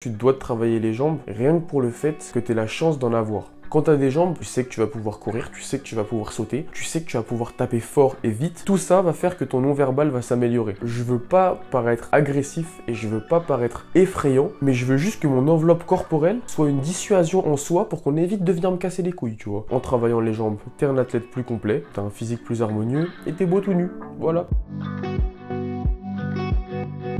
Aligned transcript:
Tu 0.00 0.10
dois 0.10 0.34
travailler 0.34 0.78
les 0.78 0.94
jambes 0.94 1.18
rien 1.26 1.58
que 1.58 1.66
pour 1.66 1.82
le 1.82 1.90
fait 1.90 2.30
que 2.32 2.38
tu 2.38 2.52
aies 2.52 2.54
la 2.54 2.68
chance 2.68 3.00
d'en 3.00 3.12
avoir. 3.12 3.50
Quand 3.68 3.82
tu 3.82 3.90
as 3.90 3.96
des 3.96 4.12
jambes, 4.12 4.36
tu 4.38 4.44
sais 4.44 4.62
que 4.62 4.68
tu 4.68 4.78
vas 4.78 4.86
pouvoir 4.86 5.18
courir, 5.18 5.50
tu 5.50 5.60
sais 5.60 5.80
que 5.80 5.82
tu 5.82 5.96
vas 5.96 6.04
pouvoir 6.04 6.30
sauter, 6.30 6.66
tu 6.72 6.84
sais 6.84 7.02
que 7.02 7.06
tu 7.06 7.16
vas 7.16 7.24
pouvoir 7.24 7.54
taper 7.54 7.80
fort 7.80 8.14
et 8.22 8.30
vite. 8.30 8.62
Tout 8.64 8.76
ça 8.76 9.02
va 9.02 9.12
faire 9.12 9.36
que 9.36 9.44
ton 9.44 9.60
non-verbal 9.60 10.10
va 10.10 10.22
s'améliorer. 10.22 10.76
Je 10.84 11.02
veux 11.02 11.18
pas 11.18 11.60
paraître 11.72 12.08
agressif 12.12 12.80
et 12.86 12.94
je 12.94 13.08
veux 13.08 13.20
pas 13.20 13.40
paraître 13.40 13.86
effrayant, 13.96 14.52
mais 14.62 14.72
je 14.72 14.86
veux 14.86 14.98
juste 14.98 15.20
que 15.20 15.26
mon 15.26 15.48
enveloppe 15.48 15.84
corporelle 15.84 16.38
soit 16.46 16.68
une 16.68 16.78
dissuasion 16.78 17.48
en 17.48 17.56
soi 17.56 17.88
pour 17.88 18.04
qu'on 18.04 18.16
évite 18.16 18.44
de 18.44 18.52
venir 18.52 18.70
me 18.70 18.76
casser 18.76 19.02
les 19.02 19.10
couilles, 19.10 19.36
tu 19.36 19.48
vois. 19.48 19.66
En 19.72 19.80
travaillant 19.80 20.20
les 20.20 20.32
jambes, 20.32 20.58
t'es 20.76 20.86
un 20.86 20.96
athlète 20.96 21.28
plus 21.28 21.42
complet, 21.42 21.82
t'as 21.92 22.02
un 22.02 22.10
physique 22.10 22.44
plus 22.44 22.62
harmonieux 22.62 23.08
et 23.26 23.32
t'es 23.32 23.46
beau 23.46 23.60
tout 23.60 23.74
nu. 23.74 23.90
Voilà. 24.20 24.46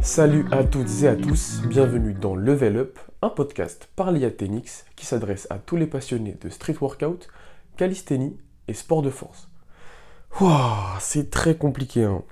Salut 0.03 0.47
à 0.53 0.63
toutes 0.63 1.03
et 1.03 1.09
à 1.09 1.17
tous, 1.17 1.61
bienvenue 1.67 2.15
dans 2.15 2.37
Level 2.37 2.77
Up, 2.77 2.99
un 3.21 3.31
podcast 3.31 3.89
par 3.97 4.13
l'IATenix 4.13 4.87
qui 4.95 5.05
s'adresse 5.05 5.49
à 5.51 5.59
tous 5.59 5.75
les 5.75 5.89
passionnés 5.89 6.37
de 6.41 6.49
street 6.49 6.77
workout, 6.81 7.29
calisthénie 7.77 8.37
et 8.69 8.75
sport 8.75 9.03
de 9.03 9.11
force. 9.11 9.49
c'est 11.01 11.31
très 11.31 11.57
compliqué. 11.57 12.05
Hein. 12.05 12.23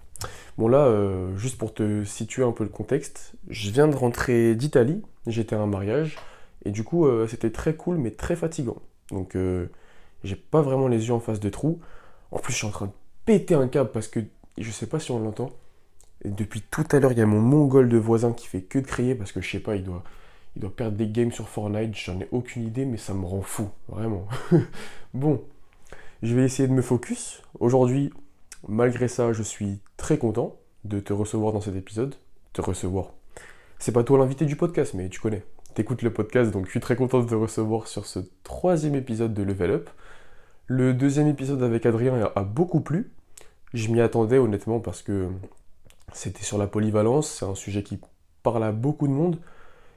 Bon 0.58 0.68
là, 0.68 0.86
euh, 0.86 1.36
juste 1.36 1.58
pour 1.58 1.74
te 1.74 2.04
situer 2.04 2.44
un 2.44 2.52
peu 2.52 2.62
le 2.62 2.70
contexte, 2.70 3.32
je 3.48 3.70
viens 3.70 3.88
de 3.88 3.96
rentrer 3.96 4.54
d'Italie, 4.54 5.02
j'étais 5.26 5.56
à 5.56 5.60
un 5.60 5.66
mariage, 5.66 6.16
et 6.64 6.70
du 6.70 6.84
coup 6.84 7.06
euh, 7.06 7.26
c'était 7.26 7.50
très 7.50 7.74
cool 7.74 7.98
mais 7.98 8.12
très 8.12 8.36
fatigant. 8.36 8.80
Donc 9.10 9.34
euh, 9.34 9.66
j'ai 10.22 10.36
pas 10.36 10.62
vraiment 10.62 10.86
les 10.86 11.08
yeux 11.08 11.14
en 11.14 11.20
face 11.20 11.40
de 11.40 11.48
trous. 11.48 11.80
En 12.30 12.38
plus 12.38 12.52
je 12.52 12.58
suis 12.58 12.66
en 12.66 12.70
train 12.70 12.86
de 12.86 12.92
péter 13.24 13.54
un 13.54 13.66
câble 13.66 13.90
parce 13.90 14.06
que 14.06 14.20
je 14.56 14.70
sais 14.70 14.86
pas 14.86 15.00
si 15.00 15.10
on 15.10 15.18
l'entend 15.18 15.50
depuis 16.24 16.62
tout 16.62 16.84
à 16.90 16.98
l'heure, 16.98 17.12
il 17.12 17.18
y 17.18 17.22
a 17.22 17.26
mon 17.26 17.40
mongol 17.40 17.88
de 17.88 17.98
voisin 17.98 18.32
qui 18.32 18.46
fait 18.46 18.62
que 18.62 18.78
de 18.78 18.86
crier 18.86 19.14
parce 19.14 19.32
que 19.32 19.40
je 19.40 19.50
sais 19.50 19.60
pas, 19.60 19.76
il 19.76 19.84
doit, 19.84 20.02
il 20.56 20.62
doit 20.62 20.74
perdre 20.74 20.96
des 20.96 21.08
games 21.08 21.32
sur 21.32 21.48
Fortnite. 21.48 21.94
J'en 21.94 22.20
ai 22.20 22.28
aucune 22.32 22.64
idée, 22.64 22.84
mais 22.84 22.96
ça 22.96 23.14
me 23.14 23.24
rend 23.24 23.42
fou, 23.42 23.68
vraiment. 23.88 24.26
bon, 25.14 25.42
je 26.22 26.34
vais 26.34 26.44
essayer 26.44 26.68
de 26.68 26.72
me 26.72 26.82
focus. 26.82 27.42
Aujourd'hui, 27.60 28.12
malgré 28.68 29.08
ça, 29.08 29.32
je 29.32 29.42
suis 29.42 29.80
très 29.96 30.18
content 30.18 30.56
de 30.84 31.00
te 31.00 31.12
recevoir 31.12 31.52
dans 31.52 31.60
cet 31.60 31.76
épisode. 31.76 32.14
Te 32.52 32.60
recevoir. 32.60 33.12
C'est 33.78 33.92
pas 33.92 34.04
toi 34.04 34.18
l'invité 34.18 34.46
du 34.46 34.56
podcast, 34.56 34.94
mais 34.94 35.08
tu 35.08 35.20
connais. 35.20 35.44
T'écoutes 35.74 36.00
le 36.00 36.12
podcast, 36.12 36.50
donc 36.50 36.64
je 36.64 36.70
suis 36.70 36.80
très 36.80 36.96
content 36.96 37.20
de 37.20 37.28
te 37.28 37.34
recevoir 37.34 37.86
sur 37.86 38.06
ce 38.06 38.20
troisième 38.42 38.94
épisode 38.94 39.34
de 39.34 39.42
Level 39.42 39.70
Up. 39.70 39.90
Le 40.66 40.94
deuxième 40.94 41.28
épisode 41.28 41.62
avec 41.62 41.84
Adrien 41.84 42.30
a 42.34 42.42
beaucoup 42.42 42.80
plu. 42.80 43.10
Je 43.74 43.88
m'y 43.88 44.00
attendais 44.00 44.38
honnêtement 44.38 44.80
parce 44.80 45.02
que 45.02 45.28
c'était 46.12 46.44
sur 46.44 46.58
la 46.58 46.66
polyvalence, 46.66 47.30
c'est 47.30 47.44
un 47.44 47.54
sujet 47.54 47.82
qui 47.82 47.98
parle 48.42 48.64
à 48.64 48.72
beaucoup 48.72 49.08
de 49.08 49.12
monde. 49.12 49.38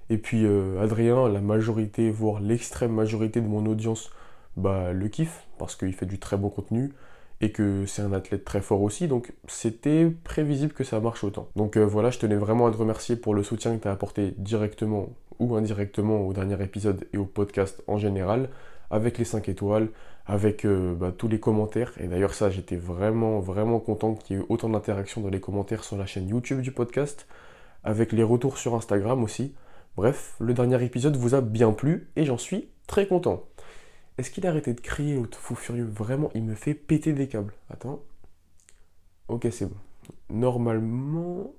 Et 0.09 0.17
puis 0.17 0.45
euh, 0.45 0.81
Adrien, 0.81 1.29
la 1.29 1.41
majorité, 1.41 2.09
voire 2.09 2.41
l'extrême 2.41 2.93
majorité 2.93 3.41
de 3.41 3.47
mon 3.47 3.65
audience, 3.65 4.11
bah, 4.57 4.91
le 4.91 5.07
kiffe, 5.07 5.45
parce 5.57 5.75
qu'il 5.75 5.93
fait 5.93 6.07
du 6.07 6.19
très 6.19 6.37
bon 6.37 6.49
contenu, 6.49 6.91
et 7.41 7.51
que 7.51 7.85
c'est 7.85 8.01
un 8.01 8.11
athlète 8.11 8.43
très 8.43 8.61
fort 8.61 8.81
aussi, 8.81 9.07
donc 9.07 9.33
c'était 9.47 10.11
prévisible 10.23 10.73
que 10.73 10.83
ça 10.83 10.99
marche 10.99 11.23
autant. 11.23 11.49
Donc 11.55 11.77
euh, 11.77 11.85
voilà, 11.85 12.09
je 12.09 12.19
tenais 12.19 12.35
vraiment 12.35 12.67
à 12.67 12.71
te 12.71 12.77
remercier 12.77 13.15
pour 13.15 13.33
le 13.33 13.43
soutien 13.43 13.77
que 13.77 13.81
tu 13.83 13.87
as 13.87 13.91
apporté 13.91 14.33
directement 14.37 15.09
ou 15.39 15.55
indirectement 15.55 16.27
au 16.27 16.33
dernier 16.33 16.61
épisode 16.61 17.07
et 17.13 17.17
au 17.17 17.25
podcast 17.25 17.81
en 17.87 17.97
général, 17.97 18.49
avec 18.89 19.17
les 19.17 19.25
5 19.25 19.47
étoiles, 19.47 19.89
avec 20.29 20.63
euh, 20.63 20.93
bah, 20.93 21.11
tous 21.11 21.27
les 21.27 21.39
commentaires. 21.39 21.91
Et 21.99 22.07
d'ailleurs 22.07 22.35
ça, 22.35 22.51
j'étais 22.51 22.75
vraiment, 22.75 23.39
vraiment 23.39 23.79
content 23.79 24.13
qu'il 24.13 24.37
y 24.37 24.39
ait 24.39 24.45
autant 24.47 24.69
d'interactions 24.69 25.21
dans 25.21 25.29
les 25.29 25.41
commentaires 25.41 25.83
sur 25.83 25.97
la 25.97 26.05
chaîne 26.05 26.29
YouTube 26.29 26.61
du 26.61 26.71
podcast, 26.71 27.27
avec 27.83 28.11
les 28.11 28.21
retours 28.21 28.59
sur 28.59 28.75
Instagram 28.75 29.23
aussi. 29.23 29.55
Bref, 29.97 30.35
le 30.39 30.53
dernier 30.53 30.81
épisode 30.83 31.17
vous 31.17 31.33
a 31.33 31.41
bien 31.41 31.71
plu 31.71 32.09
et 32.15 32.25
j'en 32.25 32.37
suis 32.37 32.69
très 32.85 33.07
content. 33.07 33.43
Est-ce 34.19 34.29
qu'il 34.29 34.45
a 34.45 34.49
arrêté 34.49 34.73
de 34.73 34.81
crier 34.81 35.17
au 35.17 35.25
fou 35.31 35.55
furieux? 35.55 35.89
Vraiment, 35.91 36.29
il 36.35 36.43
me 36.43 36.53
fait 36.53 36.75
péter 36.75 37.13
des 37.13 37.27
câbles. 37.27 37.53
Attends. 37.71 38.03
Ok, 39.29 39.47
c'est 39.51 39.65
bon. 39.65 39.77
Normalement... 40.29 41.53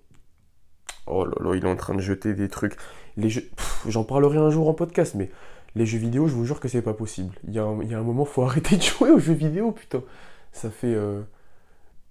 Oh 1.08 1.24
là 1.24 1.34
là, 1.40 1.56
il 1.56 1.64
est 1.64 1.68
en 1.68 1.76
train 1.76 1.96
de 1.96 2.00
jeter 2.00 2.34
des 2.34 2.48
trucs. 2.48 2.76
Les 3.16 3.30
jeux... 3.30 3.50
J'en 3.88 4.04
parlerai 4.04 4.38
un 4.38 4.50
jour 4.50 4.68
en 4.68 4.74
podcast, 4.74 5.16
mais 5.16 5.30
les 5.74 5.86
jeux 5.86 5.98
vidéo, 5.98 6.26
je 6.26 6.34
vous 6.34 6.44
jure 6.44 6.60
que 6.60 6.68
c'est 6.68 6.82
pas 6.82 6.94
possible. 6.94 7.34
Il 7.46 7.54
y, 7.54 7.58
a 7.58 7.64
un, 7.64 7.82
il 7.82 7.96
moment, 7.98 8.24
faut 8.24 8.42
arrêter 8.44 8.76
de 8.76 8.82
jouer 8.82 9.10
aux 9.10 9.18
jeux 9.18 9.34
vidéo, 9.34 9.72
putain. 9.72 10.02
Ça 10.52 10.70
fait. 10.70 10.94
Euh, 10.94 11.22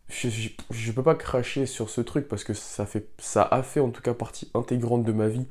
je, 0.08 0.30
je, 0.72 0.92
peux 0.92 1.04
pas 1.04 1.16
cracher 1.16 1.66
sur 1.66 1.90
ce 1.90 2.02
truc 2.02 2.28
parce 2.28 2.44
que 2.44 2.54
ça, 2.54 2.86
fait, 2.86 3.08
ça 3.20 3.44
a 3.44 3.62
fait 3.62 3.80
en 3.80 3.90
tout 3.90 4.02
cas 4.02 4.14
partie 4.14 4.50
intégrante 4.56 5.04
de 5.04 5.12
ma 5.12 5.28
vie 5.28 5.46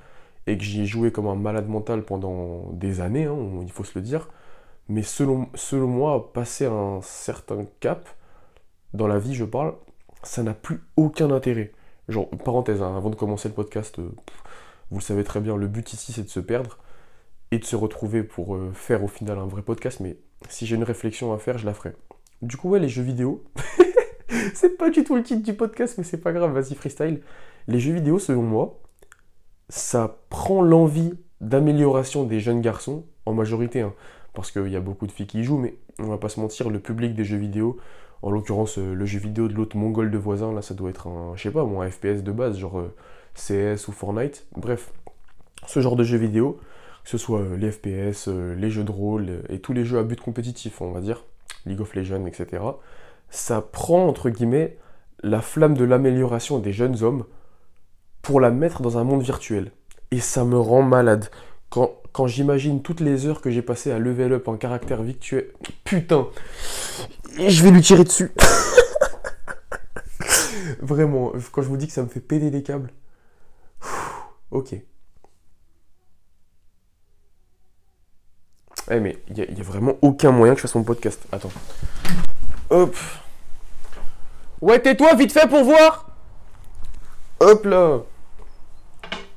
et 0.49 0.59
que 0.59 0.65
j'y 0.65 0.83
ai 0.83 0.87
joué 0.87 1.13
comme 1.13 1.29
un 1.29 1.37
malade 1.37 1.69
mental 1.69 2.03
pendant 2.03 2.71
des 2.73 3.01
années, 3.01 3.27
hein, 3.27 3.37
il 3.63 3.71
faut 3.71 3.85
se 3.85 3.97
le 3.97 4.03
dire. 4.03 4.29
Mais 4.89 5.03
selon, 5.03 5.49
selon 5.55 5.87
moi, 5.87 6.33
passer 6.33 6.67
un 6.67 7.01
certain 7.03 7.67
cap, 7.81 8.09
dans 8.95 9.07
la 9.07 9.19
vie 9.19 9.35
je 9.35 9.45
parle, 9.45 9.75
ça 10.23 10.43
n'a 10.43 10.55
plus 10.55 10.81
aucun 10.97 11.31
intérêt. 11.31 11.73
Genre, 12.09 12.29
parenthèse, 12.31 12.83
hein, 12.83 12.97
avant 12.97 13.11
de 13.11 13.17
commencer 13.17 13.49
le 13.49 13.55
podcast, 13.55 13.99
euh, 13.99 14.11
vous 14.91 14.99
le 14.99 15.03
savez 15.05 15.25
très 15.25 15.41
bien, 15.41 15.57
le 15.57 15.69
but 15.69 15.93
ici 15.93 16.13
c'est 16.13 16.23
de 16.23 16.31
se 16.31 16.41
perdre 16.41 16.79
et 17.51 17.59
de 17.59 17.65
se 17.65 17.77
retrouver 17.77 18.23
pour 18.23 18.55
euh, 18.55 18.73
faire 18.75 19.03
au 19.03 19.09
final 19.09 19.39
un 19.39 19.47
vrai 19.47 19.63
podcast, 19.63 20.01
mais 20.01 20.17
si 20.49 20.67
j'ai 20.67 20.77
une 20.77 20.85
réflexion 20.85 21.33
à 21.33 21.39
faire, 21.39 21.59
je 21.59 21.67
la 21.67 21.75
ferai. 21.75 21.93
Du 22.43 22.57
coup, 22.57 22.71
ouais, 22.71 22.79
les 22.79 22.89
jeux 22.89 23.03
vidéo, 23.03 23.45
c'est 24.55 24.77
pas 24.77 24.91
du 24.91 25.05
tout 25.05 25.17
le 25.17 25.23
titre 25.23 25.43
du 25.43 25.55
podcast, 25.55 25.97
mais 25.99 26.05
c'est 26.05 26.19
pas 26.19 26.33
grave, 26.33 26.53
vas-y 26.53 26.75
freestyle. 26.75 27.21
Les 27.67 27.81
jeux 27.81 27.93
vidéo, 27.93 28.19
selon 28.19 28.43
moi, 28.43 28.81
ça 29.69 30.19
prend 30.31 30.63
l'envie 30.63 31.15
d'amélioration 31.41 32.25
des 32.25 32.41
jeunes 32.41 32.61
garçons, 32.61 33.05
en 33.27 33.35
majorité, 33.35 33.81
hein, 33.81 33.95
parce 34.35 34.51
qu'il 34.51 34.69
y 34.69 34.77
a 34.77 34.81
beaucoup 34.81 35.07
de 35.07 35.13
filles 35.13 35.27
qui 35.27 35.41
y 35.41 35.45
jouent, 35.45 35.59
mais 35.59 35.77
on 35.99 36.07
va 36.07 36.19
pas 36.19 36.29
se 36.29 36.41
mentir, 36.41 36.71
le 36.71 36.81
public 36.81 37.15
des 37.15 37.25
jeux 37.25 37.37
vidéo, 37.37 37.79
en 38.23 38.31
l'occurrence 38.31 38.79
euh, 38.79 38.95
le 38.95 39.07
jeu 39.07 39.19
vidéo 39.19 39.49
de 39.49 39.55
l'autre 39.55 39.77
mongol 39.77 40.11
de 40.11 40.19
voisin, 40.19 40.53
là 40.53 40.63
ça 40.63 40.75
doit 40.75 40.91
être 40.91 41.07
un, 41.07 41.37
je 41.37 41.43
sais 41.43 41.51
pas, 41.51 41.63
un 41.63 41.91
FPS 41.91 42.23
de 42.23 42.33
base, 42.33 42.59
genre 42.59 42.79
euh, 42.79 42.95
CS 43.35 43.89
ou 43.89 43.93
Fortnite, 43.93 44.47
bref, 44.57 44.93
ce 45.67 45.81
genre 45.81 45.97
de 45.97 46.05
jeux 46.05 46.19
vidéo, 46.19 46.59
que 47.09 47.13
ce 47.13 47.25
soit 47.25 47.41
euh, 47.41 47.57
les 47.57 47.73
FPS, 47.73 48.29
euh, 48.29 48.55
les 48.55 48.69
jeux 48.69 48.85
de 48.85 48.91
rôle 48.91 49.31
euh, 49.31 49.41
et 49.49 49.61
tous 49.61 49.73
les 49.73 49.87
jeux 49.87 49.99
à 49.99 50.03
but 50.03 50.21
compétitif, 50.21 50.83
on 50.83 50.91
va 50.91 51.01
dire, 51.01 51.25
League 51.65 51.81
of 51.81 51.95
Legends, 51.95 52.27
etc. 52.27 52.63
Ça 53.31 53.63
prend, 53.63 54.07
entre 54.07 54.29
guillemets, 54.29 54.77
la 55.23 55.41
flamme 55.41 55.73
de 55.73 55.85
l'amélioration 55.85 56.59
des 56.59 56.75
jeunes 56.75 57.03
hommes 57.03 57.25
pour 58.21 58.43
la 58.43 58.51
mettre 58.51 58.83
dans 58.83 58.99
un 58.99 59.05
monde 59.05 59.23
virtuel. 59.23 59.73
Et 60.11 60.21
ça 60.21 60.45
me 60.45 60.59
rend 60.59 60.83
malade. 60.83 61.31
Quand, 61.71 62.27
j'imagine 62.27 62.83
toutes 62.83 63.01
les 63.01 63.25
heures 63.25 63.41
que 63.41 63.51
j'ai 63.51 63.63
passées 63.63 63.91
à 63.91 63.99
level 63.99 64.35
up 64.35 64.47
en 64.49 64.59
caractère 64.59 65.03
virtuel... 65.03 65.47
Putain 65.85 66.29
Je 67.39 67.63
vais 67.63 67.71
lui 67.71 67.81
tirer 67.81 68.05
dessus 68.05 68.33
Vraiment, 70.81 71.33
quand 71.53 71.63
je 71.63 71.69
vous 71.69 71.79
dis 71.79 71.87
que 71.87 71.93
ça 71.95 72.03
me 72.03 72.09
fait 72.09 72.21
péter 72.21 72.51
des 72.51 72.63
câbles... 72.63 72.91
Ok. 74.51 74.75
Eh 78.91 79.01
mais 79.01 79.19
il 79.29 79.35
n'y 79.35 79.61
a, 79.61 79.65
vraiment 79.65 79.97
aucun 80.03 80.31
moyen 80.31 80.55
que 80.55 80.59
je 80.59 80.63
fasse 80.63 80.75
mon 80.75 80.83
podcast. 80.83 81.23
Attends. 81.31 81.51
Hop. 82.71 82.97
Ouais, 84.61 84.81
tais-toi, 84.81 85.15
vite 85.15 85.33
fait 85.33 85.49
pour 85.49 85.63
voir 85.65 86.11
Hop 87.41 87.65
là 87.65 88.01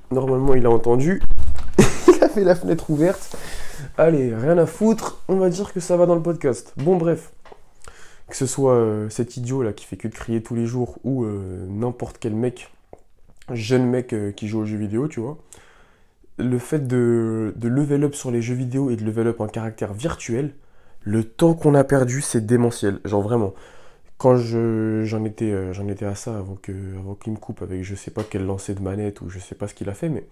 Normalement, 0.10 0.56
il 0.56 0.66
a 0.66 0.70
entendu. 0.70 1.22
il 2.08 2.24
a 2.24 2.30
fait 2.30 2.44
la 2.44 2.56
fenêtre 2.56 2.90
ouverte. 2.90 3.36
Allez, 3.98 4.36
rien 4.36 4.58
à 4.58 4.66
foutre. 4.66 5.22
On 5.28 5.36
va 5.36 5.50
dire 5.50 5.74
que 5.74 5.80
ça 5.80 5.98
va 5.98 6.06
dans 6.06 6.16
le 6.16 6.22
podcast. 6.22 6.74
Bon, 6.78 6.96
bref. 6.96 7.32
Que 8.28 8.36
ce 8.36 8.46
soit 8.46 8.74
euh, 8.74 9.10
cet 9.10 9.38
idiot 9.38 9.62
là 9.62 9.74
qui 9.74 9.86
fait 9.86 9.98
que 9.98 10.08
de 10.08 10.14
crier 10.14 10.42
tous 10.42 10.56
les 10.56 10.66
jours 10.66 10.98
ou 11.04 11.26
euh, 11.26 11.66
n'importe 11.68 12.18
quel 12.18 12.34
mec, 12.34 12.72
jeune 13.52 13.86
mec 13.86 14.14
euh, 14.14 14.32
qui 14.32 14.48
joue 14.48 14.62
aux 14.62 14.66
jeux 14.66 14.78
vidéo, 14.78 15.10
tu 15.10 15.20
vois 15.20 15.38
le 16.42 16.60
fait 16.60 16.88
de, 16.88 17.54
level 17.62 18.04
up 18.04 18.16
sur 18.16 18.32
les 18.32 18.42
jeux 18.42 18.56
vidéo 18.56 18.90
et 18.90 18.96
de 18.96 19.04
level 19.04 19.28
up 19.28 19.42
en 19.42 19.48
caractère 19.48 19.94
virtuel, 19.94 20.56
le 21.02 21.24
temps 21.24 21.54
qu'on 21.54 21.76
a 21.76 21.84
perdu, 21.84 22.22
c'est 22.22 22.46
démentiel. 22.46 23.00
Genre 23.06 23.22
vraiment. 23.22 23.54
Quand 24.18 24.36
j'en 24.38 25.26
étais, 25.26 25.52
euh, 25.52 25.74
j'en 25.74 25.88
étais 25.88 26.06
à 26.06 26.14
ça 26.16 26.38
avant 26.38 26.56
qu'il 26.56 26.76
avant 27.00 27.18
me 27.26 27.38
coupe 27.38 27.64
avec 27.64 27.84
je 27.84 27.96
sais 27.96 28.12
pas 28.12 28.24
quel 28.24 28.46
lancer 28.46 28.76
de 28.76 28.82
manette 28.82 29.22
ou 29.22 29.30
je 29.30 29.40
sais 29.40 29.56
pas 29.56 29.68
ce 29.68 29.74
qu'il 29.74 29.90
a 29.90 29.96
fait, 29.96 30.10
mais 30.10 30.28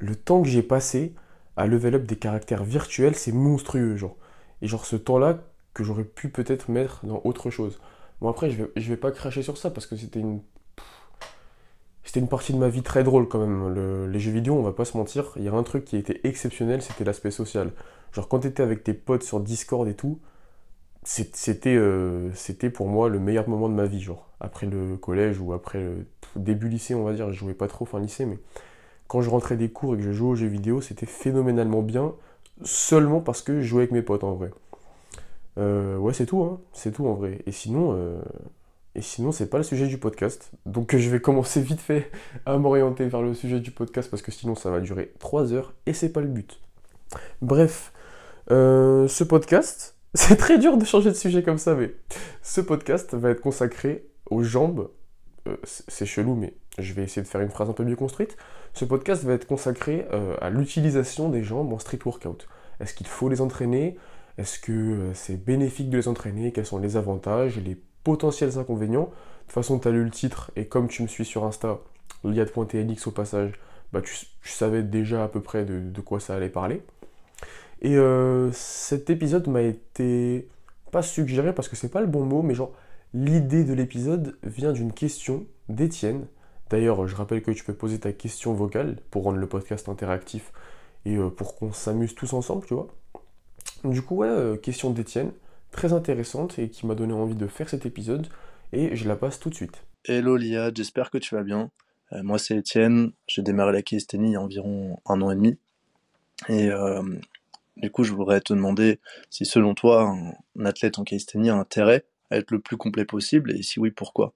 le 0.00 0.16
temps 0.16 0.42
que 0.42 0.48
j'ai 0.48 0.62
passé 0.62 1.14
à 1.56 1.66
level 1.66 1.94
up 1.96 2.06
des 2.06 2.16
caractères 2.16 2.64
virtuels, 2.64 3.14
c'est 3.14 3.32
monstrueux, 3.32 3.96
genre. 3.96 4.16
Et 4.62 4.68
genre 4.68 4.86
ce 4.86 4.96
temps-là 4.96 5.38
que 5.74 5.84
j'aurais 5.84 6.04
pu 6.04 6.28
peut-être 6.28 6.70
mettre 6.70 7.06
dans 7.06 7.20
autre 7.24 7.50
chose. 7.50 7.80
Bon 8.20 8.28
après, 8.28 8.50
je 8.50 8.64
vais, 8.64 8.70
je 8.76 8.88
vais 8.88 8.96
pas 8.96 9.12
cracher 9.12 9.42
sur 9.42 9.58
ça 9.58 9.70
parce 9.70 9.86
que 9.86 9.96
c'était 9.96 10.20
une 10.20 10.40
c'était 12.04 12.20
une 12.20 12.28
partie 12.28 12.52
de 12.52 12.58
ma 12.58 12.68
vie 12.68 12.82
très 12.82 13.02
drôle 13.02 13.28
quand 13.28 13.38
même. 13.38 14.08
les 14.10 14.18
jeux 14.18 14.32
vidéo, 14.32 14.54
on 14.54 14.62
va 14.62 14.72
pas 14.72 14.84
se 14.84 14.96
mentir, 14.96 15.32
il 15.36 15.42
y 15.42 15.48
a 15.48 15.52
un 15.52 15.62
truc 15.62 15.84
qui 15.84 15.96
été 15.96 16.26
exceptionnel, 16.26 16.82
c'était 16.82 17.04
l'aspect 17.04 17.30
social. 17.30 17.72
Genre 18.12 18.28
quand 18.28 18.40
t'étais 18.40 18.62
avec 18.62 18.84
tes 18.84 18.94
potes 18.94 19.22
sur 19.24 19.40
Discord 19.40 19.88
et 19.88 19.94
tout, 19.94 20.20
c'était 21.04 21.76
euh, 21.76 22.32
c'était 22.34 22.70
pour 22.70 22.88
moi 22.88 23.08
le 23.08 23.18
meilleur 23.18 23.48
moment 23.48 23.68
de 23.68 23.74
ma 23.74 23.86
vie, 23.86 24.00
genre. 24.00 24.28
Après 24.40 24.66
le 24.66 24.96
collège 24.96 25.40
ou 25.40 25.52
après 25.52 25.80
le 25.80 26.06
début 26.36 26.68
lycée, 26.68 26.94
on 26.94 27.04
va 27.04 27.12
dire, 27.12 27.30
je 27.32 27.38
jouais 27.38 27.54
pas 27.54 27.68
trop 27.68 27.84
fin 27.84 28.00
lycée, 28.00 28.26
mais 28.26 28.38
quand 29.08 29.20
je 29.20 29.30
rentrais 29.30 29.56
des 29.56 29.70
cours 29.70 29.94
et 29.94 29.98
que 29.98 30.04
je 30.04 30.12
jouais 30.12 30.30
aux 30.30 30.34
jeux 30.34 30.46
vidéo, 30.46 30.80
c'était 30.80 31.06
phénoménalement 31.06 31.82
bien, 31.82 32.14
seulement 32.62 33.20
parce 33.20 33.42
que 33.42 33.60
je 33.60 33.66
jouais 33.66 33.82
avec 33.82 33.92
mes 33.92 34.02
potes 34.02 34.24
en 34.24 34.34
vrai. 34.34 34.50
Euh, 35.58 35.96
ouais, 35.98 36.12
c'est 36.14 36.26
tout, 36.26 36.42
hein. 36.42 36.60
c'est 36.72 36.92
tout 36.92 37.06
en 37.06 37.14
vrai. 37.14 37.40
Et 37.46 37.52
sinon, 37.52 37.92
euh, 37.94 38.20
et 38.94 39.02
sinon, 39.02 39.32
c'est 39.32 39.50
pas 39.50 39.58
le 39.58 39.64
sujet 39.64 39.86
du 39.86 39.98
podcast. 39.98 40.50
Donc 40.66 40.96
je 40.96 41.10
vais 41.10 41.20
commencer 41.20 41.60
vite 41.60 41.80
fait 41.80 42.10
à 42.46 42.56
m'orienter 42.58 43.06
vers 43.06 43.22
le 43.22 43.34
sujet 43.34 43.60
du 43.60 43.70
podcast 43.70 44.10
parce 44.10 44.22
que 44.22 44.30
sinon 44.30 44.54
ça 44.54 44.70
va 44.70 44.80
durer 44.80 45.12
3 45.18 45.52
heures 45.52 45.74
et 45.86 45.92
c'est 45.92 46.10
pas 46.10 46.20
le 46.20 46.28
but. 46.28 46.60
Bref, 47.42 47.92
euh, 48.50 49.08
ce 49.08 49.24
podcast, 49.24 49.96
c'est 50.14 50.36
très 50.36 50.58
dur 50.58 50.76
de 50.76 50.84
changer 50.84 51.10
de 51.10 51.16
sujet 51.16 51.42
comme 51.42 51.58
ça, 51.58 51.74
mais 51.74 51.94
ce 52.42 52.60
podcast 52.60 53.14
va 53.14 53.30
être 53.30 53.40
consacré 53.40 54.06
aux 54.30 54.42
jambes. 54.42 54.90
c'est 55.64 56.06
chelou, 56.06 56.34
mais 56.34 56.54
je 56.78 56.92
vais 56.94 57.02
essayer 57.02 57.22
de 57.22 57.28
faire 57.28 57.40
une 57.40 57.50
phrase 57.50 57.68
un 57.68 57.74
peu 57.74 57.84
mieux 57.84 57.96
construite. 57.96 58.36
Ce 58.74 58.84
podcast 58.84 59.24
va 59.24 59.34
être 59.34 59.46
consacré 59.46 60.06
à 60.40 60.50
l'utilisation 60.50 61.28
des 61.28 61.44
jambes 61.44 61.72
en 61.72 61.78
street 61.78 62.00
workout. 62.04 62.48
Est-ce 62.80 62.94
qu'il 62.94 63.06
faut 63.06 63.28
les 63.28 63.40
entraîner? 63.40 63.96
Est-ce 64.36 64.58
que 64.58 64.72
euh, 64.72 65.14
c'est 65.14 65.36
bénéfique 65.36 65.90
de 65.90 65.96
les 65.96 66.08
entraîner? 66.08 66.52
Quels 66.52 66.66
sont 66.66 66.78
les 66.78 66.96
avantages 66.96 67.58
potentiels 68.04 68.58
inconvénients 68.58 69.06
De 69.06 69.44
toute 69.46 69.52
façon, 69.52 69.78
tu 69.78 69.88
as 69.88 69.90
lu 69.90 70.04
le 70.04 70.10
titre 70.10 70.50
et 70.56 70.66
comme 70.66 70.88
tu 70.88 71.02
me 71.02 71.08
suis 71.08 71.24
sur 71.24 71.44
Insta, 71.44 71.78
liad.tnx 72.22 73.06
au 73.06 73.10
passage, 73.10 73.52
bah, 73.92 74.00
tu, 74.02 74.26
savais 74.42 74.82
déjà 74.82 75.24
à 75.24 75.28
peu 75.28 75.40
près 75.40 75.64
de, 75.64 76.00
quoi 76.00 76.20
ça 76.20 76.34
allait 76.34 76.48
parler. 76.48 76.82
Et 77.82 77.96
euh, 77.96 78.50
cet 78.52 79.10
épisode 79.10 79.48
m'a 79.48 79.62
été 79.62 80.48
pas 80.90 81.02
suggéré 81.02 81.52
parce 81.54 81.68
que 81.68 81.76
c'est 81.76 81.88
pas 81.88 82.00
le 82.00 82.06
bon 82.06 82.24
mot, 82.24 82.42
mais 82.42 82.54
genre 82.54 82.72
l'idée 83.12 83.64
de 83.64 83.72
l'épisode 83.74 84.36
vient 84.42 84.72
d'une 84.72 84.92
question 84.92 85.46
d'Étienne. 85.68 86.26
D'ailleurs, 86.70 87.06
je 87.06 87.14
rappelle 87.14 87.42
que 87.42 87.50
tu 87.50 87.64
peux 87.64 87.74
poser 87.74 87.98
ta 87.98 88.12
question 88.12 88.54
vocale 88.54 88.96
pour 89.10 89.24
rendre 89.24 89.38
le 89.38 89.46
podcast 89.46 89.88
interactif 89.88 90.52
et 91.04 91.16
euh, 91.16 91.30
pour 91.30 91.56
qu'on 91.56 91.72
s'amuse 91.72 92.14
tous 92.14 92.32
ensemble, 92.32 92.66
tu 92.66 92.74
vois. 92.74 92.88
Du 93.84 94.02
coup, 94.02 94.16
ouais, 94.16 94.28
euh, 94.28 94.56
question 94.56 94.90
d'Étienne, 94.90 95.30
très 95.74 95.92
intéressante 95.92 96.58
et 96.58 96.70
qui 96.70 96.86
m'a 96.86 96.94
donné 96.94 97.12
envie 97.12 97.34
de 97.34 97.46
faire 97.46 97.68
cet 97.68 97.84
épisode, 97.84 98.28
et 98.72 98.96
je 98.96 99.06
la 99.06 99.16
passe 99.16 99.38
tout 99.38 99.50
de 99.50 99.54
suite. 99.54 99.84
Hello 100.04 100.36
Lia, 100.36 100.70
j'espère 100.72 101.10
que 101.10 101.18
tu 101.18 101.34
vas 101.34 101.42
bien. 101.42 101.70
Euh, 102.12 102.22
moi 102.22 102.38
c'est 102.38 102.56
Étienne, 102.56 103.12
j'ai 103.26 103.42
démarré 103.42 103.72
la 103.72 103.82
calisthénie 103.82 104.30
il 104.30 104.32
y 104.32 104.36
a 104.36 104.40
environ 104.40 104.98
un 105.06 105.20
an 105.20 105.30
et 105.30 105.34
demi. 105.34 105.58
Et 106.48 106.70
euh, 106.70 107.02
du 107.76 107.90
coup, 107.90 108.04
je 108.04 108.12
voudrais 108.12 108.40
te 108.40 108.52
demander 108.52 109.00
si 109.30 109.44
selon 109.44 109.74
toi, 109.74 110.14
un, 110.56 110.64
athlète 110.64 110.98
en 110.98 111.04
calisthénie 111.04 111.50
a 111.50 111.56
intérêt 111.56 112.04
à 112.30 112.36
être 112.36 112.50
le 112.50 112.60
plus 112.60 112.76
complet 112.76 113.04
possible, 113.04 113.52
et 113.52 113.62
si 113.62 113.80
oui, 113.80 113.90
pourquoi? 113.90 114.32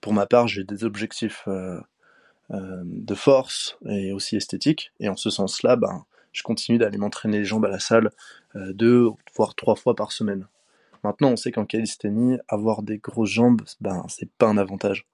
Pour 0.00 0.12
ma 0.12 0.26
part, 0.26 0.46
j'ai 0.46 0.62
des 0.62 0.84
objectifs 0.84 1.48
de 2.50 3.14
force 3.14 3.78
et 3.88 4.12
aussi 4.12 4.36
esthétiques, 4.36 4.92
et 5.00 5.08
en 5.08 5.16
ce 5.16 5.28
sens-là, 5.28 5.74
ben, 5.74 6.04
je 6.38 6.44
continue 6.44 6.78
d'aller 6.78 6.98
m'entraîner 6.98 7.38
les 7.38 7.44
jambes 7.44 7.64
à 7.64 7.68
la 7.68 7.80
salle 7.80 8.10
euh, 8.54 8.72
deux 8.72 9.10
voire 9.34 9.54
trois 9.56 9.74
fois 9.74 9.94
par 9.94 10.12
semaine. 10.12 10.46
Maintenant, 11.02 11.30
on 11.30 11.36
sait 11.36 11.50
qu'en 11.50 11.66
calisthénie, 11.66 12.38
avoir 12.48 12.82
des 12.82 12.98
grosses 12.98 13.30
jambes, 13.30 13.62
ben 13.80 14.04
c'est 14.08 14.30
pas 14.30 14.46
un 14.46 14.56
avantage. 14.56 15.06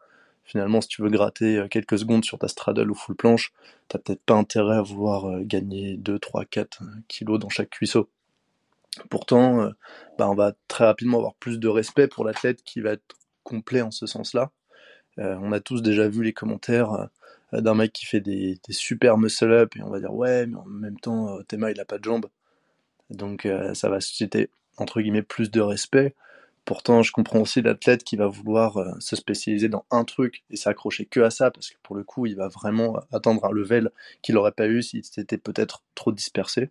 Finalement, 0.44 0.82
si 0.82 0.88
tu 0.88 1.02
veux 1.02 1.08
gratter 1.08 1.56
euh, 1.56 1.68
quelques 1.68 1.98
secondes 1.98 2.24
sur 2.24 2.38
ta 2.38 2.48
straddle 2.48 2.90
ou 2.90 2.94
full 2.94 3.16
planche, 3.16 3.52
t'as 3.88 3.98
peut-être 3.98 4.22
pas 4.22 4.34
intérêt 4.34 4.76
à 4.76 4.82
vouloir 4.82 5.26
euh, 5.26 5.40
gagner 5.42 5.96
2, 5.96 6.18
3, 6.18 6.44
4 6.44 6.82
kilos 7.08 7.38
dans 7.38 7.48
chaque 7.48 7.70
cuisseau. 7.70 8.10
Pourtant, 9.08 9.70
ben, 10.18 10.28
on 10.28 10.36
va 10.36 10.52
très 10.68 10.84
rapidement 10.84 11.18
avoir 11.18 11.34
plus 11.34 11.58
de 11.58 11.66
respect 11.66 12.06
pour 12.06 12.24
l'athlète 12.24 12.62
qui 12.62 12.80
va 12.80 12.92
être 12.92 13.16
complet 13.42 13.82
en 13.82 13.90
ce 13.90 14.06
sens-là. 14.06 14.52
on 15.18 15.50
a 15.50 15.58
tous 15.58 15.82
déjà 15.82 16.06
vu 16.06 16.22
les 16.22 16.32
commentaires 16.32 17.08
d'un 17.60 17.74
mec 17.74 17.92
qui 17.92 18.06
fait 18.06 18.20
des, 18.20 18.58
super 18.70 19.18
muscle-up 19.18 19.76
et 19.76 19.82
on 19.82 19.90
va 19.90 20.00
dire 20.00 20.14
ouais, 20.14 20.46
mais 20.46 20.56
en 20.56 20.64
même 20.64 20.98
temps, 20.98 21.36
euh, 21.36 21.42
Théma 21.42 21.70
il 21.70 21.80
a 21.80 21.84
pas 21.84 21.98
de 21.98 22.04
jambes. 22.04 22.26
Donc 23.10 23.46
euh, 23.46 23.74
ça 23.74 23.88
va 23.88 24.00
susciter 24.00 24.50
entre 24.76 25.00
guillemets 25.00 25.22
plus 25.22 25.50
de 25.50 25.60
respect. 25.60 26.14
Pourtant, 26.64 27.02
je 27.02 27.12
comprends 27.12 27.40
aussi 27.40 27.60
l'athlète 27.60 28.04
qui 28.04 28.16
va 28.16 28.26
vouloir 28.26 28.96
se 28.98 29.16
spécialiser 29.16 29.68
dans 29.68 29.84
un 29.90 30.04
truc 30.04 30.44
et 30.48 30.56
s'accrocher 30.56 31.04
que 31.04 31.20
à 31.20 31.28
ça 31.28 31.50
parce 31.50 31.68
que 31.68 31.76
pour 31.82 31.94
le 31.94 32.04
coup, 32.04 32.24
il 32.24 32.36
va 32.36 32.48
vraiment 32.48 32.98
atteindre 33.12 33.44
un 33.44 33.50
level 33.50 33.90
qu'il 34.22 34.34
n'aurait 34.34 34.52
pas 34.52 34.66
eu 34.66 34.82
s'il 34.82 35.04
s'était 35.04 35.36
peut-être 35.36 35.82
trop 35.94 36.10
dispersé. 36.10 36.70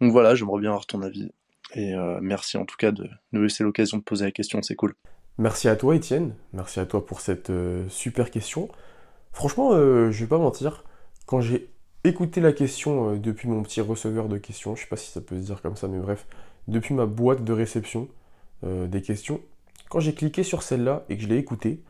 Donc 0.00 0.12
voilà, 0.12 0.36
j'aimerais 0.36 0.60
bien 0.60 0.70
avoir 0.70 0.86
ton 0.86 1.02
avis. 1.02 1.32
Et 1.74 1.94
merci 2.20 2.58
en 2.58 2.64
tout 2.64 2.76
cas 2.76 2.92
de 2.92 3.10
nous 3.32 3.42
laisser 3.42 3.64
l'occasion 3.64 3.98
de 3.98 4.04
poser 4.04 4.24
la 4.24 4.30
question, 4.30 4.62
c'est 4.62 4.76
cool. 4.76 4.94
Merci 5.36 5.68
à 5.68 5.74
toi 5.74 5.96
Étienne, 5.96 6.36
merci 6.52 6.78
à 6.78 6.86
toi 6.86 7.04
pour 7.04 7.20
cette 7.20 7.50
super 7.88 8.30
question. 8.30 8.70
Franchement, 9.32 9.70
euh, 9.72 10.10
je 10.10 10.20
vais 10.24 10.28
pas 10.28 10.38
mentir, 10.38 10.84
quand 11.26 11.40
j'ai 11.40 11.70
écouté 12.04 12.40
la 12.40 12.52
question 12.52 13.12
euh, 13.12 13.16
depuis 13.16 13.48
mon 13.48 13.62
petit 13.62 13.80
receveur 13.80 14.28
de 14.28 14.38
questions, 14.38 14.74
je 14.74 14.82
sais 14.82 14.88
pas 14.88 14.96
si 14.96 15.10
ça 15.10 15.20
peut 15.20 15.36
se 15.36 15.42
dire 15.46 15.62
comme 15.62 15.76
ça, 15.76 15.88
mais 15.88 15.98
bref, 15.98 16.26
depuis 16.66 16.94
ma 16.94 17.06
boîte 17.06 17.44
de 17.44 17.52
réception 17.52 18.08
euh, 18.64 18.86
des 18.86 19.02
questions, 19.02 19.40
quand 19.90 20.00
j'ai 20.00 20.14
cliqué 20.14 20.42
sur 20.42 20.62
celle-là 20.62 21.04
et 21.08 21.16
que 21.16 21.22
je 21.22 21.28
l'ai 21.28 21.38
écoutée, 21.38 21.82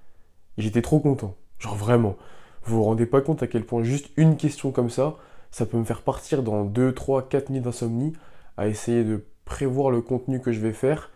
j'étais 0.57 0.83
trop 0.83 1.01
content. 1.01 1.35
Genre 1.59 1.75
vraiment. 1.75 2.17
Vous 2.65 2.77
vous 2.77 2.85
rendez 2.85 3.07
pas 3.07 3.21
compte 3.21 3.43
à 3.43 3.47
quel 3.47 3.65
point 3.65 3.83
juste 3.83 4.11
une 4.17 4.37
question 4.37 4.71
comme 4.71 4.91
ça, 4.91 5.17
ça 5.51 5.67
peut 5.67 5.79
me 5.79 5.85
faire 5.85 6.03
partir 6.03 6.43
dans 6.43 6.65
2, 6.65 6.93
3, 6.93 7.29
4 7.29 7.51
nuits 7.51 7.61
d'insomnie 7.61 8.13
à 8.57 8.69
essayer 8.69 9.05
de 9.05 9.25
prévoir 9.45 9.91
le 9.91 10.03
contenu 10.03 10.41
que 10.41 10.53
je 10.53 10.61
vais 10.61 10.75
faire 10.75 11.11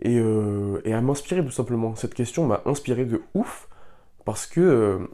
et, 0.00 0.16
et 0.16 0.92
à 0.92 1.00
m'inspirer 1.00 1.44
tout 1.44 1.52
simplement. 1.52 1.94
Cette 1.94 2.14
question 2.14 2.46
m'a 2.46 2.62
inspiré 2.66 3.04
de 3.04 3.22
ouf 3.34 3.68
parce 4.24 4.46
que 4.46 5.08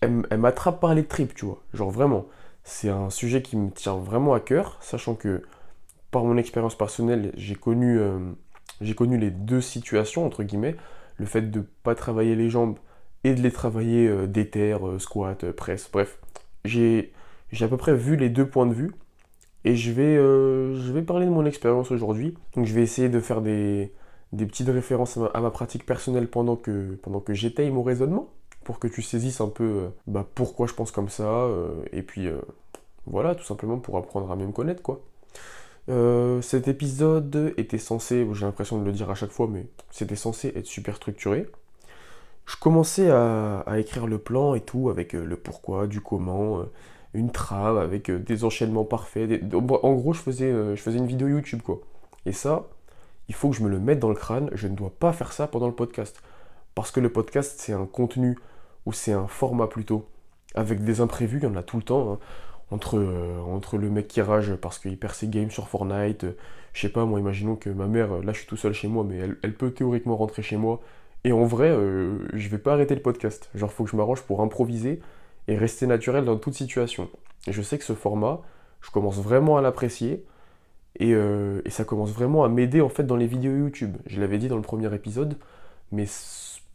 elle, 0.00 0.38
m'attrape 0.38 0.80
par 0.80 0.94
les 0.94 1.04
tripes, 1.04 1.34
tu 1.34 1.46
vois. 1.46 1.62
Genre 1.74 1.90
vraiment, 1.90 2.26
c'est 2.64 2.88
un 2.88 3.10
sujet 3.10 3.42
qui 3.42 3.56
me 3.56 3.70
tient 3.70 3.96
vraiment 3.96 4.34
à 4.34 4.40
cœur, 4.40 4.78
sachant 4.80 5.14
que 5.14 5.42
par 6.10 6.24
mon 6.24 6.36
expérience 6.36 6.76
personnelle, 6.76 7.32
j'ai 7.36 7.54
connu, 7.54 7.98
euh, 7.98 8.18
j'ai 8.80 8.94
connu 8.94 9.18
les 9.18 9.30
deux 9.30 9.60
situations, 9.60 10.24
entre 10.26 10.42
guillemets, 10.42 10.76
le 11.16 11.26
fait 11.26 11.42
de 11.42 11.58
ne 11.60 11.64
pas 11.82 11.94
travailler 11.94 12.34
les 12.34 12.50
jambes 12.50 12.78
et 13.24 13.34
de 13.34 13.42
les 13.42 13.50
travailler 13.50 14.08
euh, 14.08 14.26
déter, 14.26 14.72
euh, 14.72 14.98
squat, 14.98 15.50
presse, 15.52 15.90
bref. 15.92 16.18
J'ai, 16.64 17.12
à 17.60 17.68
peu 17.68 17.76
près 17.76 17.94
vu 17.94 18.16
les 18.16 18.28
deux 18.30 18.46
points 18.46 18.66
de 18.66 18.74
vue, 18.74 18.94
et 19.64 19.74
je 19.76 19.90
vais, 19.90 20.14
je 20.16 20.92
vais 20.92 21.02
parler 21.02 21.26
de 21.26 21.30
mon 21.30 21.44
expérience 21.44 21.90
aujourd'hui. 21.90 22.34
Donc 22.54 22.64
je 22.64 22.72
vais 22.72 22.82
essayer 22.82 23.08
de 23.08 23.20
faire 23.20 23.42
des, 23.42 23.92
des 24.32 24.46
petites 24.46 24.68
références 24.68 25.18
à 25.34 25.40
ma, 25.40 25.50
pratique 25.50 25.84
personnelle 25.84 26.28
pendant 26.28 26.56
que, 26.56 26.96
pendant 27.02 27.20
que 27.20 27.34
j'étaye 27.34 27.70
mon 27.70 27.82
raisonnement 27.82 28.30
pour 28.68 28.78
que 28.78 28.86
tu 28.86 29.00
saisisses 29.00 29.40
un 29.40 29.48
peu 29.48 29.64
euh, 29.64 29.88
bah, 30.06 30.26
pourquoi 30.34 30.66
je 30.66 30.74
pense 30.74 30.90
comme 30.90 31.08
ça, 31.08 31.24
euh, 31.24 31.70
et 31.90 32.02
puis 32.02 32.26
euh, 32.26 32.38
voilà, 33.06 33.34
tout 33.34 33.44
simplement 33.44 33.78
pour 33.78 33.96
apprendre 33.96 34.30
à 34.30 34.36
mieux 34.36 34.46
me 34.46 34.52
connaître, 34.52 34.82
quoi. 34.82 35.00
cet 36.42 36.68
épisode 36.68 37.54
était 37.56 37.78
censé, 37.78 38.28
j'ai 38.30 38.44
l'impression 38.44 38.78
de 38.78 38.84
le 38.84 38.92
dire 38.92 39.08
à 39.08 39.14
chaque 39.14 39.30
fois, 39.30 39.48
mais 39.50 39.64
c'était 39.90 40.16
censé 40.16 40.52
être 40.54 40.66
super 40.66 40.96
structuré. 40.96 41.46
Je 42.44 42.56
commençais 42.56 43.10
à, 43.10 43.64
écrire 43.78 44.06
le 44.06 44.18
plan 44.18 44.52
et 44.52 44.60
tout, 44.60 44.90
avec 44.90 45.14
le 45.14 45.36
pourquoi, 45.36 45.86
du 45.86 46.02
comment, 46.02 46.62
une 47.14 47.30
trame, 47.32 47.78
avec 47.78 48.10
des 48.10 48.44
enchaînements 48.44 48.84
parfaits. 48.84 49.42
En 49.82 49.94
gros, 49.94 50.12
je 50.12 50.20
faisais, 50.20 50.52
je 50.76 50.82
faisais 50.82 50.98
une 50.98 51.06
vidéo 51.06 51.28
YouTube, 51.28 51.62
quoi. 51.62 51.80
Et 52.26 52.32
ça, 52.32 52.66
il 53.28 53.34
faut 53.34 53.48
que 53.48 53.56
je 53.56 53.62
me 53.62 53.70
le 53.70 53.80
mette 53.80 53.98
dans 53.98 54.10
le 54.10 54.14
crâne, 54.14 54.50
je 54.52 54.68
ne 54.68 54.76
dois 54.76 54.90
pas 54.90 55.14
faire 55.14 55.32
ça 55.32 55.46
pendant 55.46 55.68
le 55.68 55.74
podcast. 55.74 56.20
Parce 56.74 56.90
que 56.90 57.00
le 57.00 57.10
podcast, 57.10 57.56
c'est 57.58 57.72
un 57.72 57.86
contenu 57.86 58.36
c'est 58.92 59.12
un 59.12 59.26
format 59.26 59.66
plutôt 59.66 60.06
avec 60.54 60.82
des 60.82 61.00
imprévus, 61.00 61.38
il 61.38 61.44
y 61.44 61.46
en 61.46 61.56
a 61.56 61.62
tout 61.62 61.76
le 61.76 61.82
temps. 61.82 62.12
Hein. 62.12 62.18
Entre, 62.70 62.98
euh, 62.98 63.40
entre 63.40 63.78
le 63.78 63.88
mec 63.88 64.08
qui 64.08 64.20
rage 64.20 64.54
parce 64.56 64.78
qu'il 64.78 64.98
perd 64.98 65.14
ses 65.14 65.28
games 65.28 65.50
sur 65.50 65.68
Fortnite, 65.68 66.24
euh, 66.24 66.36
je 66.74 66.82
sais 66.82 66.90
pas, 66.90 67.06
moi, 67.06 67.18
imaginons 67.18 67.56
que 67.56 67.70
ma 67.70 67.86
mère, 67.86 68.18
là 68.22 68.32
je 68.32 68.40
suis 68.40 68.46
tout 68.46 68.58
seul 68.58 68.74
chez 68.74 68.88
moi, 68.88 69.04
mais 69.08 69.16
elle, 69.16 69.54
peut 69.54 69.70
théoriquement 69.70 70.16
rentrer 70.16 70.42
chez 70.42 70.58
moi. 70.58 70.80
Et 71.24 71.32
en 71.32 71.44
vrai, 71.44 71.70
euh, 71.70 72.18
je 72.34 72.48
vais 72.48 72.58
pas 72.58 72.74
arrêter 72.74 72.94
le 72.94 73.00
podcast. 73.00 73.48
Genre, 73.54 73.72
faut 73.72 73.84
que 73.84 73.90
je 73.90 73.96
m'arrange 73.96 74.22
pour 74.22 74.42
improviser 74.42 75.00
et 75.48 75.56
rester 75.56 75.86
naturel 75.86 76.26
dans 76.26 76.36
toute 76.36 76.54
situation. 76.54 77.08
Et 77.46 77.52
je 77.52 77.62
sais 77.62 77.78
que 77.78 77.84
ce 77.84 77.94
format, 77.94 78.42
je 78.82 78.90
commence 78.90 79.18
vraiment 79.18 79.56
à 79.56 79.62
l'apprécier. 79.62 80.24
Et, 81.00 81.10
et, 81.10 81.70
ça 81.70 81.84
commence 81.84 82.10
vraiment 82.10 82.44
à 82.44 82.48
m'aider 82.48 82.80
en 82.80 82.88
fait 82.88 83.04
dans 83.04 83.16
les 83.16 83.26
vidéos 83.26 83.52
YouTube. 83.56 83.96
Je 84.06 84.20
l'avais 84.20 84.38
dit 84.38 84.48
dans 84.48 84.56
le 84.56 84.62
premier 84.62 84.92
épisode, 84.94 85.38
mais 85.92 86.06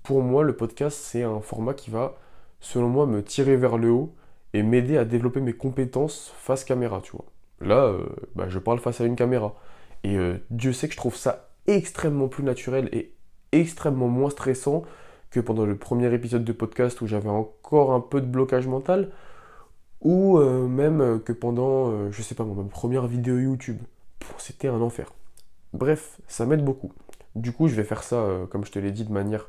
pour 0.03 0.22
moi, 0.22 0.43
le 0.43 0.55
podcast, 0.55 1.00
c'est 1.01 1.24
un 1.24 1.39
format 1.39 1.74
qui 1.74 1.89
va, 1.89 2.15
selon 2.60 2.89
moi, 2.89 3.05
me 3.05 3.24
tirer 3.24 3.55
vers 3.55 3.77
le 3.77 3.89
haut 3.89 4.13
et 4.53 4.62
m'aider 4.62 4.98
à 4.98 5.05
développer 5.05 5.39
mes 5.39 5.53
compétences 5.53 6.33
face 6.38 6.65
caméra, 6.65 7.01
tu 7.01 7.13
vois. 7.13 7.25
Là, 7.62 7.86
euh, 7.86 8.05
bah, 8.36 8.50
je 8.50 8.60
parle 8.60 8.79
face 8.79 9.00
à 9.00 9.05
une 9.05 9.15
caméra. 9.15 9.55
Et 10.03 10.17
euh, 10.17 10.38
Dieu 10.50 10.74
sait 10.74 10.88
que 10.88 10.93
je 10.93 10.98
trouve 10.98 11.15
ça 11.15 11.50
extrêmement 11.67 12.27
plus 12.27 12.43
naturel 12.43 12.89
et 12.91 13.13
extrêmement 13.53 14.10
moins 14.10 14.29
stressant 14.29 14.83
que 15.31 15.39
pendant 15.39 15.65
le 15.65 15.77
premier 15.77 16.13
épisode 16.13 16.43
de 16.43 16.51
podcast 16.51 17.00
où 17.01 17.07
j'avais 17.07 17.29
encore 17.29 17.93
un 17.93 18.01
peu 18.01 18.19
de 18.19 18.27
blocage 18.27 18.67
mental, 18.67 19.10
ou 20.01 20.38
euh, 20.38 20.67
même 20.67 21.22
que 21.22 21.31
pendant, 21.31 22.12
je 22.12 22.22
sais 22.22 22.36
pas, 22.36 22.43
ma 22.43 22.63
première 22.65 23.07
vidéo 23.07 23.39
YouTube. 23.39 23.77
C'était 24.38 24.67
un 24.67 24.81
enfer. 24.81 25.12
Bref, 25.72 26.19
ça 26.27 26.45
m'aide 26.45 26.63
beaucoup. 26.63 26.91
Du 27.36 27.53
coup, 27.53 27.67
je 27.67 27.75
vais 27.75 27.86
faire 27.86 28.03
ça, 28.03 28.27
comme 28.50 28.65
je 28.65 28.72
te 28.72 28.79
l'ai 28.79 28.91
dit, 28.91 29.05
de 29.05 29.12
manière 29.12 29.48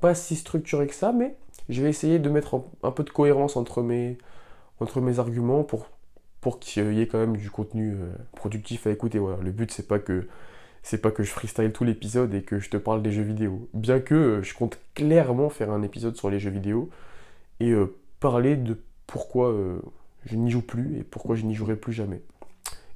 pas 0.00 0.14
si 0.14 0.36
structuré 0.36 0.86
que 0.86 0.94
ça, 0.94 1.12
mais 1.12 1.36
je 1.68 1.82
vais 1.82 1.90
essayer 1.90 2.18
de 2.18 2.30
mettre 2.30 2.62
un, 2.82 2.90
peu 2.90 3.04
de 3.04 3.10
cohérence 3.10 3.56
entre 3.56 3.82
mes, 3.82 4.18
arguments 5.18 5.64
pour, 5.64 5.88
qu'il 6.60 6.92
y 6.94 7.00
ait 7.00 7.06
quand 7.06 7.18
même 7.18 7.36
du 7.36 7.50
contenu 7.50 7.92
euh, 7.92 8.12
productif 8.34 8.86
à 8.86 8.90
écouter. 8.90 9.18
Le 9.18 9.50
but, 9.50 9.70
c'est 9.70 9.86
pas 9.86 9.98
que 9.98 10.26
c'est 10.82 11.02
pas 11.02 11.10
que 11.10 11.22
je 11.22 11.30
freestyle 11.30 11.72
tout 11.72 11.84
l'épisode 11.84 12.32
et 12.32 12.42
que 12.42 12.60
je 12.60 12.70
te 12.70 12.76
parle 12.78 13.02
des 13.02 13.10
jeux 13.10 13.22
vidéo. 13.22 13.68
Bien 13.74 14.00
que 14.00 14.14
euh, 14.14 14.42
je 14.42 14.54
compte 14.54 14.78
clairement 14.94 15.50
faire 15.50 15.70
un 15.70 15.82
épisode 15.82 16.16
sur 16.16 16.30
les 16.30 16.38
jeux 16.38 16.50
vidéo 16.50 16.88
et 17.60 17.72
euh, 17.72 17.94
parler 18.20 18.56
de 18.56 18.78
pourquoi 19.06 19.54
je 20.24 20.36
n'y 20.36 20.50
joue 20.50 20.60
plus 20.60 20.98
et 20.98 21.02
pourquoi 21.02 21.34
je 21.34 21.44
n'y 21.44 21.54
jouerai 21.54 21.76
plus 21.76 21.94
jamais. 21.94 22.20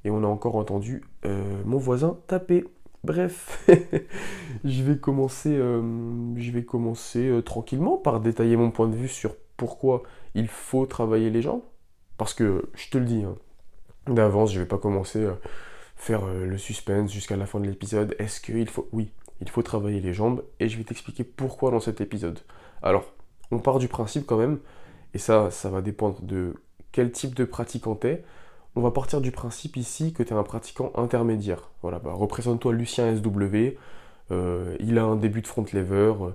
Et 0.05 0.11
on 0.11 0.23
a 0.23 0.27
encore 0.27 0.55
entendu 0.55 1.03
mon 1.65 1.77
voisin 1.77 2.17
taper. 2.27 2.65
Bref, 3.03 3.67
je 4.63 4.83
vais 4.83 4.97
commencer, 4.97 5.59
vais 6.51 6.63
commencer 6.63 7.41
tranquillement 7.45 7.97
par 7.97 8.21
détailler 8.21 8.55
mon 8.55 8.71
point 8.71 8.87
de 8.87 8.95
vue 8.95 9.09
sur 9.09 9.35
pourquoi 9.57 10.03
il 10.35 10.47
faut 10.47 10.85
travailler 10.85 11.29
les 11.29 11.41
gens. 11.41 11.63
Parce 12.17 12.33
que 12.33 12.69
je 12.75 12.89
te 12.89 12.97
le 12.97 13.05
dis, 13.05 13.23
hein, 13.23 13.35
d'avance, 14.07 14.53
je 14.53 14.59
vais 14.59 14.65
pas 14.65 14.77
commencer 14.77 15.25
à 15.25 15.37
faire 15.95 16.25
euh, 16.25 16.45
le 16.45 16.57
suspense 16.57 17.11
jusqu'à 17.11 17.37
la 17.37 17.45
fin 17.45 17.59
de 17.59 17.67
l'épisode. 17.67 18.15
Est-ce 18.19 18.41
qu'il 18.41 18.69
faut. 18.69 18.87
Oui, 18.91 19.11
il 19.41 19.49
faut 19.49 19.63
travailler 19.63 19.99
les 19.99 20.13
jambes 20.13 20.43
et 20.59 20.69
je 20.69 20.77
vais 20.77 20.83
t'expliquer 20.83 21.23
pourquoi 21.23 21.71
dans 21.71 21.79
cet 21.79 22.01
épisode. 22.01 22.39
Alors, 22.81 23.05
on 23.51 23.59
part 23.59 23.79
du 23.79 23.87
principe 23.87 24.25
quand 24.25 24.37
même, 24.37 24.59
et 25.13 25.17
ça, 25.17 25.51
ça 25.51 25.69
va 25.69 25.81
dépendre 25.81 26.21
de 26.21 26.55
quel 26.91 27.11
type 27.11 27.35
de 27.35 27.45
pratiquant 27.45 27.95
t'es. 27.95 28.23
On 28.75 28.81
va 28.81 28.91
partir 28.91 29.21
du 29.21 29.31
principe 29.31 29.77
ici 29.77 30.13
que 30.13 30.23
tu 30.23 30.33
es 30.33 30.35
un 30.35 30.43
pratiquant 30.43 30.91
intermédiaire. 30.95 31.69
Voilà, 31.81 31.99
bah, 31.99 32.13
représente-toi 32.13 32.73
Lucien 32.73 33.15
SW. 33.15 33.77
Euh, 34.31 34.75
il 34.79 34.97
a 34.97 35.03
un 35.03 35.15
début 35.15 35.41
de 35.41 35.47
front 35.47 35.65
lever, 35.73 36.13
euh, 36.21 36.31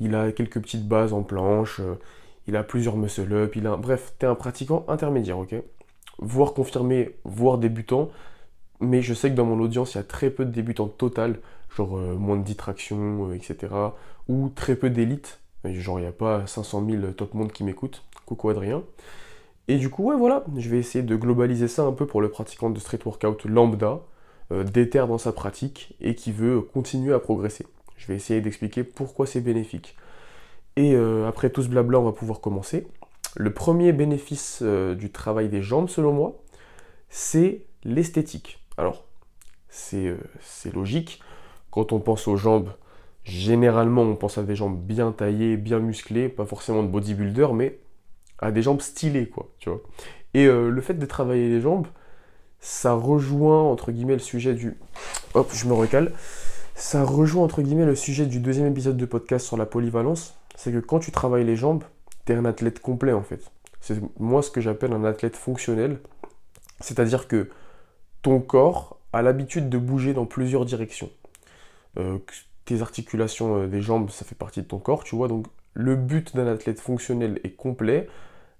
il 0.00 0.14
a 0.14 0.30
quelques 0.32 0.60
petites 0.60 0.86
bases 0.86 1.12
en 1.12 1.22
planche, 1.22 1.80
il 2.46 2.56
a 2.56 2.62
plusieurs 2.62 2.96
muscle 2.96 3.32
up, 3.32 3.56
il 3.56 3.66
a. 3.66 3.76
Bref, 3.76 4.14
tu 4.18 4.26
es 4.26 4.28
un 4.28 4.34
pratiquant 4.34 4.84
intermédiaire, 4.88 5.38
ok? 5.38 5.54
Voire 6.18 6.54
confirmé, 6.54 7.16
voire 7.24 7.58
débutant. 7.58 8.10
Mais 8.80 9.00
je 9.00 9.14
sais 9.14 9.30
que 9.30 9.36
dans 9.36 9.44
mon 9.44 9.60
audience, 9.60 9.94
il 9.94 9.98
y 9.98 10.00
a 10.00 10.04
très 10.04 10.28
peu 10.30 10.44
de 10.44 10.50
débutants 10.50 10.88
total, 10.88 11.38
genre 11.76 11.96
euh, 11.96 12.16
moins 12.16 12.36
de 12.36 12.42
10 12.42 12.56
tractions, 12.56 13.30
euh, 13.30 13.34
etc. 13.34 13.72
Ou 14.28 14.50
très 14.50 14.74
peu 14.76 14.90
d'élites. 14.90 15.40
Genre, 15.64 16.00
il 16.00 16.02
n'y 16.02 16.08
a 16.08 16.12
pas 16.12 16.46
500 16.46 16.84
000 16.90 17.12
top 17.12 17.34
monde 17.34 17.52
qui 17.52 17.62
m'écoutent. 17.62 18.02
Coucou 18.26 18.50
Adrien. 18.50 18.82
Et 19.68 19.76
du 19.78 19.90
coup, 19.90 20.12
voilà, 20.16 20.44
je 20.56 20.68
vais 20.68 20.78
essayer 20.78 21.04
de 21.04 21.16
globaliser 21.16 21.68
ça 21.68 21.82
un 21.82 21.92
peu 21.92 22.06
pour 22.06 22.20
le 22.20 22.30
pratiquant 22.30 22.70
de 22.70 22.78
street 22.78 22.98
workout 23.04 23.44
lambda, 23.44 24.00
euh, 24.50 24.64
déterre 24.64 25.06
dans 25.06 25.18
sa 25.18 25.32
pratique 25.32 25.94
et 26.00 26.14
qui 26.14 26.32
veut 26.32 26.60
continuer 26.60 27.14
à 27.14 27.20
progresser. 27.20 27.66
Je 27.96 28.08
vais 28.08 28.16
essayer 28.16 28.40
d'expliquer 28.40 28.82
pourquoi 28.84 29.26
c'est 29.26 29.40
bénéfique. 29.40 29.96
Et 30.76 30.96
après 31.28 31.50
tout 31.50 31.62
ce 31.62 31.68
blabla, 31.68 32.00
on 32.00 32.04
va 32.04 32.12
pouvoir 32.12 32.40
commencer. 32.40 32.88
Le 33.34 33.52
premier 33.52 33.92
bénéfice 33.92 34.58
euh, 34.62 34.94
du 34.94 35.10
travail 35.10 35.48
des 35.48 35.62
jambes, 35.62 35.88
selon 35.88 36.12
moi, 36.12 36.42
c'est 37.08 37.64
l'esthétique. 37.82 38.62
Alors, 38.76 39.04
euh, 39.94 40.16
c'est 40.40 40.74
logique. 40.74 41.22
Quand 41.70 41.92
on 41.92 42.00
pense 42.00 42.28
aux 42.28 42.36
jambes, 42.36 42.72
généralement, 43.24 44.02
on 44.02 44.16
pense 44.16 44.36
à 44.36 44.42
des 44.42 44.54
jambes 44.54 44.78
bien 44.78 45.12
taillées, 45.12 45.56
bien 45.56 45.78
musclées, 45.78 46.28
pas 46.28 46.44
forcément 46.44 46.82
de 46.82 46.88
bodybuilder, 46.88 47.48
mais 47.54 47.78
à 48.42 48.50
des 48.50 48.62
jambes 48.62 48.80
stylées, 48.80 49.28
quoi, 49.28 49.48
tu 49.58 49.70
vois. 49.70 49.80
Et 50.34 50.46
euh, 50.46 50.68
le 50.68 50.80
fait 50.80 50.94
de 50.94 51.06
travailler 51.06 51.48
les 51.48 51.60
jambes, 51.60 51.86
ça 52.60 52.94
rejoint, 52.94 53.62
entre 53.62 53.92
guillemets, 53.92 54.14
le 54.14 54.18
sujet 54.18 54.54
du... 54.54 54.76
Hop, 55.34 55.50
je 55.52 55.66
me 55.66 55.72
recale. 55.72 56.12
Ça 56.74 57.04
rejoint, 57.04 57.44
entre 57.44 57.62
guillemets, 57.62 57.86
le 57.86 57.94
sujet 57.94 58.26
du 58.26 58.40
deuxième 58.40 58.66
épisode 58.66 58.96
de 58.96 59.06
podcast 59.06 59.46
sur 59.46 59.56
la 59.56 59.66
polyvalence. 59.66 60.34
C'est 60.56 60.72
que 60.72 60.78
quand 60.78 60.98
tu 60.98 61.12
travailles 61.12 61.44
les 61.44 61.56
jambes, 61.56 61.84
tu 62.26 62.32
es 62.32 62.36
un 62.36 62.44
athlète 62.44 62.80
complet 62.80 63.12
en 63.12 63.22
fait. 63.22 63.50
C'est 63.80 63.96
moi 64.18 64.42
ce 64.42 64.50
que 64.50 64.60
j'appelle 64.60 64.92
un 64.92 65.04
athlète 65.04 65.36
fonctionnel. 65.36 65.98
C'est-à-dire 66.80 67.28
que 67.28 67.48
ton 68.22 68.40
corps 68.40 68.98
a 69.12 69.22
l'habitude 69.22 69.68
de 69.68 69.78
bouger 69.78 70.14
dans 70.14 70.26
plusieurs 70.26 70.64
directions. 70.64 71.10
Euh, 71.98 72.18
tes 72.64 72.80
articulations 72.80 73.62
euh, 73.62 73.66
des 73.66 73.82
jambes, 73.82 74.10
ça 74.10 74.24
fait 74.24 74.34
partie 74.34 74.62
de 74.62 74.66
ton 74.66 74.78
corps, 74.78 75.04
tu 75.04 75.16
vois. 75.16 75.28
Donc 75.28 75.46
le 75.74 75.96
but 75.96 76.34
d'un 76.36 76.46
athlète 76.46 76.80
fonctionnel 76.80 77.40
et 77.44 77.52
complet, 77.52 78.08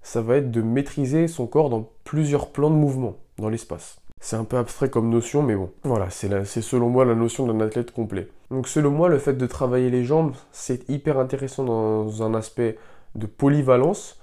ça 0.03 0.21
va 0.21 0.37
être 0.37 0.51
de 0.51 0.61
maîtriser 0.61 1.27
son 1.27 1.47
corps 1.47 1.69
dans 1.69 1.89
plusieurs 2.03 2.51
plans 2.51 2.69
de 2.69 2.75
mouvement 2.75 3.15
dans 3.39 3.49
l'espace. 3.49 3.97
C'est 4.19 4.35
un 4.35 4.43
peu 4.43 4.57
abstrait 4.57 4.89
comme 4.89 5.09
notion, 5.09 5.41
mais 5.41 5.55
bon, 5.55 5.71
voilà, 5.83 6.09
c'est 6.09 6.61
selon 6.61 6.89
moi 6.89 7.03
la 7.03 7.15
notion 7.15 7.47
d'un 7.47 7.59
athlète 7.59 7.91
complet. 7.91 8.29
Donc 8.51 8.67
selon 8.67 8.91
moi, 8.91 9.09
le 9.09 9.17
fait 9.17 9.33
de 9.33 9.47
travailler 9.47 9.89
les 9.89 10.05
jambes, 10.05 10.33
c'est 10.51 10.87
hyper 10.89 11.17
intéressant 11.19 11.63
dans 11.63 12.23
un 12.23 12.33
aspect 12.33 12.77
de 13.15 13.25
polyvalence. 13.25 14.19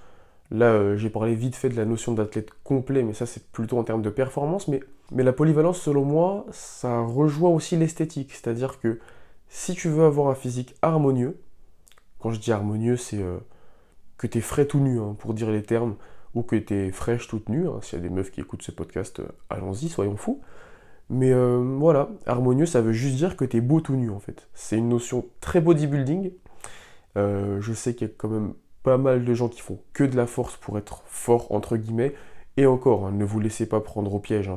Là, 0.49 0.73
euh, 0.73 0.97
j'ai 0.97 1.09
parlé 1.09 1.35
vite 1.35 1.55
fait 1.55 1.69
de 1.69 1.75
la 1.75 1.85
notion 1.85 2.13
d'athlète 2.13 2.49
complet, 2.63 3.03
mais 3.03 3.13
ça, 3.13 3.25
c'est 3.25 3.45
plutôt 3.51 3.77
en 3.77 3.83
termes 3.83 4.01
de 4.01 4.09
performance. 4.09 4.67
Mais, 4.67 4.81
mais 5.11 5.23
la 5.23 5.33
polyvalence, 5.33 5.79
selon 5.79 6.03
moi, 6.03 6.45
ça 6.51 7.01
rejoint 7.01 7.51
aussi 7.51 7.77
l'esthétique. 7.77 8.31
C'est-à-dire 8.33 8.79
que 8.79 8.99
si 9.49 9.75
tu 9.75 9.87
veux 9.87 10.05
avoir 10.05 10.29
un 10.29 10.35
physique 10.35 10.75
harmonieux, 10.81 11.37
quand 12.19 12.31
je 12.31 12.39
dis 12.39 12.51
harmonieux, 12.51 12.97
c'est 12.97 13.21
euh, 13.21 13.37
que 14.21 14.27
tu 14.27 14.37
es 14.37 14.41
frais 14.41 14.65
tout 14.65 14.79
nu, 14.79 14.99
hein, 14.99 15.15
pour 15.17 15.33
dire 15.33 15.49
les 15.49 15.63
termes, 15.63 15.95
ou 16.35 16.43
que 16.43 16.55
tu 16.55 16.75
es 16.75 16.91
fraîche 16.91 17.27
toute 17.27 17.49
nue. 17.49 17.67
Hein. 17.67 17.79
S'il 17.81 17.97
y 17.97 18.01
a 18.01 18.07
des 18.07 18.13
meufs 18.13 18.29
qui 18.29 18.39
écoutent 18.39 18.61
ce 18.61 18.71
podcast, 18.71 19.19
euh, 19.19 19.27
allons-y, 19.49 19.89
soyons 19.89 20.15
fous. 20.15 20.41
Mais 21.09 21.33
voilà, 21.33 22.07
harmonieux, 22.25 22.65
ça 22.65 22.79
veut 22.79 22.93
juste 22.93 23.17
dire 23.17 23.35
que 23.35 23.43
tu 23.43 23.57
es 23.57 23.61
beau 23.61 23.81
tout 23.81 23.97
nu, 23.97 24.09
en 24.09 24.19
fait. 24.19 24.47
C'est 24.53 24.77
une 24.77 24.87
notion 24.87 25.25
très 25.41 25.59
bodybuilding. 25.59 26.31
je 27.17 27.73
sais 27.73 27.95
qu'il 27.95 28.07
y 28.07 28.09
a 28.09 28.13
quand 28.15 28.29
même 28.29 28.53
pas 28.83 28.97
mal 28.97 29.25
de 29.25 29.33
gens 29.33 29.49
qui 29.49 29.59
font 29.59 29.79
que 29.91 30.05
de 30.05 30.15
la 30.15 30.25
force 30.25 30.55
pour 30.55 30.77
être 30.77 31.03
fort, 31.07 31.51
entre 31.51 31.75
guillemets. 31.75 32.13
Et 32.55 32.65
encore, 32.65 33.07
hein, 33.07 33.11
ne 33.11 33.25
vous 33.25 33.41
laissez 33.41 33.65
pas 33.65 33.81
prendre 33.81 34.13
au 34.13 34.19
piège. 34.19 34.51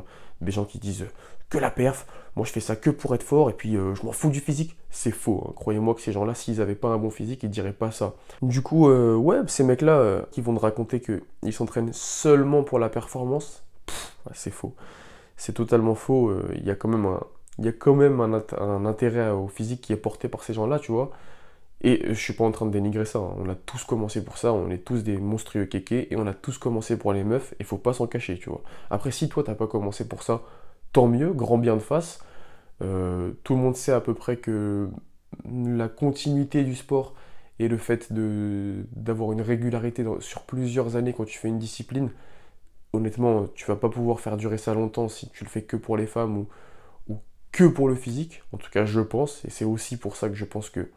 Des 0.45 0.53
gens 0.53 0.65
qui 0.65 0.79
disent 0.79 1.07
que 1.51 1.59
la 1.59 1.71
perf, 1.71 2.07
moi 2.37 2.47
je 2.47 2.53
fais 2.53 2.61
ça 2.61 2.77
que 2.77 2.91
pour 2.91 3.15
être 3.15 3.23
fort 3.23 3.51
et 3.51 3.53
puis 3.53 3.77
euh, 3.77 3.95
je 3.95 4.05
m'en 4.05 4.13
fous 4.13 4.31
du 4.31 4.41
physique. 4.41 4.77
C'est 4.91 5.11
faux. 5.11 5.45
Hein. 5.47 5.53
Croyez-moi 5.57 5.95
que 5.95 6.01
ces 6.01 6.13
gens-là, 6.13 6.35
s'ils 6.35 6.59
n'avaient 6.59 6.75
pas 6.75 6.89
un 6.89 6.99
bon 6.99 7.11
physique, 7.11 7.43
ils 7.43 7.51
diraient 7.51 7.73
pas 7.73 7.91
ça. 7.91 8.15
Du 8.43 8.63
coup, 8.63 8.89
euh, 8.89 9.15
ouais, 9.15 9.39
ces 9.47 9.65
mecs-là 9.65 9.93
euh, 9.93 10.23
qui 10.31 10.41
vont 10.41 10.55
te 10.55 10.61
raconter 10.61 11.01
qu'ils 11.01 11.53
s'entraînent 11.53 11.93
seulement 11.93 12.63
pour 12.63 12.79
la 12.79 12.89
performance, 12.89 13.65
c'est 14.33 14.53
faux. 14.53 14.75
C'est 15.37 15.53
totalement 15.53 15.95
faux. 15.95 16.33
Il 16.55 16.65
y 16.65 16.71
a 16.71 16.77
quand 16.77 16.89
même 16.89 17.07
un, 17.07 17.21
y 17.59 17.69
a 17.69 17.73
quand 17.73 17.95
même 17.95 18.21
un 18.21 18.87
intérêt 18.87 19.31
au 19.31 19.49
physique 19.49 19.81
qui 19.81 19.93
est 19.93 19.97
porté 19.97 20.29
par 20.29 20.45
ces 20.45 20.55
gens-là, 20.55 20.79
tu 20.79 20.93
vois. 20.93 21.11
Et 21.85 22.03
je 22.09 22.15
suis 22.15 22.33
pas 22.33 22.45
en 22.45 22.51
train 22.51 22.65
de 22.65 22.71
dénigrer 22.71 23.05
ça, 23.05 23.19
hein. 23.19 23.35
on 23.37 23.47
a 23.47 23.55
tous 23.55 23.85
commencé 23.85 24.25
pour 24.25 24.39
ça, 24.39 24.55
on 24.55 24.71
est 24.71 24.79
tous 24.79 25.05
des 25.05 25.19
monstrueux 25.19 25.67
kékés, 25.67 26.11
et 26.11 26.17
on 26.17 26.27
a 26.27 26.33
tous 26.33 26.57
commencé 26.57 26.97
pour 26.97 27.13
les 27.13 27.25
meufs, 27.25 27.53
et 27.61 27.65
faut 27.65 27.77
pas 27.77 27.93
s'en 27.93 28.07
cacher, 28.07 28.39
tu 28.39 28.49
vois. 28.49 28.63
Après, 28.89 29.11
si 29.11 29.29
toi 29.29 29.45
t'as 29.45 29.55
pas 29.55 29.67
commencé 29.67 30.09
pour 30.09 30.23
ça, 30.23 30.43
tant 30.93 31.07
mieux, 31.09 31.35
grand 31.35 31.59
bien 31.59 31.75
de 31.77 31.83
face. 31.83 32.21
Euh, 32.83 33.33
tout 33.45 33.55
le 33.55 33.61
monde 33.61 33.77
sait 33.77 33.93
à 33.93 34.01
peu 34.01 34.15
près 34.15 34.39
que 34.39 34.89
la 35.47 35.89
continuité 35.89 36.65
du 36.65 36.75
sport 36.75 37.15
et 37.59 37.69
le 37.69 37.77
fait 37.77 38.09
d'avoir 38.13 39.33
une 39.33 39.43
régularité 39.43 40.05
sur 40.21 40.43
plusieurs 40.43 40.97
années 40.97 41.13
quand 41.13 41.27
tu 41.27 41.39
fais 41.39 41.49
une 41.49 41.59
discipline, 41.59 42.11
honnêtement, 42.95 43.47
tu 43.55 43.67
vas 43.67 43.77
pas 43.77 43.91
pouvoir 43.91 44.21
faire 44.21 44.39
durer 44.39 44.59
ça 44.59 44.73
longtemps 44.73 45.09
si 45.09 45.29
tu 45.29 45.45
le 45.45 45.51
fais 45.51 45.63
que 45.63 45.77
pour 45.77 45.99
les 45.99 46.07
femmes 46.07 46.39
ou, 46.39 46.49
ou 47.09 47.19
que 47.53 47.65
pour 47.65 47.89
le 47.89 47.95
physique. 47.95 48.43
En 48.53 48.57
tout 48.57 48.71
cas, 48.71 48.87
je 48.87 49.01
pense, 49.01 49.45
et 49.45 49.51
c'est 49.51 49.67
aussi 49.67 49.99
pour 49.99 50.17
ça 50.17 50.31
que 50.31 50.35
je 50.35 50.47
pense 50.47 50.71
que 50.71 50.89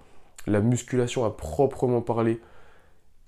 la 0.48 0.62
musculation 0.62 1.26
à 1.26 1.30
proprement 1.30 2.02
parler 2.02 2.42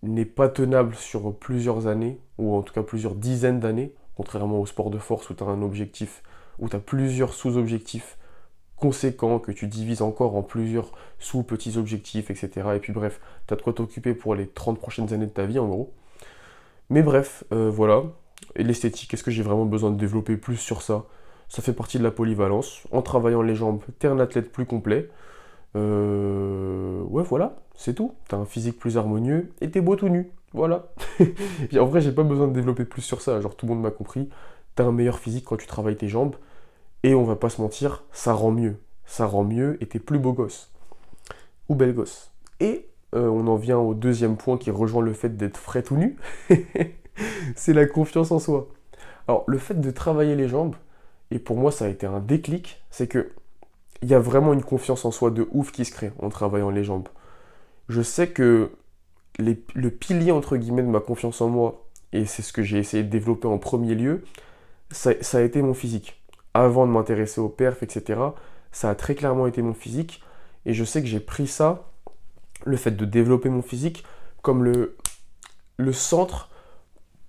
n'est 0.02 0.26
pas 0.26 0.50
tenable 0.50 0.96
sur 0.96 1.38
plusieurs 1.38 1.88
années, 1.88 2.20
ou 2.38 2.56
en 2.56 2.62
tout 2.62 2.74
cas 2.74 2.84
plusieurs 2.84 3.16
dizaines 3.16 3.60
d'années, 3.60 3.94
contrairement 4.16 4.60
au 4.60 4.66
sport 4.66 4.90
de 4.90 4.98
force 4.98 5.30
où 5.30 5.34
tu 5.34 5.44
as 5.44 5.48
un 5.48 5.62
objectif, 5.62 6.24
où 6.58 6.70
tu 6.70 6.76
as 6.76 6.80
plusieurs 6.80 7.34
sous-objectifs 7.34 8.18
conséquents 8.78 9.40
que 9.40 9.52
tu 9.52 9.68
divises 9.68 10.02
encore 10.02 10.36
en 10.36 10.42
plusieurs 10.42 10.92
sous-petits 11.20 11.78
objectifs, 11.78 12.32
etc. 12.32 12.70
Et 12.76 12.80
puis 12.80 12.94
bref, 12.94 13.20
tu 13.48 13.54
as 13.54 13.58
de 13.58 13.62
quoi 13.62 13.74
t'occuper 13.74 14.14
pour 14.14 14.36
les 14.36 14.48
30 14.48 14.80
prochaines 14.80 15.14
années 15.14 15.26
de 15.26 15.32
ta 15.32 15.46
vie 15.46 15.60
en 15.60 15.68
gros. 15.68 15.94
Mais 16.90 17.04
bref, 17.04 17.44
euh, 17.52 17.70
voilà. 17.70 18.04
Et 18.56 18.64
l'esthétique, 18.64 19.14
est-ce 19.14 19.24
que 19.24 19.32
j'ai 19.32 19.44
vraiment 19.44 19.66
besoin 19.66 19.92
de 19.92 19.98
développer 19.98 20.38
plus 20.38 20.56
sur 20.56 20.82
ça? 20.82 21.06
Ça 21.50 21.62
fait 21.62 21.74
partie 21.74 21.98
de 22.00 22.04
la 22.04 22.12
polyvalence. 22.12 22.84
En 22.92 23.02
travaillant 23.02 23.42
les 23.42 23.56
jambes, 23.56 23.82
tu 24.00 24.08
es 24.08 24.10
un 24.10 24.20
athlète 24.20 24.52
plus 24.52 24.66
complet. 24.66 25.10
Euh, 25.76 27.02
ouais, 27.04 27.24
voilà, 27.24 27.58
c'est 27.76 27.94
tout. 27.94 28.14
T'as 28.28 28.38
un 28.38 28.46
physique 28.46 28.80
plus 28.80 28.98
harmonieux 28.98 29.52
et 29.62 29.70
t'es 29.70 29.82
beau 29.82 29.96
tout 29.96 30.10
nu. 30.10 30.32
Voilà. 30.54 30.92
en 31.80 31.86
vrai, 31.86 32.02
j'ai 32.02 32.12
pas 32.12 32.24
besoin 32.24 32.48
de 32.48 32.54
développer 32.54 32.86
plus 32.86 33.02
sur 33.02 33.22
ça. 33.22 33.40
Genre, 33.42 33.56
tout 33.56 33.66
le 33.66 33.74
monde 33.74 33.84
m'a 33.84 33.92
compris. 33.92 34.30
T'as 34.76 34.86
un 34.86 34.92
meilleur 34.92 35.20
physique 35.20 35.46
quand 35.46 35.58
tu 35.58 35.68
travailles 35.68 35.98
tes 35.98 36.08
jambes. 36.08 36.36
Et 37.04 37.16
on 37.16 37.24
va 37.24 37.36
pas 37.36 37.50
se 37.50 37.62
mentir, 37.62 38.04
ça 38.12 38.34
rend 38.34 38.52
mieux. 38.52 38.78
Ça 39.06 39.26
rend 39.26 39.44
mieux 39.44 39.82
et 39.82 39.88
t'es 39.88 40.00
plus 40.00 40.20
beau 40.20 40.34
gosse. 40.34 40.72
Ou 41.70 41.76
belle 41.76 41.94
gosse. 41.94 42.32
Et 42.60 42.90
euh, 43.16 43.28
on 43.28 43.48
en 43.48 43.56
vient 43.56 43.78
au 43.78 43.94
deuxième 43.94 44.38
point 44.38 44.58
qui 44.58 44.72
rejoint 44.72 45.02
le 45.02 45.14
fait 45.14 45.38
d'être 45.38 45.58
frais 45.58 45.84
tout 45.84 45.96
nu. 45.96 46.18
c'est 47.56 47.74
la 47.74 47.86
confiance 47.86 48.32
en 48.32 48.40
soi. 48.40 48.68
Alors, 49.28 49.44
le 49.48 49.58
fait 49.58 49.80
de 49.80 49.92
travailler 49.92 50.36
les 50.36 50.48
jambes, 50.48 50.76
et 51.32 51.40
pour 51.40 51.58
moi, 51.58 51.72
ça 51.72 51.86
a 51.86 51.88
été 51.88 52.06
un 52.06 52.20
déclic, 52.20 52.84
c'est 52.90 53.08
que 53.08 53.32
il 54.02 54.10
y 54.10 54.14
a 54.14 54.20
vraiment 54.20 54.54
une 54.54 54.64
confiance 54.64 55.06
en 55.06 55.12
soi 55.12 55.32
de 55.32 55.48
ouf 55.52 55.72
qui 55.72 55.86
se 55.86 55.92
crée 55.92 56.12
en 56.20 56.30
travaillant 56.30 56.70
les 56.70 56.84
jambes. 56.84 57.10
je 57.90 58.02
sais 58.02 58.30
que 58.30 58.72
le 59.38 59.90
pilier 59.90 60.32
entre 60.32 60.58
guillemets 60.58 60.82
de 60.82 60.88
ma 60.88 61.00
confiance 61.00 61.40
en 61.42 61.48
moi, 61.48 61.90
et 62.12 62.26
c'est 62.26 62.42
ce 62.42 62.54
que 62.54 62.64
j'ai 62.64 62.78
essayé 62.80 63.04
de 63.04 63.10
développer 63.10 63.48
en 63.48 63.58
premier 63.58 63.96
lieu, 63.96 64.24
ça, 64.92 65.12
a 65.34 65.42
été 65.42 65.62
mon 65.62 65.74
physique. 65.74 66.22
Avant 66.54 66.88
de 66.88 66.92
m'intéresser 66.92 67.40
au 67.40 67.50
perf, 67.50 67.84
etc., 67.84 68.20
ça 68.72 68.90
a 68.90 68.96
très 68.96 69.16
clairement 69.16 69.48
été 69.48 69.62
mon 69.62 69.74
physique. 69.74 70.24
Et 70.66 70.74
je 70.74 70.84
sais 70.84 71.02
que 71.02 71.08
j'ai 71.08 71.20
pris 71.20 71.48
ça, 71.48 71.92
le 72.66 72.78
fait 72.78 72.92
de 72.92 73.06
développer 73.06 73.50
mon 73.50 73.62
physique, 73.62 74.04
comme 74.42 74.64
le, 74.64 74.98
le 75.78 75.94
centre 75.94 76.50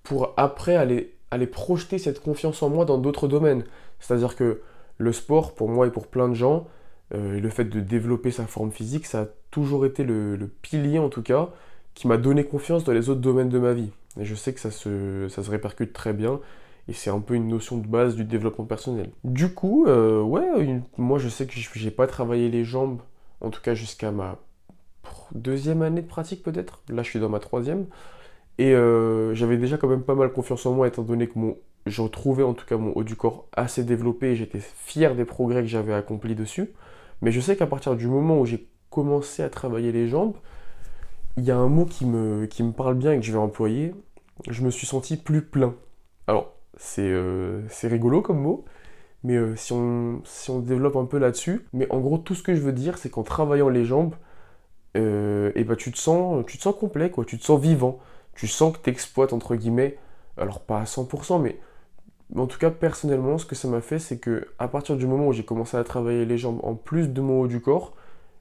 pour 0.03 0.33
après 0.37 0.75
aller, 0.75 1.15
aller 1.29 1.47
projeter 1.47 1.99
cette 1.99 2.21
confiance 2.21 2.63
en 2.63 2.69
moi 2.69 2.85
dans 2.85 2.97
d'autres 2.97 3.27
domaines. 3.27 3.63
C'est-à-dire 3.99 4.35
que 4.35 4.61
le 4.97 5.11
sport, 5.11 5.55
pour 5.55 5.69
moi 5.69 5.87
et 5.87 5.91
pour 5.91 6.07
plein 6.07 6.29
de 6.29 6.33
gens, 6.33 6.67
euh, 7.13 7.39
le 7.39 7.49
fait 7.49 7.65
de 7.65 7.79
développer 7.79 8.31
sa 8.31 8.45
forme 8.45 8.71
physique, 8.71 9.05
ça 9.05 9.21
a 9.21 9.27
toujours 9.49 9.85
été 9.85 10.03
le, 10.03 10.49
pilier 10.61 10.99
en 10.99 11.09
tout 11.09 11.21
cas 11.21 11.49
qui 11.93 12.07
m'a 12.07 12.17
donné 12.17 12.45
confiance 12.45 12.85
dans 12.85 12.93
les 12.93 13.09
autres 13.09 13.19
domaines 13.19 13.49
de 13.49 13.59
ma 13.59 13.73
vie. 13.73 13.91
Et 14.19 14.25
je 14.25 14.35
sais 14.35 14.53
que 14.53 14.59
ça 14.59 14.71
se, 14.71 15.27
ça 15.29 15.43
se 15.43 15.49
répercute 15.49 15.91
très 15.91 16.13
bien. 16.13 16.39
Et 16.87 16.93
c'est 16.93 17.09
un 17.09 17.19
peu 17.19 17.35
une 17.35 17.47
notion 17.47 17.77
de 17.77 17.87
base 17.87 18.15
du 18.15 18.23
développement 18.23 18.65
personnel. 18.65 19.09
Du 19.23 19.53
coup, 19.53 19.85
euh, 19.87 20.21
ouais, 20.21 20.81
moi 20.97 21.19
je 21.19 21.29
sais 21.29 21.45
que 21.45 21.53
j'ai 21.53 21.91
pas 21.91 22.07
travaillé 22.07 22.49
les 22.49 22.63
jambes, 22.63 23.01
en 23.41 23.49
tout 23.49 23.61
cas 23.61 23.75
jusqu'à 23.75 24.11
ma 24.11 24.39
deuxième 25.33 25.81
année 25.81 26.01
de 26.01 26.07
pratique 26.07 26.43
peut-être. 26.43 26.81
Là 26.89 27.03
je 27.03 27.09
suis 27.09 27.19
dans 27.19 27.29
ma 27.29 27.39
troisième. 27.39 27.85
Et 28.57 28.73
euh, 28.73 29.33
j'avais 29.33 29.57
déjà 29.57 29.77
quand 29.77 29.87
même 29.87 30.03
pas 30.03 30.15
mal 30.15 30.31
confiance 30.31 30.65
en 30.65 30.73
moi 30.73 30.87
étant 30.87 31.03
donné 31.03 31.27
que 31.27 31.37
mon, 31.37 31.57
je 31.85 32.01
retrouvais 32.01 32.43
en 32.43 32.53
tout 32.53 32.65
cas 32.65 32.77
mon 32.77 32.91
haut 32.93 33.03
du 33.03 33.15
corps 33.15 33.47
assez 33.53 33.83
développé 33.83 34.27
et 34.27 34.35
j'étais 34.35 34.59
fier 34.59 35.15
des 35.15 35.25
progrès 35.25 35.61
que 35.61 35.67
j'avais 35.67 35.93
accomplis 35.93 36.35
dessus. 36.35 36.73
Mais 37.21 37.31
je 37.31 37.39
sais 37.39 37.55
qu'à 37.55 37.67
partir 37.67 37.95
du 37.95 38.07
moment 38.07 38.39
où 38.39 38.45
j'ai 38.45 38.67
commencé 38.89 39.43
à 39.43 39.49
travailler 39.49 39.91
les 39.91 40.07
jambes, 40.07 40.35
il 41.37 41.43
y 41.43 41.51
a 41.51 41.57
un 41.57 41.67
mot 41.67 41.85
qui 41.85 42.05
me, 42.05 42.45
qui 42.45 42.63
me 42.63 42.71
parle 42.71 42.95
bien 42.95 43.13
et 43.13 43.19
que 43.19 43.25
je 43.25 43.31
vais 43.31 43.37
employer. 43.37 43.93
Je 44.49 44.63
me 44.63 44.71
suis 44.71 44.87
senti 44.87 45.17
plus 45.17 45.41
plein. 45.41 45.75
Alors, 46.27 46.53
c'est 46.77 47.07
euh, 47.07 47.61
rigolo 47.83 48.21
comme 48.21 48.39
mot, 48.39 48.65
mais 49.23 49.35
euh, 49.35 49.55
si, 49.55 49.73
on, 49.73 50.21
si 50.25 50.49
on 50.49 50.59
développe 50.59 50.95
un 50.95 51.05
peu 51.05 51.19
là-dessus, 51.19 51.67
mais 51.73 51.87
en 51.91 51.99
gros, 51.99 52.17
tout 52.17 52.35
ce 52.35 52.43
que 52.43 52.55
je 52.55 52.61
veux 52.61 52.73
dire, 52.73 52.97
c'est 52.97 53.09
qu'en 53.09 53.23
travaillant 53.23 53.69
les 53.69 53.85
jambes, 53.85 54.15
et 54.93 54.99
euh, 54.99 55.51
eh 55.55 55.63
ben, 55.63 55.75
tu, 55.75 55.91
te 55.91 55.97
sens, 55.97 56.45
tu 56.47 56.57
te 56.57 56.63
sens 56.63 56.75
complet, 56.75 57.09
quoi. 57.11 57.23
tu 57.23 57.37
te 57.39 57.45
sens 57.45 57.61
vivant. 57.61 57.99
Tu 58.35 58.47
sens 58.47 58.73
que 58.75 58.81
tu 58.83 58.89
exploites, 58.89 59.33
entre 59.33 59.55
guillemets, 59.55 59.97
alors 60.37 60.61
pas 60.61 60.79
à 60.81 60.83
100%, 60.83 61.41
mais 61.41 61.59
en 62.35 62.47
tout 62.47 62.57
cas, 62.57 62.71
personnellement, 62.71 63.37
ce 63.37 63.45
que 63.45 63.55
ça 63.55 63.67
m'a 63.67 63.81
fait, 63.81 63.99
c'est 63.99 64.19
que 64.19 64.47
à 64.59 64.67
partir 64.67 64.95
du 64.95 65.05
moment 65.07 65.27
où 65.27 65.33
j'ai 65.33 65.43
commencé 65.45 65.77
à 65.77 65.83
travailler 65.83 66.25
les 66.25 66.37
jambes 66.37 66.59
en 66.63 66.75
plus 66.75 67.09
de 67.09 67.21
mon 67.21 67.41
haut 67.41 67.47
du 67.47 67.61
corps, 67.61 67.93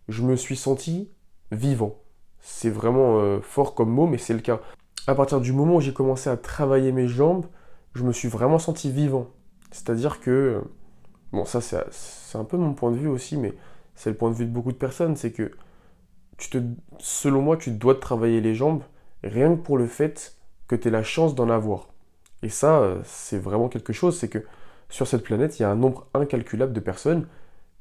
je 0.09 0.23
me 0.23 0.37
suis 0.37 0.57
senti 0.57 1.11
vivant. 1.51 1.97
C'est 2.41 2.71
vraiment 2.71 3.19
euh, 3.21 3.41
fort 3.41 3.75
comme 3.75 3.91
mot, 3.91 4.07
mais 4.07 4.19
c'est 4.19 4.35
le 4.35 4.41
cas. 4.41 4.61
À 5.07 5.15
partir 5.15 5.41
du 5.41 5.53
moment 5.53 5.77
où 5.77 5.81
j'ai 5.81 5.93
commencé 5.93 6.31
à 6.31 6.37
travailler 6.37 6.93
mes 6.93 7.09
jambes, 7.09 7.47
je 7.95 8.05
me 8.05 8.13
suis 8.13 8.29
vraiment 8.29 8.59
senti 8.59 8.91
vivant. 8.91 9.29
C'est-à-dire 9.71 10.21
que, 10.21 10.31
euh, 10.31 10.61
bon, 11.33 11.45
ça 11.45 11.61
c'est 11.61 12.39
un 12.39 12.45
peu 12.45 12.57
mon 12.57 12.75
point 12.75 12.93
de 12.93 12.97
vue 12.97 13.09
aussi, 13.09 13.37
mais 13.37 13.55
c'est 13.95 14.11
le 14.11 14.17
point 14.17 14.31
de 14.31 14.37
vue 14.37 14.47
de 14.47 14.53
beaucoup 14.53 14.73
de 14.73 14.77
personnes, 14.77 15.17
c'est 15.17 15.33
que 15.33 15.53
selon 16.99 17.43
moi, 17.43 17.57
tu 17.57 17.71
dois 17.71 17.97
travailler 17.97 18.41
les 18.41 18.55
jambes 18.55 18.83
rien 19.23 19.55
que 19.55 19.61
pour 19.61 19.79
le 19.79 19.87
fait 19.87 20.37
que 20.69 20.77
tu 20.77 20.89
aies 20.89 20.91
la 20.91 21.03
chance 21.03 21.35
d'en 21.35 21.51
avoir. 21.51 21.89
Et 22.43 22.49
ça, 22.49 22.81
euh, 22.81 23.01
c'est 23.05 23.39
vraiment 23.39 23.69
quelque 23.69 23.93
chose, 23.93 24.19
c'est 24.19 24.29
que 24.29 24.45
sur 24.89 25.07
cette 25.07 25.23
planète, 25.23 25.59
il 25.59 25.63
y 25.63 25.65
a 25.65 25.71
un 25.71 25.77
nombre 25.77 26.07
incalculable 26.15 26.73
de 26.73 26.81
personnes 26.81 27.27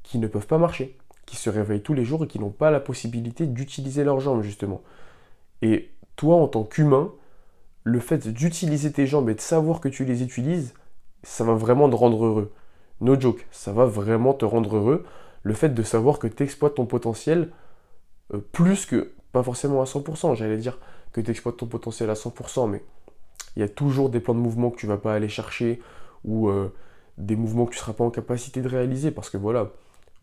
qui 0.02 0.18
ne 0.18 0.26
peuvent 0.26 0.46
pas 0.46 0.58
marcher, 0.58 0.96
qui 1.26 1.36
se 1.36 1.50
réveillent 1.50 1.82
tous 1.82 1.94
les 1.94 2.04
jours 2.04 2.24
et 2.24 2.26
qui 2.26 2.38
n'ont 2.38 2.50
pas 2.50 2.70
la 2.70 2.80
possibilité 2.80 3.46
d'utiliser 3.46 4.04
leurs 4.04 4.20
jambes, 4.20 4.42
justement. 4.42 4.82
Et 5.62 5.90
toi, 6.16 6.36
en 6.36 6.48
tant 6.48 6.64
qu'humain, 6.64 7.12
le 7.84 8.00
fait 8.00 8.28
d'utiliser 8.28 8.92
tes 8.92 9.06
jambes 9.06 9.28
et 9.30 9.34
de 9.34 9.40
savoir 9.40 9.80
que 9.80 9.88
tu 9.88 10.04
les 10.04 10.22
utilises, 10.22 10.74
ça 11.22 11.44
va 11.44 11.54
vraiment 11.54 11.88
te 11.88 11.96
rendre 11.96 12.24
heureux. 12.24 12.52
No 13.00 13.18
joke, 13.18 13.46
ça 13.50 13.72
va 13.72 13.86
vraiment 13.86 14.34
te 14.34 14.44
rendre 14.44 14.76
heureux. 14.76 15.04
Le 15.42 15.54
fait 15.54 15.70
de 15.70 15.82
savoir 15.82 16.18
que 16.18 16.26
tu 16.26 16.42
exploites 16.42 16.74
ton 16.74 16.86
potentiel 16.86 17.50
euh, 18.34 18.38
plus 18.52 18.86
que, 18.86 19.12
pas 19.32 19.42
forcément 19.42 19.80
à 19.80 19.84
100%, 19.84 20.36
j'allais 20.36 20.58
dire 20.58 20.78
que 21.12 21.20
tu 21.20 21.30
exploites 21.30 21.56
ton 21.56 21.66
potentiel 21.66 22.10
à 22.10 22.14
100%, 22.14 22.68
mais 22.68 22.82
il 23.56 23.60
y 23.60 23.62
a 23.62 23.68
toujours 23.68 24.10
des 24.10 24.20
plans 24.20 24.34
de 24.34 24.40
mouvement 24.40 24.70
que 24.70 24.76
tu 24.76 24.86
vas 24.86 24.96
pas 24.96 25.14
aller 25.14 25.28
chercher 25.28 25.80
ou 26.24 26.48
euh, 26.48 26.72
des 27.18 27.36
mouvements 27.36 27.66
que 27.66 27.72
tu 27.72 27.78
ne 27.78 27.80
seras 27.80 27.92
pas 27.92 28.04
en 28.04 28.10
capacité 28.10 28.62
de 28.62 28.68
réaliser 28.68 29.10
parce 29.10 29.30
que 29.30 29.36
voilà, 29.36 29.70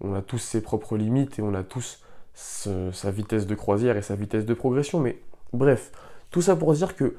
on 0.01 0.13
a 0.13 0.21
tous 0.21 0.37
ses 0.37 0.61
propres 0.61 0.97
limites 0.97 1.39
et 1.39 1.41
on 1.41 1.53
a 1.53 1.63
tous 1.63 2.03
sa 2.33 3.09
vitesse 3.09 3.47
de 3.47 3.55
croisière 3.55 3.97
et 3.97 4.03
sa 4.03 4.15
vitesse 4.15 4.45
de 4.45 4.53
progression. 4.53 4.99
Mais 4.99 5.19
bref, 5.53 5.91
tout 6.29 6.41
ça 6.41 6.55
pour 6.55 6.73
dire 6.73 6.95
que 6.95 7.15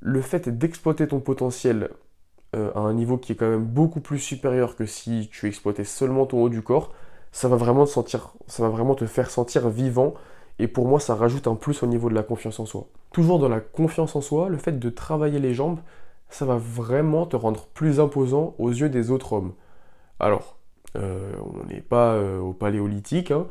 le 0.00 0.20
fait 0.20 0.48
d'exploiter 0.48 1.08
ton 1.08 1.20
potentiel 1.20 1.90
euh, 2.54 2.70
à 2.74 2.80
un 2.80 2.94
niveau 2.94 3.18
qui 3.18 3.32
est 3.32 3.34
quand 3.34 3.48
même 3.48 3.64
beaucoup 3.64 4.00
plus 4.00 4.18
supérieur 4.18 4.76
que 4.76 4.86
si 4.86 5.28
tu 5.32 5.46
exploitais 5.46 5.84
seulement 5.84 6.26
ton 6.26 6.42
haut 6.42 6.48
du 6.48 6.62
corps, 6.62 6.92
ça 7.32 7.48
va 7.48 7.56
vraiment 7.56 7.84
te 7.84 7.90
sentir, 7.90 8.32
ça 8.46 8.62
va 8.62 8.68
vraiment 8.68 8.94
te 8.94 9.06
faire 9.06 9.30
sentir 9.30 9.68
vivant. 9.68 10.14
Et 10.58 10.68
pour 10.68 10.88
moi, 10.88 11.00
ça 11.00 11.14
rajoute 11.14 11.46
un 11.46 11.54
plus 11.54 11.82
au 11.82 11.86
niveau 11.86 12.08
de 12.08 12.14
la 12.14 12.22
confiance 12.22 12.58
en 12.58 12.66
soi. 12.66 12.88
Toujours 13.12 13.38
dans 13.38 13.48
la 13.48 13.60
confiance 13.60 14.16
en 14.16 14.20
soi, 14.20 14.48
le 14.48 14.58
fait 14.58 14.78
de 14.78 14.90
travailler 14.90 15.38
les 15.38 15.54
jambes, 15.54 15.78
ça 16.30 16.44
va 16.44 16.56
vraiment 16.56 17.26
te 17.26 17.36
rendre 17.36 17.66
plus 17.74 18.00
imposant 18.00 18.54
aux 18.58 18.70
yeux 18.70 18.88
des 18.88 19.10
autres 19.10 19.32
hommes. 19.32 19.52
Alors, 20.20 20.56
euh, 20.96 21.32
on 21.42 21.66
n'est 21.66 21.80
pas 21.80 22.14
euh, 22.14 22.40
au 22.40 22.52
paléolithique, 22.52 23.30
hein. 23.30 23.46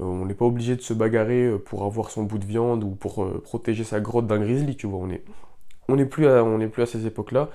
euh, 0.00 0.04
on 0.04 0.26
n'est 0.26 0.34
pas 0.34 0.44
obligé 0.44 0.76
de 0.76 0.82
se 0.82 0.92
bagarrer 0.92 1.58
pour 1.64 1.84
avoir 1.84 2.10
son 2.10 2.24
bout 2.24 2.38
de 2.38 2.44
viande 2.44 2.84
ou 2.84 2.90
pour 2.90 3.26
protéger 3.40 3.84
sa 3.84 4.00
grotte 4.00 4.26
d'un 4.26 4.38
grizzly, 4.38 4.76
tu 4.76 4.86
vois. 4.86 5.00
On 5.88 5.96
n'est 5.96 6.04
plus 6.04 6.26
à 6.26 6.86
ces 6.86 7.06
époques-là 7.06 7.48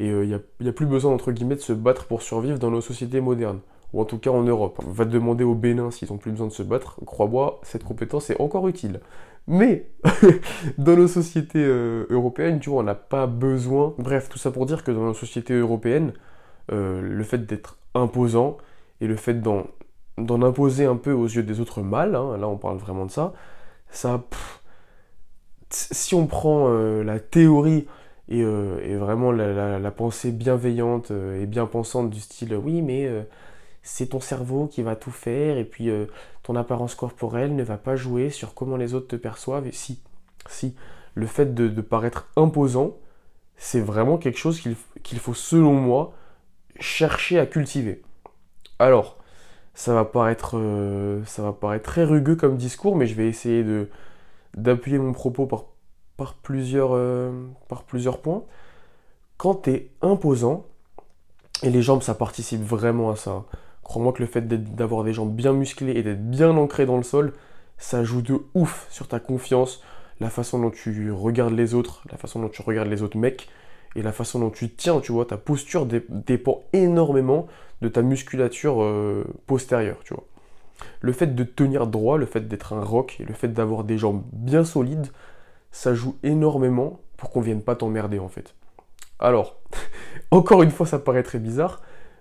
et 0.00 0.08
il 0.08 0.28
n'y 0.28 0.34
a, 0.34 0.40
a, 0.68 0.72
plus 0.72 0.86
besoin, 0.86 1.12
entre 1.12 1.32
guillemets, 1.32 1.56
de 1.56 1.60
se 1.60 1.72
battre 1.72 2.06
pour 2.06 2.22
survivre 2.22 2.58
dans 2.58 2.70
nos 2.70 2.80
sociétés 2.80 3.20
modernes 3.20 3.60
ou 3.92 4.00
en 4.00 4.04
tout 4.04 4.18
cas 4.18 4.30
en 4.30 4.42
Europe. 4.42 4.82
Va 4.86 5.04
demander 5.04 5.44
au 5.44 5.54
Bénin 5.54 5.90
s'ils 5.90 6.10
n'ont 6.10 6.18
plus 6.18 6.30
besoin 6.30 6.46
de 6.46 6.52
se 6.52 6.62
battre. 6.62 6.98
Crois-moi, 7.04 7.60
cette 7.62 7.84
compétence 7.84 8.30
est 8.30 8.40
encore 8.40 8.68
utile. 8.68 9.00
Mais 9.46 9.86
dans 10.78 10.94
nos 10.96 11.08
sociétés 11.08 11.64
euh, 11.64 12.06
européennes, 12.10 12.60
tu 12.60 12.70
vois, 12.70 12.80
on 12.80 12.84
n'a 12.84 12.94
pas 12.94 13.26
besoin. 13.26 13.94
Bref, 13.98 14.28
tout 14.28 14.38
ça 14.38 14.50
pour 14.50 14.66
dire 14.66 14.84
que 14.84 14.90
dans 14.90 15.04
nos 15.04 15.14
sociétés 15.14 15.54
européennes, 15.54 16.12
euh, 16.70 17.00
le 17.00 17.24
fait 17.24 17.46
d'être 17.46 17.78
imposant 17.94 18.58
et 19.00 19.06
le 19.06 19.16
fait 19.16 19.40
d'en, 19.40 19.66
imposer 20.18 20.84
un 20.84 20.96
peu 20.96 21.12
aux 21.12 21.26
yeux 21.26 21.42
des 21.42 21.60
autres 21.60 21.80
mal, 21.82 22.14
hein, 22.14 22.36
là 22.36 22.48
on 22.48 22.58
parle 22.58 22.76
vraiment 22.76 23.06
de 23.06 23.10
ça, 23.10 23.32
ça. 23.90 24.22
si 25.70 26.14
on 26.14 26.26
prend 26.26 26.68
euh, 26.68 27.02
la 27.02 27.18
théorie 27.20 27.86
et, 28.28 28.44
vraiment 28.44 29.32
la, 29.32 29.78
la, 29.78 29.90
pensée 29.90 30.32
bienveillante 30.32 31.10
et 31.10 31.46
bien 31.46 31.64
pensante 31.64 32.10
du 32.10 32.20
style 32.20 32.54
oui, 32.54 32.82
mais 32.82 33.08
c'est 33.88 34.08
ton 34.08 34.20
cerveau 34.20 34.66
qui 34.66 34.82
va 34.82 34.96
tout 34.96 35.10
faire 35.10 35.56
et 35.56 35.64
puis 35.64 35.88
euh, 35.88 36.04
ton 36.42 36.56
apparence 36.56 36.94
corporelle 36.94 37.56
ne 37.56 37.62
va 37.62 37.78
pas 37.78 37.96
jouer 37.96 38.28
sur 38.28 38.52
comment 38.52 38.76
les 38.76 38.92
autres 38.92 39.08
te 39.08 39.16
perçoivent. 39.16 39.66
Et 39.66 39.72
si, 39.72 39.98
si, 40.46 40.76
le 41.14 41.26
fait 41.26 41.54
de, 41.54 41.80
paraître 41.80 42.28
imposant, 42.36 42.98
c'est 43.56 43.80
vraiment 43.80 44.18
quelque 44.18 44.38
chose 44.38 44.60
qu'il 44.60 45.18
faut, 45.18 45.32
selon 45.32 45.72
moi, 45.72 46.12
chercher 46.78 47.38
à 47.38 47.46
cultiver. 47.46 48.02
Alors, 48.78 49.16
ça 49.72 49.94
va 49.94 50.04
paraître, 50.04 50.58
euh, 50.58 51.24
ça 51.24 51.42
va 51.42 51.54
paraître 51.54 51.90
très 51.90 52.04
rugueux 52.04 52.36
comme 52.36 52.58
discours, 52.58 52.94
mais 52.94 53.06
je 53.06 53.14
vais 53.14 53.26
essayer 53.26 53.64
de, 53.64 53.88
d'appuyer 54.54 54.98
mon 54.98 55.14
propos 55.14 55.46
par, 55.46 56.34
plusieurs, 56.34 56.90
euh, 56.92 57.32
par 57.68 57.84
plusieurs 57.84 58.20
points. 58.20 58.44
Quand 59.38 59.62
tu 59.62 59.70
es 59.70 59.90
imposant, 60.02 60.66
et 61.62 61.70
les 61.70 61.80
jambes, 61.80 62.02
ça 62.02 62.14
participe 62.14 62.62
vraiment 62.62 63.10
à 63.10 63.16
ça. 63.16 63.44
Crois-moi 63.88 64.12
que 64.12 64.20
le 64.20 64.28
fait 64.28 64.46
d'avoir 64.46 65.02
des 65.02 65.14
jambes 65.14 65.34
bien 65.34 65.54
musclées 65.54 65.92
et 65.92 66.02
d'être 66.02 66.22
bien 66.28 66.50
ancré 66.50 66.84
dans 66.84 66.98
le 66.98 67.02
sol, 67.02 67.32
ça 67.78 68.04
joue 68.04 68.20
de 68.20 68.38
ouf 68.52 68.86
sur 68.90 69.08
ta 69.08 69.18
confiance, 69.18 69.82
la 70.20 70.28
façon 70.28 70.58
dont 70.58 70.70
tu 70.70 71.10
regardes 71.10 71.54
les 71.54 71.72
autres, 71.72 72.02
la 72.10 72.18
façon 72.18 72.38
dont 72.38 72.50
tu 72.50 72.60
regardes 72.60 72.88
les 72.88 73.02
autres 73.02 73.16
mecs, 73.16 73.48
et 73.96 74.02
la 74.02 74.12
façon 74.12 74.40
dont 74.40 74.50
tu 74.50 74.68
tiens, 74.68 75.00
tu 75.00 75.10
vois, 75.10 75.24
ta 75.24 75.38
posture 75.38 75.86
dépend 75.86 76.64
énormément 76.74 77.46
de 77.80 77.88
ta 77.88 78.02
musculature 78.02 78.82
euh, 78.82 79.24
postérieure, 79.46 80.00
tu 80.04 80.12
vois. 80.12 80.24
Le 81.00 81.12
fait 81.12 81.34
de 81.34 81.42
tenir 81.42 81.86
droit, 81.86 82.18
le 82.18 82.26
fait 82.26 82.46
d'être 82.46 82.74
un 82.74 82.84
rock 82.84 83.16
et 83.20 83.24
le 83.24 83.32
fait 83.32 83.48
d'avoir 83.48 83.84
des 83.84 83.96
jambes 83.96 84.22
bien 84.34 84.64
solides, 84.64 85.08
ça 85.70 85.94
joue 85.94 86.16
énormément 86.22 87.00
pour 87.16 87.30
qu'on 87.30 87.40
vienne 87.40 87.62
pas 87.62 87.74
t'emmerder 87.74 88.18
en 88.18 88.28
fait. 88.28 88.54
Alors, 89.18 89.56
encore 90.30 90.62
une 90.62 90.70
fois, 90.72 90.84
ça 90.84 90.98
paraît 90.98 91.22
très 91.22 91.38
bizarre, 91.38 91.80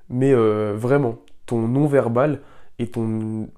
mais 0.09 0.31
euh, 0.31 0.73
vraiment, 0.77 1.17
ton 1.47 1.67
non-verbal 1.67 2.41
et 2.77 2.87
ton, 2.87 3.49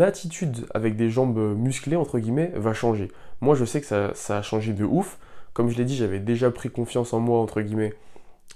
attitude 0.00 0.66
avec 0.72 0.96
des 0.96 1.10
jambes 1.10 1.38
musclées, 1.58 1.96
entre 1.96 2.18
guillemets, 2.18 2.52
va 2.54 2.72
changer. 2.72 3.10
Moi, 3.42 3.54
je 3.54 3.66
sais 3.66 3.82
que 3.82 3.86
ça, 4.14 4.38
a 4.38 4.42
changé 4.42 4.72
de 4.72 4.84
ouf. 4.84 5.18
Comme 5.52 5.68
je 5.68 5.76
l'ai 5.76 5.84
dit, 5.84 5.94
j'avais 5.94 6.20
déjà 6.20 6.50
pris 6.50 6.70
confiance 6.70 7.12
en 7.12 7.20
moi, 7.20 7.38
entre 7.40 7.60
guillemets, 7.60 7.92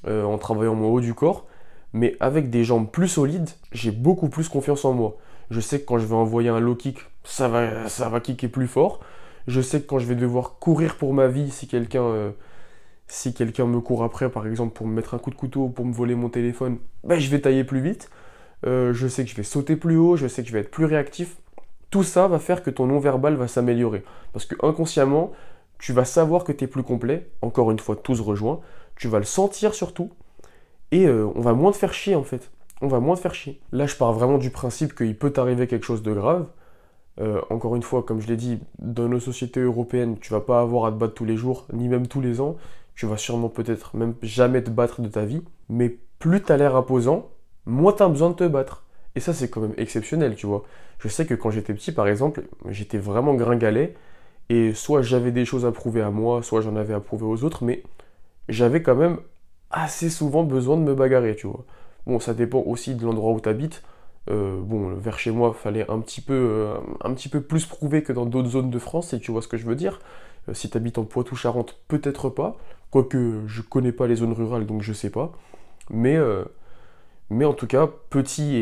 euh, 0.07 0.25
en 0.25 0.39
travaillant 0.39 0.75
mon 0.75 0.89
haut 0.89 1.03
du 1.03 1.13
corps. 1.13 1.47
Mais 1.93 2.17
avec 2.21 2.49
des 2.49 2.65
jambes 2.65 2.91
plus 2.91 3.09
solides, 3.09 3.51
j'ai 3.73 3.91
beaucoup 3.91 4.31
plus 4.31 4.49
confiance 4.49 4.87
en 4.87 4.95
moi. 4.95 5.19
Je 5.51 5.61
sais 5.61 5.81
que 5.81 5.85
quand 5.85 5.99
je 5.99 6.07
vais 6.07 6.15
envoyer 6.15 6.49
un 6.49 6.61
low 6.61 6.75
kick, 6.75 7.01
ça 7.25 7.49
va, 7.49 7.89
ça 7.89 8.09
va 8.09 8.21
kicker 8.21 8.49
plus 8.49 8.67
fort. 8.67 9.01
Je 9.49 9.61
sais 9.61 9.83
que 9.83 9.87
quand 9.87 9.99
je 9.99 10.07
vais 10.07 10.15
devoir 10.15 10.59
courir 10.59 10.97
pour 10.97 11.13
ma 11.13 11.29
vie, 11.29 11.51
si 11.51 11.67
quelqu'un 11.69 12.05
euh, 12.05 12.31
si 13.09 13.33
quelqu'un 13.33 13.67
me 13.67 13.81
court 13.81 14.05
après, 14.05 14.31
par 14.31 14.47
exemple, 14.47 14.75
pour 14.75 14.87
me 14.87 14.95
mettre 14.95 15.15
un 15.15 15.19
coup 15.19 15.31
de 15.31 15.35
couteau, 15.35 15.69
pour 15.69 15.85
me 15.85 15.93
voler 15.93 16.15
mon 16.15 16.29
téléphone, 16.29 16.79
ben, 17.05 17.19
je 17.19 17.29
vais 17.31 17.41
tailler 17.41 17.65
plus 17.65 17.81
vite. 17.81 18.11
Euh, 18.67 18.93
je 18.93 19.07
sais 19.07 19.25
que 19.25 19.31
je 19.31 19.37
vais 19.37 19.43
sauter 19.43 19.77
plus 19.77 19.97
haut, 19.97 20.17
je 20.17 20.27
sais 20.27 20.43
que 20.43 20.49
je 20.49 20.53
vais 20.53 20.61
être 20.61 20.71
plus 20.71 20.85
réactif. 20.85 21.37
Tout 21.91 22.03
ça 22.03 22.29
va 22.29 22.39
faire 22.39 22.63
que 22.63 22.71
ton 22.71 22.87
non-verbal 22.87 23.35
va 23.35 23.49
s'améliorer. 23.49 24.05
Parce 24.33 24.45
que 24.45 24.55
inconsciemment, 24.67 25.33
tu 25.79 25.93
vas 25.93 26.05
savoir 26.05 26.45
que 26.45 26.53
tu 26.53 26.65
es 26.65 26.67
plus 26.67 26.83
complet. 26.83 27.31
Encore 27.41 27.71
une 27.71 27.79
fois, 27.79 27.97
tout 27.97 28.17
se 28.17 28.23
rejoint. 28.23 28.61
Tu 28.97 29.09
vas 29.09 29.19
le 29.19 29.25
sentir 29.25 29.75
surtout. 29.75 30.11
Et 30.91 31.07
euh, 31.07 31.29
on 31.35 31.41
va 31.41 31.55
moins 31.55 31.73
te 31.73 31.77
faire 31.77 31.93
chier 31.93 32.15
en 32.15 32.25
fait. 32.25 32.51
On 32.81 32.89
va 32.89 33.01
moins 33.01 33.17
te 33.17 33.21
faire 33.21 33.35
chier. 33.35 33.61
Là, 33.73 33.87
je 33.87 33.97
pars 33.97 34.13
vraiment 34.13 34.39
du 34.39 34.51
principe 34.51 34.95
qu'il 34.95 35.17
peut 35.17 35.31
t'arriver 35.31 35.67
quelque 35.67 35.85
chose 35.85 36.03
de 36.03 36.13
grave. 36.13 36.47
Euh, 37.21 37.41
encore 37.51 37.75
une 37.75 37.83
fois, 37.83 38.03
comme 38.03 38.21
je 38.21 38.29
l'ai 38.29 38.37
dit, 38.37 38.61
dans 38.79 39.09
nos 39.09 39.19
sociétés 39.19 39.61
européennes, 39.61 40.19
tu 40.21 40.33
vas 40.33 40.41
pas 40.41 40.61
avoir 40.61 40.87
à 40.87 40.93
te 40.93 40.97
battre 40.97 41.15
tous 41.15 41.25
les 41.25 41.37
jours, 41.37 41.67
ni 41.73 41.89
même 41.89 42.07
tous 42.07 42.21
les 42.21 42.41
ans. 42.41 42.57
Tu 42.95 43.07
vas 43.07 43.17
sûrement 43.17 43.49
peut-être 43.49 43.97
même 43.97 44.15
jamais 44.23 44.63
te 44.63 44.71
battre 44.71 45.01
de 45.01 45.09
ta 45.09 45.25
vie. 45.25 45.43
Mais 45.69 45.99
plus 46.19 46.43
tu 46.43 46.53
as 46.53 46.57
l'air 46.57 46.77
imposant, 46.77 47.31
moins 47.69 47.93
tu 47.93 48.03
as 48.03 48.09
besoin 48.09 48.31
de 48.31 48.35
te 48.35 48.45
battre. 48.45 48.85
Et 49.15 49.21
ça, 49.21 49.33
c'est 49.35 49.49
quand 49.51 49.61
même 49.61 49.75
exceptionnel, 49.77 50.35
tu 50.37 50.47
vois. 50.47 50.65
Je 50.99 51.09
sais 51.09 51.27
que 51.27 51.35
quand 51.35 51.51
j'étais 51.51 51.75
petit, 51.75 51.93
par 51.93 52.09
exemple, 52.09 52.45
j'étais 52.69 52.99
vraiment 52.99 53.35
gringalet. 53.35 53.95
Et 54.51 54.75
soit 54.75 55.03
j'avais 55.03 55.31
des 55.33 55.45
choses 55.45 55.67
à 55.67 55.73
prouver 55.73 56.01
à 56.03 56.11
moi, 56.11 56.43
soit 56.43 56.61
j'en 56.63 56.77
avais 56.77 56.95
à 56.95 57.01
prouver 57.01 57.27
aux 57.27 57.45
autres, 57.45 57.65
mais 57.65 57.83
j'avais 58.49 58.83
quand 58.83 58.95
même 58.97 59.19
assez 59.71 60.09
souvent 60.09 60.45
besoin 60.45 60.77
de 60.77 60.83
me 60.83 60.95
bagarrer, 60.95 61.37
tu 61.37 61.47
vois. 61.47 61.65
Bon, 62.07 62.19
ça 62.21 62.33
dépend 62.35 62.61
aussi 62.61 62.95
de 62.95 63.05
l'endroit 63.05 63.33
où 63.33 63.41
tu 63.41 63.49
habites. 63.49 63.83
Euh, 64.31 64.61
bon, 64.61 64.95
vers 64.95 65.19
chez 65.19 65.31
moi, 65.31 65.53
fallait 65.53 65.91
un 65.91 66.01
petit, 66.01 66.21
peu, 66.21 66.35
euh, 66.35 66.75
un 67.03 67.13
petit 67.15 67.29
peu 67.29 67.41
plus 67.43 67.67
prouver 67.67 68.03
que 68.03 68.13
dans 68.13 68.27
d'autres 68.27 68.49
zones 68.49 68.71
de 68.71 68.79
France, 68.79 69.11
si 69.11 69.21
tu 69.21 69.33
vois 69.33 69.43
ce 69.43 69.49
que 69.49 69.57
je 69.57 69.67
veux 69.67 69.75
dire. 69.75 70.01
Euh, 70.49 70.55
si 70.55 70.71
tu 70.71 70.77
habites 70.77 70.99
en 70.99 71.05
Poitou-Charentes, 71.05 71.79
peut-être 71.89 72.31
pas. 72.31 72.57
Quoique 72.91 73.43
je 73.47 73.63
connais 73.63 73.93
pas 73.93 74.07
les 74.07 74.17
zones 74.17 74.33
rurales, 74.33 74.67
donc 74.67 74.83
je 74.83 74.93
sais 74.93 75.11
pas. 75.11 75.33
Mais, 75.91 76.19
mais 77.31 77.45
en 77.45 77.53
tout 77.53 77.67
cas, 77.67 77.89
petit 78.11 78.57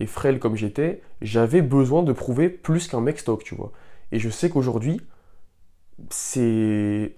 et, 0.00 0.06
frêle 0.06 0.38
comme 0.38 0.56
j'étais, 0.56 1.02
j'avais 1.22 1.62
besoin 1.62 2.02
de 2.02 2.12
prouver 2.12 2.48
plus 2.48 2.88
qu'un 2.88 3.00
mec 3.00 3.18
stock, 3.18 3.42
tu 3.42 3.54
vois. 3.54 3.72
Et 4.12 4.18
je 4.18 4.28
sais 4.30 4.50
qu'aujourd'hui, 4.50 5.00
c'est. 6.10 7.16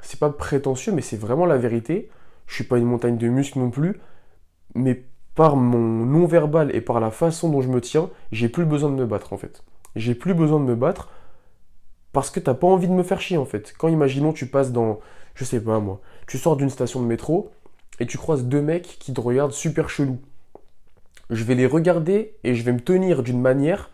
C'est 0.00 0.20
pas 0.20 0.30
prétentieux, 0.30 0.92
mais 0.92 1.02
c'est 1.02 1.16
vraiment 1.16 1.44
la 1.44 1.58
vérité. 1.58 2.08
Je 2.46 2.54
suis 2.54 2.64
pas 2.64 2.78
une 2.78 2.84
montagne 2.84 3.18
de 3.18 3.28
muscles 3.28 3.58
non 3.58 3.70
plus, 3.70 4.00
mais 4.74 5.04
par 5.34 5.56
mon 5.56 6.04
non-verbal 6.04 6.74
et 6.74 6.80
par 6.80 7.00
la 7.00 7.10
façon 7.10 7.48
dont 7.48 7.60
je 7.60 7.68
me 7.68 7.80
tiens, 7.80 8.10
j'ai 8.32 8.48
plus 8.48 8.64
besoin 8.64 8.90
de 8.90 8.96
me 8.96 9.06
battre 9.06 9.32
en 9.32 9.36
fait. 9.36 9.62
J'ai 9.96 10.14
plus 10.14 10.34
besoin 10.34 10.58
de 10.60 10.64
me 10.64 10.74
battre 10.74 11.10
parce 12.12 12.30
que 12.30 12.40
t'as 12.40 12.54
pas 12.54 12.66
envie 12.66 12.88
de 12.88 12.92
me 12.92 13.04
faire 13.04 13.20
chier 13.20 13.36
en 13.36 13.44
fait. 13.44 13.74
Quand 13.78 13.88
imaginons 13.88 14.32
tu 14.32 14.46
passes 14.46 14.72
dans, 14.72 14.98
je 15.34 15.44
sais 15.44 15.60
pas 15.60 15.78
moi, 15.78 16.00
tu 16.26 16.38
sors 16.38 16.56
d'une 16.56 16.70
station 16.70 17.00
de 17.00 17.06
métro 17.06 17.52
et 18.00 18.06
tu 18.06 18.18
croises 18.18 18.44
deux 18.44 18.62
mecs 18.62 18.96
qui 18.98 19.12
te 19.12 19.20
regardent 19.20 19.52
super 19.52 19.90
chelou. 19.90 20.18
Je 21.30 21.44
vais 21.44 21.54
les 21.54 21.66
regarder 21.66 22.34
et 22.44 22.54
je 22.54 22.62
vais 22.62 22.72
me 22.72 22.80
tenir 22.80 23.22
d'une 23.22 23.40
manière 23.40 23.90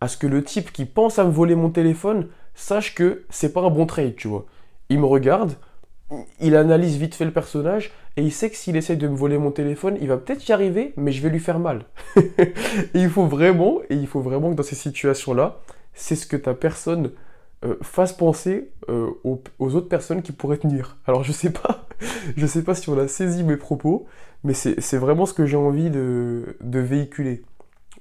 à 0.00 0.08
ce 0.08 0.16
que 0.16 0.26
le 0.26 0.44
type 0.44 0.72
qui 0.72 0.84
pense 0.84 1.18
à 1.18 1.24
me 1.24 1.30
voler 1.30 1.54
mon 1.54 1.70
téléphone 1.70 2.28
sache 2.54 2.94
que 2.94 3.24
c'est 3.30 3.52
pas 3.52 3.62
un 3.62 3.70
bon 3.70 3.86
trade, 3.86 4.16
tu 4.16 4.28
vois. 4.28 4.46
Il 4.88 5.00
me 5.00 5.06
regarde, 5.06 5.54
il 6.40 6.56
analyse 6.56 6.96
vite 6.96 7.14
fait 7.14 7.24
le 7.24 7.32
personnage 7.32 7.90
et 8.16 8.22
il 8.22 8.32
sait 8.32 8.50
que 8.50 8.56
s'il 8.56 8.76
essaye 8.76 8.96
de 8.96 9.08
me 9.08 9.16
voler 9.16 9.38
mon 9.38 9.50
téléphone, 9.50 9.96
il 10.00 10.08
va 10.08 10.16
peut-être 10.16 10.48
y 10.48 10.52
arriver, 10.52 10.92
mais 10.96 11.12
je 11.12 11.22
vais 11.22 11.30
lui 11.30 11.40
faire 11.40 11.58
mal. 11.58 11.84
et 12.16 12.54
il 12.94 13.10
faut 13.10 13.26
vraiment, 13.26 13.80
et 13.90 13.94
il 13.94 14.06
faut 14.06 14.20
vraiment 14.20 14.50
que 14.50 14.56
dans 14.56 14.62
ces 14.62 14.76
situations-là, 14.76 15.58
c'est 15.94 16.16
ce 16.16 16.26
que 16.26 16.36
ta 16.36 16.54
personne 16.54 17.10
euh, 17.64 17.76
fasse 17.82 18.12
penser 18.12 18.70
euh, 18.88 19.10
aux, 19.24 19.74
autres 19.74 19.88
personnes 19.88 20.22
qui 20.22 20.30
pourraient 20.30 20.58
tenir. 20.58 20.96
Alors 21.06 21.24
je 21.24 21.32
sais 21.32 21.50
pas, 21.50 21.86
je 22.36 22.46
sais 22.46 22.62
pas 22.62 22.76
si 22.76 22.88
on 22.88 22.98
a 22.98 23.08
saisi 23.08 23.42
mes 23.42 23.56
propos, 23.56 24.06
mais 24.44 24.54
c'est 24.54 24.96
vraiment 24.96 25.26
ce 25.26 25.34
que 25.34 25.44
j'ai 25.44 25.56
envie 25.56 25.90
de, 25.90 26.56
véhiculer. 26.60 27.42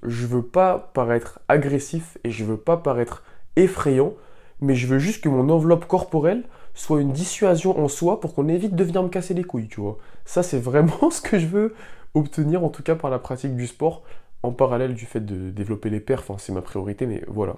Je 0.04 0.28
veux 0.28 0.44
pas 0.44 0.92
paraître 0.94 1.40
agressif 1.48 2.20
et 2.24 2.30
je 2.30 2.46
veux 2.46 2.58
pas 2.58 2.78
paraître 2.78 3.24
effrayant, 3.56 4.14
mais 4.62 4.76
je 4.76 4.86
veux 4.86 5.00
juste 5.00 5.24
que 5.24 5.30
mon 5.30 5.50
enveloppe 5.50 5.88
corporelle 5.88 6.44
soit 6.76 7.02
une 7.02 7.12
dissuasion 7.12 7.80
en 7.80 7.88
soi 7.88 8.20
pour 8.20 8.36
qu'on 8.36 8.48
évite 8.48 8.76
de 8.76 8.84
venir 8.84 9.02
me 9.02 9.10
casser 9.10 9.34
les 9.34 9.44
couilles, 9.44 9.68
tu 9.68 9.82
vois. 9.82 9.98
Ça, 10.26 10.44
c'est 10.44 10.60
vraiment 10.60 11.10
ce 11.12 11.22
que 11.22 11.40
je 11.40 11.48
veux 11.48 11.74
obtenir, 12.14 12.64
en 12.64 12.70
tout 12.70 12.84
cas 12.84 12.94
par 12.94 13.10
la 13.10 13.18
pratique 13.18 13.56
du 13.56 13.66
sport, 13.66 14.04
en 14.44 14.52
parallèle 14.52 14.94
du 14.94 15.06
fait 15.06 15.26
de 15.26 15.50
développer 15.50 15.90
les 15.90 16.00
perfs, 16.00 16.30
enfin, 16.30 16.38
c'est 16.38 16.54
ma 16.54 16.62
priorité, 16.62 17.08
mais 17.08 17.24
voilà. 17.28 17.56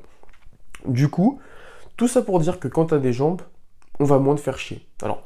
Du 0.86 1.10
coup, 1.10 1.40
tout 2.00 2.08
ça 2.08 2.22
pour 2.22 2.40
dire 2.40 2.62
que 2.62 2.70
quand 2.70 2.86
tu 2.86 3.00
des 3.00 3.12
jambes, 3.12 3.42
on 4.00 4.06
va 4.06 4.20
moins 4.20 4.36
te 4.36 4.40
faire 4.40 4.58
chier. 4.58 4.88
Alors, 5.02 5.22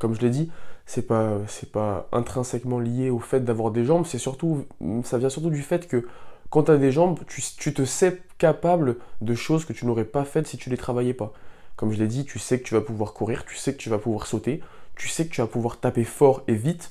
comme 0.00 0.14
je 0.14 0.20
l'ai 0.20 0.30
dit, 0.30 0.50
c'est 0.84 1.06
pas, 1.06 1.38
pas 1.72 2.08
intrinsèquement 2.10 2.80
lié 2.80 3.08
au 3.08 3.20
fait 3.20 3.44
d'avoir 3.44 3.70
des 3.70 3.84
jambes, 3.84 4.04
c'est 4.04 4.18
surtout, 4.18 4.64
ça 5.04 5.16
vient 5.18 5.28
surtout 5.28 5.50
du 5.50 5.62
fait 5.62 5.86
que 5.86 6.08
quand 6.50 6.64
tu 6.64 6.76
des 6.76 6.90
jambes, 6.90 7.20
tu, 7.28 7.72
te 7.72 7.84
sais 7.84 8.20
capable 8.38 8.96
de 9.20 9.34
choses 9.36 9.64
que 9.64 9.72
tu 9.72 9.86
n'aurais 9.86 10.06
pas 10.06 10.24
faites 10.24 10.48
si 10.48 10.56
tu 10.56 10.70
les 10.70 10.76
travaillais 10.76 11.14
pas. 11.14 11.32
Comme 11.76 11.92
je 11.92 11.98
l'ai 11.98 12.08
dit, 12.08 12.24
tu 12.24 12.40
sais 12.40 12.58
que 12.58 12.64
tu 12.64 12.74
vas 12.74 12.80
pouvoir 12.80 13.12
courir, 13.12 13.44
tu 13.44 13.54
sais 13.54 13.72
que 13.72 13.78
tu 13.78 13.88
vas 13.88 13.98
pouvoir 13.98 14.26
sauter, 14.26 14.60
tu 14.96 15.06
sais 15.06 15.24
que 15.24 15.30
tu 15.30 15.40
vas 15.40 15.46
pouvoir 15.46 15.78
taper 15.78 16.02
fort 16.02 16.42
et 16.48 16.54
vite. 16.54 16.90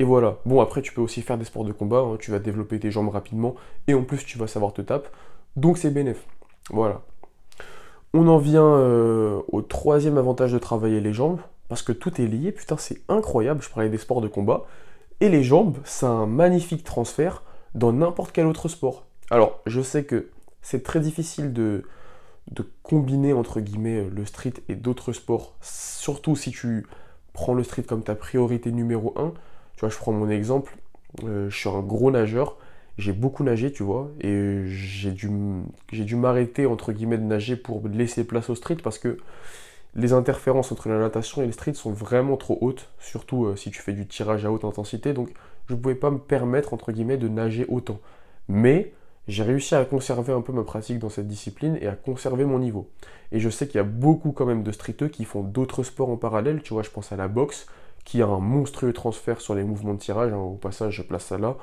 Et 0.00 0.04
voilà. 0.04 0.38
Bon, 0.44 0.60
après, 0.60 0.82
tu 0.82 0.92
peux 0.92 1.02
aussi 1.02 1.22
faire 1.22 1.38
des 1.38 1.44
sports 1.44 1.64
de 1.64 1.72
combat, 1.72 2.00
hein. 2.00 2.16
tu 2.18 2.32
vas 2.32 2.40
développer 2.40 2.80
tes 2.80 2.90
jambes 2.90 3.10
rapidement, 3.10 3.54
et 3.86 3.94
en 3.94 4.02
plus, 4.02 4.24
tu 4.24 4.38
vas 4.38 4.48
savoir 4.48 4.72
te 4.72 4.82
taper. 4.82 5.08
Donc, 5.54 5.78
c'est 5.78 5.90
bénéf. 5.90 6.26
Voilà. 6.70 7.02
On 8.18 8.28
en 8.28 8.38
vient 8.38 8.64
euh, 8.64 9.42
au 9.48 9.60
troisième 9.60 10.16
avantage 10.16 10.50
de 10.50 10.58
travailler 10.58 11.02
les 11.02 11.12
jambes, 11.12 11.38
parce 11.68 11.82
que 11.82 11.92
tout 11.92 12.18
est 12.18 12.26
lié. 12.26 12.50
Putain, 12.50 12.78
c'est 12.78 13.02
incroyable. 13.10 13.60
Je 13.62 13.68
parlais 13.68 13.90
des 13.90 13.98
sports 13.98 14.22
de 14.22 14.28
combat. 14.28 14.64
Et 15.20 15.28
les 15.28 15.42
jambes, 15.42 15.76
c'est 15.84 16.06
un 16.06 16.24
magnifique 16.24 16.82
transfert 16.82 17.42
dans 17.74 17.92
n'importe 17.92 18.32
quel 18.32 18.46
autre 18.46 18.68
sport. 18.68 19.04
Alors, 19.30 19.60
je 19.66 19.82
sais 19.82 20.04
que 20.04 20.30
c'est 20.62 20.82
très 20.82 21.00
difficile 21.00 21.52
de, 21.52 21.84
combiner 22.82 23.34
entre 23.34 23.60
guillemets 23.60 24.04
le 24.04 24.24
street 24.24 24.54
et 24.70 24.76
d'autres 24.76 25.12
sports, 25.12 25.54
surtout 25.60 26.36
si 26.36 26.52
tu 26.52 26.86
prends 27.34 27.52
le 27.52 27.64
street 27.64 27.82
comme 27.82 28.02
ta 28.02 28.14
priorité 28.14 28.72
numéro 28.72 29.12
1. 29.16 29.34
Tu 29.74 29.80
vois, 29.80 29.90
je 29.90 29.96
prends 29.98 30.12
mon 30.12 30.30
exemple, 30.30 30.74
euh, 31.24 31.50
je 31.50 31.54
suis 31.54 31.68
un 31.68 31.82
gros 31.82 32.10
nageur, 32.10 32.56
j'ai 32.98 33.12
beaucoup 33.12 33.44
nagé, 33.44 33.72
tu 33.72 33.82
vois, 33.82 34.10
et 34.20 34.62
j'ai 34.66 35.10
dû, 35.10 35.30
dû 35.92 36.16
m'arrêter 36.16 36.66
entre 36.66 36.92
guillemets 36.92 37.18
de 37.18 37.24
nager 37.24 37.56
pour 37.56 37.86
laisser 37.88 38.24
place 38.24 38.48
au 38.48 38.54
street 38.54 38.78
parce 38.82 38.98
que 38.98 39.18
les 39.94 40.12
interférences 40.12 40.72
entre 40.72 40.88
la 40.88 40.98
natation 40.98 41.42
et 41.42 41.46
le 41.46 41.52
street 41.52 41.74
sont 41.74 41.92
vraiment 41.92 42.36
trop 42.36 42.58
hautes, 42.60 42.90
surtout 42.98 43.46
euh, 43.46 43.56
si 43.56 43.70
tu 43.70 43.80
fais 43.80 43.92
du 43.92 44.06
tirage 44.06 44.44
à 44.44 44.52
haute 44.52 44.64
intensité, 44.64 45.12
donc 45.12 45.30
je 45.68 45.74
ne 45.74 45.78
pouvais 45.78 45.94
pas 45.94 46.10
me 46.10 46.18
permettre 46.18 46.74
entre 46.74 46.92
guillemets 46.92 47.16
de 47.16 47.28
nager 47.28 47.66
autant. 47.68 47.98
Mais 48.48 48.92
j'ai 49.28 49.42
réussi 49.42 49.74
à 49.74 49.84
conserver 49.84 50.32
un 50.32 50.40
peu 50.40 50.52
ma 50.52 50.62
pratique 50.62 50.98
dans 50.98 51.08
cette 51.08 51.26
discipline 51.26 51.78
et 51.80 51.88
à 51.88 51.96
conserver 51.96 52.44
mon 52.44 52.58
niveau. 52.58 52.88
Et 53.32 53.40
je 53.40 53.48
sais 53.48 53.66
qu'il 53.66 53.76
y 53.76 53.80
a 53.80 53.84
beaucoup 53.84 54.32
quand 54.32 54.46
même 54.46 54.62
de 54.62 54.70
streeteux 54.70 55.08
qui 55.08 55.24
font 55.24 55.42
d'autres 55.42 55.82
sports 55.82 56.10
en 56.10 56.16
parallèle, 56.16 56.62
tu 56.62 56.74
vois, 56.74 56.82
je 56.82 56.90
pense 56.90 57.10
à 57.10 57.16
la 57.16 57.26
boxe, 57.26 57.66
qui 58.04 58.22
a 58.22 58.26
un 58.26 58.38
monstrueux 58.38 58.92
transfert 58.92 59.40
sur 59.40 59.54
les 59.54 59.64
mouvements 59.64 59.94
de 59.94 59.98
tirage, 59.98 60.32
hein, 60.32 60.38
au 60.38 60.54
passage 60.54 60.94
je 60.94 61.02
place 61.02 61.24
ça 61.24 61.38
là, 61.38 61.56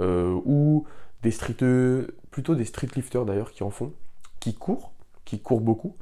euh, 0.00 0.38
ou 0.44 0.86
des 1.22 1.30
streeteux, 1.30 2.16
plutôt 2.30 2.54
des 2.54 2.64
streetlifters 2.64 3.24
d'ailleurs 3.24 3.52
qui 3.52 3.62
en 3.62 3.70
font, 3.70 3.92
qui 4.40 4.54
courent, 4.54 4.92
qui 5.24 5.40
courent 5.40 5.60
beaucoup, 5.60 5.96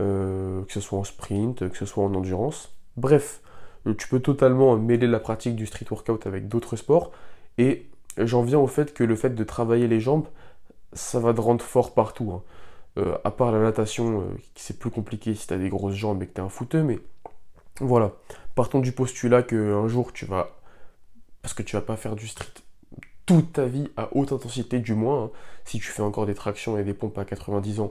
euh, 0.00 0.62
que 0.64 0.72
ce 0.72 0.80
soit 0.80 0.98
en 0.98 1.04
sprint, 1.04 1.68
que 1.68 1.76
ce 1.76 1.86
soit 1.86 2.04
en 2.04 2.14
endurance. 2.14 2.72
Bref, 2.96 3.40
euh, 3.86 3.94
tu 3.94 4.08
peux 4.08 4.20
totalement 4.20 4.76
mêler 4.76 5.06
la 5.06 5.20
pratique 5.20 5.56
du 5.56 5.66
street 5.66 5.86
workout 5.90 6.26
avec 6.26 6.48
d'autres 6.48 6.76
sports, 6.76 7.12
et 7.58 7.86
j'en 8.18 8.42
viens 8.42 8.58
au 8.58 8.66
fait 8.66 8.94
que 8.94 9.04
le 9.04 9.16
fait 9.16 9.30
de 9.30 9.44
travailler 9.44 9.88
les 9.88 10.00
jambes, 10.00 10.26
ça 10.92 11.18
va 11.18 11.34
te 11.34 11.40
rendre 11.40 11.64
fort 11.64 11.94
partout. 11.94 12.32
Hein. 12.32 12.42
À 13.24 13.32
part 13.32 13.50
la 13.50 13.58
natation, 13.58 14.20
euh, 14.20 14.24
c'est 14.54 14.78
plus 14.78 14.90
compliqué 14.90 15.34
si 15.34 15.48
tu 15.48 15.54
as 15.54 15.58
des 15.58 15.68
grosses 15.68 15.96
jambes 15.96 16.22
et 16.22 16.26
que 16.26 16.34
tu 16.34 16.40
es 16.40 16.44
un 16.44 16.48
fouteux, 16.48 16.84
mais 16.84 17.00
voilà. 17.80 18.12
Partons 18.54 18.78
du 18.78 18.92
postulat 18.92 19.42
qu'un 19.42 19.88
jour 19.88 20.12
tu 20.12 20.26
vas. 20.26 20.50
Parce 21.42 21.54
que 21.54 21.64
tu 21.64 21.74
vas 21.74 21.82
pas 21.82 21.96
faire 21.96 22.14
du 22.14 22.28
street 22.28 22.52
toute 23.26 23.54
ta 23.54 23.66
vie 23.66 23.88
à 23.96 24.08
haute 24.12 24.32
intensité, 24.32 24.80
du 24.80 24.94
moins. 24.94 25.24
Hein. 25.24 25.30
Si 25.64 25.78
tu 25.78 25.86
fais 25.86 26.02
encore 26.02 26.26
des 26.26 26.34
tractions 26.34 26.78
et 26.78 26.84
des 26.84 26.94
pompes 26.94 27.16
à 27.18 27.24
90 27.24 27.80
ans, 27.80 27.90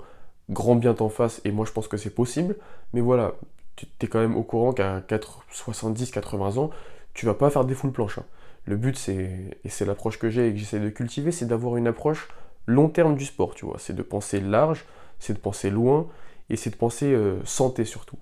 grand 0.49 0.75
bien 0.75 0.93
t'en 0.93 1.09
face, 1.09 1.41
et 1.45 1.51
moi 1.51 1.65
je 1.65 1.71
pense 1.71 1.87
que 1.87 1.97
c'est 1.97 2.13
possible. 2.13 2.55
Mais 2.93 3.01
voilà, 3.01 3.33
tu 3.75 3.87
es 4.01 4.07
quand 4.07 4.19
même 4.19 4.35
au 4.35 4.43
courant 4.43 4.73
qu'à 4.73 4.99
70-80 4.99 6.59
ans, 6.59 6.69
tu 7.13 7.25
vas 7.25 7.33
pas 7.33 7.49
faire 7.49 7.65
des 7.65 7.73
full 7.73 7.91
planches. 7.91 8.19
Hein 8.19 8.25
le 8.65 8.77
but, 8.77 8.97
c'est, 8.97 9.57
et 9.63 9.69
c'est 9.69 9.85
l'approche 9.85 10.17
que 10.17 10.29
j'ai 10.29 10.47
et 10.47 10.53
que 10.53 10.59
j'essaie 10.59 10.79
de 10.79 10.89
cultiver, 10.89 11.31
c'est 11.31 11.45
d'avoir 11.45 11.77
une 11.77 11.87
approche 11.87 12.29
long 12.65 12.87
terme 12.87 13.15
du 13.15 13.25
sport, 13.25 13.55
tu 13.55 13.65
vois. 13.65 13.77
C'est 13.77 13.93
de 13.93 14.01
penser 14.01 14.39
large, 14.39 14.85
c'est 15.19 15.33
de 15.33 15.39
penser 15.39 15.69
loin, 15.69 16.07
et 16.49 16.55
c'est 16.55 16.69
de 16.69 16.75
penser 16.75 17.13
euh, 17.13 17.43
santé 17.45 17.83
surtout. 17.83 18.17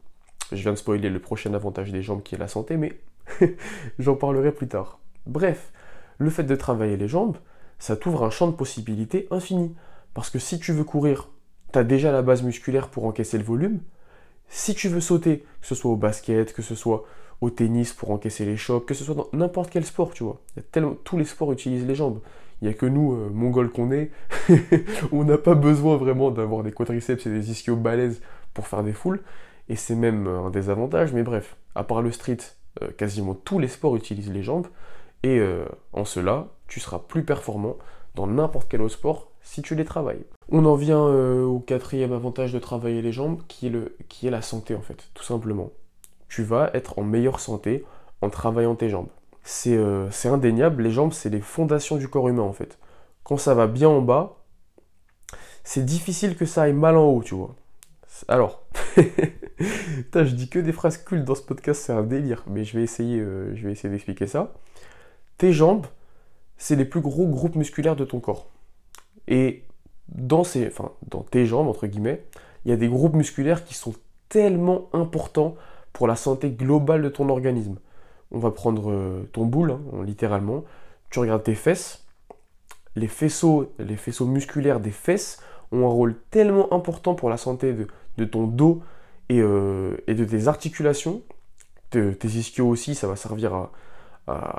Je 0.52 0.62
viens 0.62 0.72
de 0.72 0.78
spoiler 0.78 1.10
le 1.10 1.20
prochain 1.20 1.54
avantage 1.54 1.92
des 1.92 2.02
jambes 2.02 2.24
qui 2.24 2.36
est 2.36 2.40
la 2.40 2.48
santé, 2.48 2.76
mais 2.76 3.00
j'en 4.00 4.16
parlerai 4.16 4.52
plus 4.52 4.68
tard. 4.68 5.00
Bref, 5.28 5.72
le 6.22 6.30
fait 6.30 6.44
de 6.44 6.56
travailler 6.56 6.98
les 6.98 7.08
jambes, 7.08 7.38
ça 7.80 7.96
t'ouvre 7.96 8.24
un 8.24 8.30
champ 8.30 8.48
de 8.48 8.56
possibilités 8.56 9.28
infini. 9.32 9.76
Parce 10.14 10.30
que 10.30 10.40
si 10.40 10.60
tu 10.60 10.72
veux 10.74 10.84
courir 10.84 11.30
tu 11.72 11.80
as 11.80 11.84
déjà 11.84 12.12
la 12.12 12.22
base 12.22 12.44
musculaire 12.44 12.90
pour 12.90 13.06
encaisser 13.06 13.38
le 13.38 13.44
volume. 13.44 13.80
Si 14.48 14.76
tu 14.76 14.90
veux 14.90 15.00
sauter, 15.00 15.40
que 15.62 15.68
ce 15.68 15.76
soit 15.76 15.92
au 15.92 15.96
basket, 15.96 16.54
que 16.54 16.62
ce 16.62 16.76
soit 16.76 17.06
au 17.40 17.50
tennis 17.50 17.94
pour 17.94 18.12
encaisser 18.12 18.46
les 18.46 18.58
chocs, 18.58 18.86
que 18.86 18.94
ce 18.94 19.04
soit 19.04 19.16
dans 19.16 19.30
n'importe 19.34 19.70
quel 19.70 19.86
sport, 19.86 20.14
tu 20.14 20.24
vois. 20.24 20.42
tous 21.04 21.18
les 21.18 21.26
sports 21.26 21.52
utilisent 21.52 21.88
les 21.88 21.96
jambes. 21.96 22.20
Il 22.62 22.68
n'y 22.68 22.74
a 22.74 22.78
que 22.78 22.86
nous, 22.86 23.14
euh, 23.14 23.30
mongols 23.34 23.72
qu'on 23.72 23.92
est, 23.92 24.12
on 25.12 25.24
n'a 25.24 25.40
pas 25.40 25.56
besoin 25.56 25.98
vraiment 25.98 26.30
d'avoir 26.30 26.62
des 26.62 26.72
quadriceps 26.72 27.26
et 27.26 27.30
des 27.30 27.50
ischios 27.50 27.76
balèzes 27.76 28.22
pour 28.54 28.68
faire 28.68 28.84
des 28.84 28.94
foules. 28.94 29.22
Et 29.68 29.76
c'est 29.76 29.96
même 29.96 30.28
euh, 30.28 30.42
un 30.42 30.52
désavantage, 30.52 31.14
mais 31.14 31.24
bref, 31.24 31.56
à 31.74 31.84
part 31.84 32.04
le 32.04 32.12
street, 32.12 32.38
euh, 32.84 32.92
quasiment 32.92 33.34
tous 33.34 33.58
les 33.58 33.68
sports 33.68 33.96
utilisent 33.96 34.32
les 34.32 34.44
jambes. 34.44 34.68
Et 35.24 35.42
en 35.94 36.04
cela, 36.04 36.48
tu 36.68 36.80
seras 36.80 37.00
plus 37.00 37.24
performant 37.24 37.78
dans 38.16 38.26
n'importe 38.26 38.68
quel 38.70 38.82
autre 38.82 38.96
sport 38.96 39.32
si 39.42 39.62
tu 39.62 39.76
les 39.76 39.86
travailles. 39.86 40.26
On 40.50 40.66
en 40.66 40.76
vient 40.76 41.04
au 41.04 41.60
quatrième 41.60 42.12
avantage 42.12 42.54
de 42.54 42.60
travailler 42.60 43.02
les 43.02 43.12
jambes, 43.12 43.40
qui 43.48 43.68
est, 43.68 43.70
le, 43.70 43.96
qui 44.10 44.28
est 44.28 44.32
la 44.32 44.42
santé 44.42 44.74
en 44.74 44.82
fait, 44.82 45.10
tout 45.14 45.24
simplement. 45.24 45.70
Tu 46.28 46.44
vas 46.44 46.72
être 46.74 46.98
en 46.98 47.04
meilleure 47.04 47.40
santé 47.40 47.86
en 48.22 48.30
travaillant 48.30 48.76
tes 48.76 48.90
jambes. 48.90 49.10
Euh, 49.68 50.08
c'est 50.12 50.30
indéniable, 50.30 50.84
les 50.84 50.92
jambes, 50.92 51.14
c'est 51.14 51.30
les 51.30 51.42
fondations 51.42 51.98
du 51.98 52.08
corps 52.08 52.30
humain 52.30 52.44
en 52.44 52.54
fait. 52.54 52.78
Quand 53.24 53.38
ça 53.38 53.54
va 53.54 53.68
bien 53.68 53.90
en 53.90 54.02
bas, 54.02 54.38
c'est 55.64 55.86
difficile 55.86 56.36
que 56.36 56.46
ça 56.46 56.64
aille 56.64 56.74
mal 56.74 56.98
en 56.98 57.06
haut, 57.06 57.24
tu 57.24 57.36
vois. 57.36 57.56
Alors, 58.28 58.64
je 58.98 60.36
dis 60.36 60.50
que 60.50 60.60
des 60.60 60.72
phrases 60.72 60.98
cultes 60.98 61.26
dans 61.26 61.36
ce 61.36 61.42
podcast, 61.42 61.82
c'est 61.84 61.94
un 61.94 62.04
délire, 62.04 62.44
mais 62.48 62.64
je 62.64 62.78
vais 62.78 62.84
essayer, 62.84 63.20
euh, 63.20 63.56
je 63.56 63.66
vais 63.66 63.72
essayer 63.72 63.90
d'expliquer 63.90 64.28
ça. 64.28 64.54
Tes 65.42 65.54
jambes, 65.54 65.88
c'est 66.60 66.76
les 66.76 66.86
plus 66.86 67.02
gros 67.02 67.26
groupes 67.26 67.56
musculaires 67.56 67.96
de 67.96 68.06
ton 68.06 68.20
corps. 68.20 68.46
Et 69.28 69.64
dans, 70.08 70.44
ces, 70.44 70.68
enfin, 70.68 70.92
dans 71.10 71.24
tes 71.24 71.48
jambes, 71.48 71.68
entre 71.68 71.88
guillemets, 71.88 72.24
il 72.64 72.70
y 72.70 72.72
a 72.76 72.78
des 72.78 72.88
groupes 72.88 73.16
musculaires 73.16 73.66
qui 73.66 73.74
sont 73.74 73.96
tellement 74.30 74.88
importants 74.94 75.56
pour 75.94 76.06
la 76.08 76.16
santé 76.16 76.52
globale 76.52 77.02
de 77.02 77.10
ton 77.10 77.28
organisme. 77.28 77.78
On 78.30 78.38
va 78.38 78.52
prendre 78.52 78.92
euh, 78.92 79.28
ton 79.34 79.48
boule, 79.48 79.72
hein, 79.72 80.04
littéralement, 80.04 80.64
tu 81.10 81.18
regardes 81.18 81.42
tes 81.42 81.56
fesses, 81.56 82.06
les 82.96 83.08
faisceaux, 83.08 83.74
musculaires 84.28 84.80
des 84.80 84.92
fesses 84.92 85.42
ont 85.72 85.88
un 85.88 85.92
rôle 85.92 86.20
tellement 86.30 86.72
important 86.72 87.16
pour 87.16 87.32
la 87.32 87.38
santé 87.38 87.76
de, 88.18 88.26
ton 88.26 88.46
dos 88.46 88.84
euh, 89.32 89.98
et, 90.06 90.14
de 90.14 90.24
tes 90.24 90.48
articulations, 90.48 91.24
tes 91.90 92.16
ischios 92.26 92.68
aussi, 92.68 92.94
ça 92.94 93.08
va 93.08 93.16
servir 93.16 93.56
à, 93.56 93.72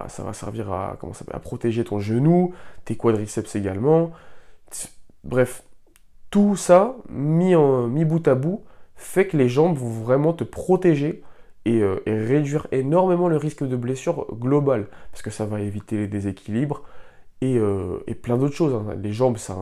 ça 0.08 0.22
va 0.22 0.32
servir 0.32 0.72
à, 0.72 0.96
protéger 1.42 1.85
ton 1.85 1.98
genou, 1.98 2.54
tes 2.85 2.96
quadriceps 2.96 3.54
également. 3.56 4.11
Bref, 5.24 5.62
tout 6.30 6.56
ça 6.56 6.96
mis, 7.08 7.54
en, 7.54 7.87
mis 7.87 8.04
bout 8.04 8.26
à 8.26 8.35
bout 8.35 8.62
fait 8.96 9.26
que 9.26 9.37
les 9.37 9.48
jambes 9.48 9.76
vont 9.76 10.02
vraiment 10.02 10.32
te 10.32 10.44
protéger 10.44 11.22
euh, 11.68 12.00
et, 12.06 12.12
réduire 12.12 12.66
énormément 12.72 13.28
le 13.28 13.37
risque 13.37 13.64
de 13.64 13.76
blessure 13.76 14.26
globale, 14.35 14.88
parce 15.12 15.22
que 15.22 15.30
ça 15.30 15.46
va 15.46 15.61
éviter 15.61 15.96
les 15.96 16.08
déséquilibres 16.08 16.82
et, 17.40 17.56
euh, 17.58 17.98
plein 18.20 18.37
d'autres 18.37 18.54
choses. 18.54 18.74
Hein. 18.74 18.96
Les 19.00 19.12
jambes, 19.12 19.37
ça 19.37 19.54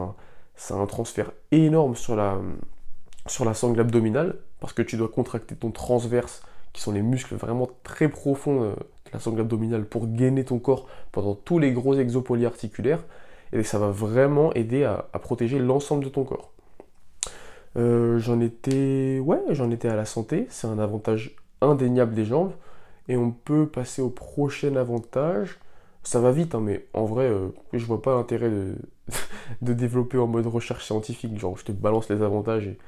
a, 0.70 0.74
un, 0.74 0.86
transfert 0.86 1.32
énorme 1.50 1.96
sur 1.96 2.16
la, 2.16 2.38
sangle 3.26 3.80
abdominale, 3.80 4.36
parce 4.60 4.72
que 4.72 4.82
tu 4.82 4.96
dois 4.96 5.08
contracter 5.08 5.56
ton 5.56 5.70
transverse, 5.70 6.42
qui 6.72 6.80
sont 6.80 6.92
les 6.92 7.02
muscles 7.02 7.34
vraiment 7.34 7.68
très 7.82 8.08
profonds 8.08 8.62
euh, 8.62 8.74
la 9.12 9.20
sangle 9.20 9.40
abdominale, 9.40 9.84
pour 9.84 10.06
gainer 10.06 10.44
ton 10.44 10.58
corps 10.58 10.86
pendant 11.12 11.34
tous 11.34 11.58
les 11.58 11.72
gros 11.72 11.94
exos 11.94 12.24
polyarticulaires, 12.24 13.04
et 13.52 13.62
ça 13.62 13.78
va 13.78 13.90
vraiment 13.90 14.52
aider 14.54 14.84
à, 14.84 15.06
protéger 15.20 15.58
l'ensemble 15.58 16.04
de 16.04 16.08
ton 16.08 16.24
corps. 16.24 16.52
j'en 17.76 18.40
étais 18.40 19.20
ouais 19.20 19.40
j'en 19.50 19.70
étais 19.70 19.88
à 19.88 19.96
la 19.96 20.04
santé 20.04 20.46
c'est 20.50 20.66
un 20.66 20.78
avantage 20.78 21.36
indéniable 21.60 22.14
des 22.14 22.24
jambes. 22.24 22.52
Et 23.08 23.16
on 23.16 23.32
peut 23.32 23.66
passer 23.66 24.02
au 24.02 24.10
prochain 24.10 24.76
avantage. 24.76 25.58
Ça 26.02 26.20
va 26.20 26.32
vite, 26.32 26.54
hein, 26.54 26.60
mais 26.60 26.86
en 26.94 27.04
vrai, 27.04 27.24
euh, 27.26 27.48
je 27.72 27.84
vois 27.84 28.00
pas 28.00 28.14
l'intérêt 28.14 28.50
de, 28.50 28.76
de, 29.62 29.72
développer 29.74 30.18
en 30.18 30.26
mode 30.26 30.46
recherche 30.46 30.84
scientifique. 30.84 31.38
Genre, 31.38 31.56
je 31.58 31.64
te 31.64 31.72
balance 31.72 32.08
les 32.08 32.22
avantages 32.22 32.68
et, 32.68 32.78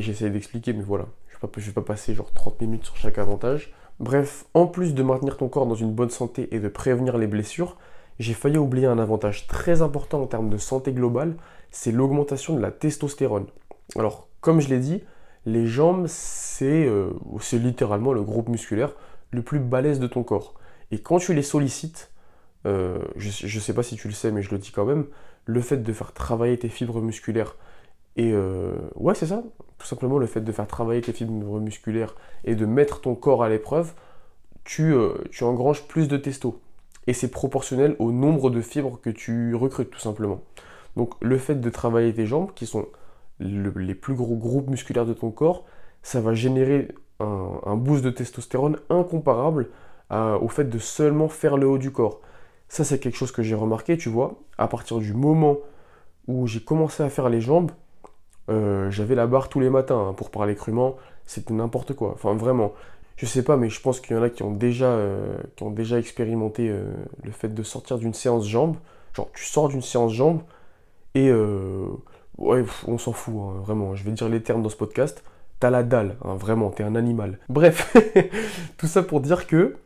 j'essaie 0.00 0.30
d'expliquer, 0.30 0.72
mais 0.72 0.82
voilà. 0.82 1.06
Je 1.28 1.60
je 1.60 1.66
vais 1.66 1.72
pas 1.72 1.82
passer 1.82 2.14
genre 2.14 2.32
30 2.32 2.60
minutes 2.60 2.84
sur 2.84 2.96
chaque 2.96 3.18
avantage. 3.18 3.74
Bref, 4.02 4.46
en 4.52 4.66
plus 4.66 4.94
de 4.94 5.02
maintenir 5.04 5.36
ton 5.36 5.48
corps 5.48 5.64
dans 5.64 5.76
une 5.76 5.92
bonne 5.92 6.10
santé 6.10 6.48
et 6.50 6.58
de 6.58 6.66
prévenir 6.66 7.18
les 7.18 7.28
blessures, 7.28 7.76
j'ai 8.18 8.34
failli 8.34 8.58
oublier 8.58 8.86
un 8.86 8.98
avantage 8.98 9.46
très 9.46 9.80
important 9.80 10.20
en 10.20 10.26
termes 10.26 10.50
de 10.50 10.56
santé 10.58 10.92
globale, 10.92 11.36
c'est 11.70 11.92
l'augmentation 11.92 12.56
de 12.56 12.60
la 12.60 12.72
testostérone. 12.72 13.46
Alors, 13.96 14.26
comme 14.40 14.60
je 14.60 14.70
l'ai 14.70 14.80
dit, 14.80 15.04
les 15.46 15.68
jambes, 15.68 16.08
euh, 16.62 17.10
c'est 17.40 17.58
littéralement 17.58 18.12
le 18.12 18.22
groupe 18.22 18.48
musculaire 18.48 18.92
le 19.30 19.42
plus 19.42 19.60
balèze 19.60 20.00
de 20.00 20.08
ton 20.08 20.24
corps. 20.24 20.54
Et 20.90 20.98
quand 20.98 21.18
tu 21.18 21.32
les 21.32 21.42
sollicites, 21.42 22.10
euh, 22.66 22.98
je 23.14 23.28
ne 23.28 23.60
sais 23.60 23.72
pas 23.72 23.84
si 23.84 23.94
tu 23.94 24.08
le 24.08 24.14
sais, 24.14 24.32
mais 24.32 24.42
je 24.42 24.50
le 24.50 24.58
dis 24.58 24.72
quand 24.72 24.84
même, 24.84 25.06
le 25.44 25.60
fait 25.60 25.76
de 25.76 25.92
faire 25.92 26.12
travailler 26.12 26.58
tes 26.58 26.68
fibres 26.68 27.00
musculaires, 27.00 27.54
et 28.16 28.32
euh, 28.32 28.74
ouais, 28.96 29.14
c'est 29.14 29.26
ça, 29.26 29.42
tout 29.78 29.86
simplement 29.86 30.18
le 30.18 30.26
fait 30.26 30.40
de 30.40 30.52
faire 30.52 30.66
travailler 30.66 31.00
tes 31.00 31.12
fibres 31.12 31.60
musculaires 31.60 32.14
et 32.44 32.54
de 32.54 32.66
mettre 32.66 33.00
ton 33.00 33.14
corps 33.14 33.42
à 33.42 33.48
l'épreuve, 33.48 33.92
tu, 34.64 34.94
tu 35.30 35.44
engranges 35.44 35.86
plus 35.88 36.08
de 36.08 36.16
testo. 36.16 36.60
Et 37.06 37.14
c'est 37.14 37.30
proportionnel 37.30 37.96
au 37.98 38.12
nombre 38.12 38.50
de 38.50 38.60
fibres 38.60 39.00
que 39.00 39.10
tu 39.10 39.54
recrutes, 39.54 39.90
tout 39.90 39.98
simplement. 39.98 40.40
Donc 40.96 41.14
le 41.20 41.38
fait 41.38 41.56
de 41.56 41.70
travailler 41.70 42.14
tes 42.14 42.26
jambes, 42.26 42.52
qui 42.54 42.66
sont 42.66 42.86
les 43.40 43.94
plus 43.94 44.14
gros 44.14 44.36
groupes 44.36 44.68
musculaires 44.68 45.06
de 45.06 45.14
ton 45.14 45.30
corps, 45.30 45.64
ça 46.02 46.20
va 46.20 46.34
générer 46.34 46.88
un, 47.18 47.76
boost 47.76 48.04
de 48.04 48.10
testostérone 48.10 48.78
incomparable 48.88 49.70
au 50.10 50.48
fait 50.48 50.64
de 50.64 50.78
seulement 50.78 51.28
faire 51.28 51.56
le 51.56 51.66
haut 51.66 51.78
du 51.78 51.90
corps. 51.90 52.20
Ça, 52.68 52.84
c'est 52.84 52.98
quelque 52.98 53.16
chose 53.16 53.32
que 53.32 53.42
j'ai 53.42 53.54
remarqué, 53.54 53.96
tu 53.96 54.08
vois, 54.08 54.40
à 54.58 54.68
partir 54.68 54.98
du 54.98 55.12
moment 55.12 55.58
où 56.26 56.46
j'ai 56.46 56.60
commencé 56.60 57.02
à 57.02 57.08
faire 57.08 57.28
les 57.28 57.40
jambes, 57.40 57.70
euh, 58.48 58.90
j'avais 58.90 59.14
la 59.14 59.26
barre 59.26 59.48
tous 59.48 59.60
les 59.60 59.70
matins, 59.70 60.08
hein, 60.08 60.12
pour 60.14 60.30
parler 60.30 60.54
crûment, 60.54 60.96
c'était 61.26 61.54
n'importe 61.54 61.94
quoi. 61.94 62.12
Enfin, 62.14 62.34
vraiment, 62.34 62.72
je 63.16 63.26
sais 63.26 63.44
pas, 63.44 63.56
mais 63.56 63.68
je 63.70 63.80
pense 63.80 64.00
qu'il 64.00 64.16
y 64.16 64.18
en 64.18 64.22
a 64.22 64.30
qui 64.30 64.42
ont 64.42 64.52
déjà, 64.52 64.86
euh, 64.86 65.36
qui 65.56 65.62
ont 65.62 65.70
déjà 65.70 65.98
expérimenté 65.98 66.68
euh, 66.68 66.84
le 67.22 67.30
fait 67.30 67.48
de 67.48 67.62
sortir 67.62 67.98
d'une 67.98 68.14
séance 68.14 68.46
jambes. 68.48 68.76
Genre, 69.14 69.28
tu 69.34 69.44
sors 69.44 69.68
d'une 69.68 69.82
séance 69.82 70.12
jambes 70.12 70.40
et 71.14 71.30
Ouais, 72.38 72.64
on 72.88 72.96
s'en 72.96 73.12
fout, 73.12 73.34
hein, 73.36 73.60
vraiment. 73.60 73.94
Je 73.94 74.04
vais 74.04 74.10
dire 74.10 74.28
les 74.28 74.42
termes 74.42 74.62
dans 74.62 74.70
ce 74.70 74.76
podcast. 74.76 75.22
T'as 75.60 75.70
la 75.70 75.82
dalle, 75.82 76.16
hein, 76.24 76.34
vraiment, 76.34 76.70
t'es 76.70 76.82
un 76.82 76.96
animal. 76.96 77.38
Bref, 77.50 77.94
tout 78.78 78.86
ça 78.86 79.02
pour 79.02 79.20
dire 79.20 79.46
que 79.46 79.76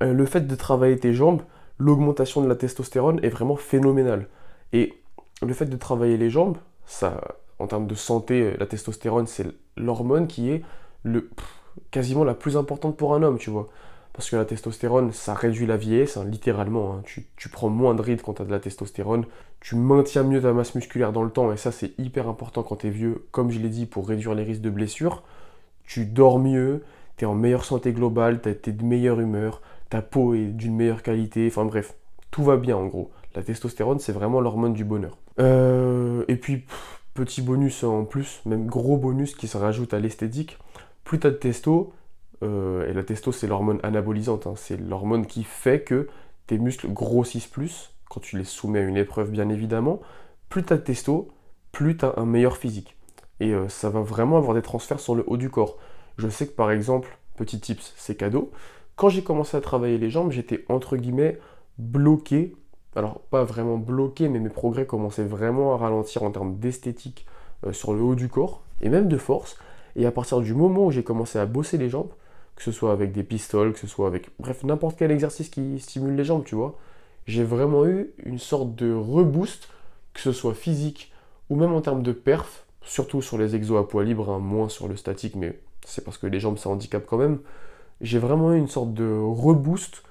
le 0.00 0.26
fait 0.26 0.46
de 0.46 0.54
travailler 0.54 0.96
tes 0.98 1.12
jambes, 1.12 1.42
l'augmentation 1.78 2.40
de 2.40 2.48
la 2.48 2.56
testostérone 2.56 3.20
est 3.22 3.28
vraiment 3.28 3.56
phénoménale. 3.56 4.28
Et 4.72 4.94
le 5.42 5.52
fait 5.52 5.66
de 5.66 5.76
travailler 5.76 6.16
les 6.16 6.30
jambes, 6.30 6.56
ça, 6.86 7.20
en 7.58 7.66
termes 7.66 7.86
de 7.86 7.94
santé, 7.94 8.56
la 8.58 8.66
testostérone, 8.66 9.26
c'est 9.26 9.46
l'hormone 9.76 10.26
qui 10.26 10.50
est 10.50 10.62
le, 11.02 11.30
quasiment 11.90 12.24
la 12.24 12.34
plus 12.34 12.56
importante 12.56 12.96
pour 12.96 13.14
un 13.14 13.22
homme, 13.22 13.38
tu 13.38 13.50
vois. 13.50 13.68
Parce 14.12 14.30
que 14.30 14.36
la 14.36 14.44
testostérone, 14.44 15.12
ça 15.12 15.32
réduit 15.34 15.66
la 15.66 15.76
vieillesse, 15.76 16.16
hein, 16.16 16.24
littéralement. 16.24 16.94
Hein. 16.94 17.02
Tu, 17.04 17.48
prends 17.48 17.68
moins 17.68 17.94
de 17.94 18.02
rides 18.02 18.22
quand 18.22 18.34
tu 18.34 18.42
as 18.42 18.44
de 18.44 18.50
la 18.50 18.58
testostérone. 18.58 19.24
Tu 19.60 19.76
maintiens 19.76 20.24
mieux 20.24 20.42
ta 20.42 20.52
masse 20.52 20.74
musculaire 20.74 21.12
dans 21.12 21.22
le 21.22 21.30
temps. 21.30 21.52
Et 21.52 21.56
ça, 21.56 21.70
c'est 21.70 21.92
hyper 21.98 22.28
important 22.28 22.64
quand 22.64 22.76
tu 22.76 22.88
es 22.88 22.90
vieux, 22.90 23.26
comme 23.30 23.50
je 23.50 23.60
l'ai 23.60 23.68
dit, 23.68 23.86
pour 23.86 24.08
réduire 24.08 24.34
les 24.34 24.42
risques 24.42 24.60
de 24.60 24.70
blessures. 24.70 25.22
Tu 25.84 26.04
dors 26.04 26.40
mieux, 26.40 26.82
tu 27.16 27.24
es 27.24 27.28
en 27.28 27.34
meilleure 27.34 27.64
santé 27.64 27.92
globale, 27.92 28.40
tu 28.42 28.48
es 28.48 28.72
de 28.72 28.84
meilleure 28.84 29.20
humeur, 29.20 29.62
ta 29.88 30.02
peau 30.02 30.34
est 30.34 30.46
d'une 30.46 30.74
meilleure 30.74 31.04
qualité. 31.04 31.46
Enfin 31.46 31.64
bref, 31.64 31.94
tout 32.32 32.42
va 32.42 32.56
bien 32.56 32.76
en 32.76 32.86
gros. 32.86 33.12
La 33.36 33.42
testostérone, 33.42 34.00
c'est 34.00 34.12
vraiment 34.12 34.40
l'hormone 34.40 34.72
du 34.72 34.84
bonheur. 34.84 35.16
Euh, 35.38 36.24
et 36.26 36.36
puis, 36.36 36.64
petit 37.18 37.42
bonus 37.42 37.82
en 37.82 38.04
plus, 38.04 38.40
même 38.46 38.66
gros 38.66 38.96
bonus 38.96 39.34
qui 39.34 39.48
se 39.48 39.56
rajoute 39.56 39.92
à 39.92 39.98
l'esthétique. 39.98 40.56
Plus 41.02 41.18
tu 41.18 41.26
as 41.26 41.30
de 41.30 41.36
testo, 41.36 41.92
euh, 42.44 42.88
et 42.88 42.92
la 42.92 43.02
testo, 43.02 43.32
c'est 43.32 43.48
l'hormone 43.48 43.80
anabolisante. 43.82 44.46
Hein. 44.46 44.54
C'est 44.56 44.76
l'hormone 44.76 45.26
qui 45.26 45.42
fait 45.42 45.80
que 45.80 46.06
tes 46.46 46.58
muscles 46.58 46.88
grossissent 46.92 47.48
plus, 47.48 47.92
quand 48.08 48.20
tu 48.20 48.38
les 48.38 48.44
soumets 48.44 48.78
à 48.78 48.82
une 48.82 48.96
épreuve, 48.96 49.32
bien 49.32 49.48
évidemment. 49.48 50.00
Plus 50.48 50.64
tu 50.64 50.72
as 50.72 50.76
de 50.76 50.82
testo, 50.82 51.28
plus 51.72 51.96
tu 51.96 52.04
as 52.04 52.14
un 52.18 52.24
meilleur 52.24 52.56
physique. 52.56 52.96
Et 53.40 53.52
euh, 53.52 53.68
ça 53.68 53.90
va 53.90 54.00
vraiment 54.00 54.36
avoir 54.36 54.54
des 54.54 54.62
transferts 54.62 55.00
sur 55.00 55.16
le 55.16 55.24
haut 55.26 55.36
du 55.36 55.50
corps. 55.50 55.76
Je 56.18 56.28
sais 56.28 56.46
que 56.46 56.52
par 56.52 56.70
exemple, 56.70 57.18
petit 57.36 57.58
tips, 57.58 57.94
c'est 57.96 58.14
cadeau. 58.14 58.52
Quand 58.94 59.08
j'ai 59.08 59.24
commencé 59.24 59.56
à 59.56 59.60
travailler 59.60 59.98
les 59.98 60.10
jambes, 60.10 60.30
j'étais 60.30 60.64
entre 60.68 60.96
guillemets 60.96 61.40
bloqué. 61.78 62.54
Alors, 62.98 63.20
pas 63.30 63.44
vraiment 63.44 63.78
bloqué, 63.78 64.28
mais 64.28 64.40
mes 64.40 64.48
progrès 64.48 64.84
commençaient 64.84 65.22
vraiment 65.22 65.72
à 65.72 65.76
ralentir 65.76 66.24
en 66.24 66.32
termes 66.32 66.56
d'esthétique 66.56 67.26
euh, 67.64 67.72
sur 67.72 67.94
le 67.94 68.00
haut 68.00 68.16
du 68.16 68.28
corps, 68.28 68.60
et 68.80 68.88
même 68.88 69.06
de 69.06 69.16
force. 69.16 69.56
Et 69.94 70.04
à 70.04 70.10
partir 70.10 70.40
du 70.40 70.52
moment 70.52 70.86
où 70.86 70.90
j'ai 70.90 71.04
commencé 71.04 71.38
à 71.38 71.46
bosser 71.46 71.78
les 71.78 71.90
jambes, 71.90 72.10
que 72.56 72.64
ce 72.64 72.72
soit 72.72 72.90
avec 72.90 73.12
des 73.12 73.22
pistoles, 73.22 73.72
que 73.72 73.78
ce 73.78 73.86
soit 73.86 74.08
avec, 74.08 74.30
bref, 74.40 74.64
n'importe 74.64 74.98
quel 74.98 75.12
exercice 75.12 75.48
qui 75.48 75.78
stimule 75.78 76.16
les 76.16 76.24
jambes, 76.24 76.42
tu 76.44 76.56
vois. 76.56 76.76
J'ai 77.24 77.44
vraiment 77.44 77.86
eu 77.86 78.10
une 78.24 78.40
sorte 78.40 78.74
de 78.74 78.92
reboost, 78.92 79.68
que 80.12 80.20
ce 80.20 80.32
soit 80.32 80.54
physique 80.54 81.12
ou 81.50 81.54
même 81.54 81.74
en 81.74 81.80
termes 81.80 82.02
de 82.02 82.10
perf, 82.10 82.66
surtout 82.82 83.22
sur 83.22 83.38
les 83.38 83.54
exos 83.54 83.78
à 83.78 83.84
poids 83.84 84.02
libre, 84.02 84.28
hein, 84.28 84.40
moins 84.40 84.68
sur 84.68 84.88
le 84.88 84.96
statique, 84.96 85.36
mais 85.36 85.60
c'est 85.86 86.04
parce 86.04 86.18
que 86.18 86.26
les 86.26 86.40
jambes 86.40 86.58
ça 86.58 86.68
handicap 86.68 87.06
quand 87.06 87.18
même. 87.18 87.38
J'ai 88.00 88.18
vraiment 88.18 88.54
eu 88.54 88.58
une 88.58 88.66
sorte 88.66 88.92
de 88.92 89.08
reboost 89.08 90.02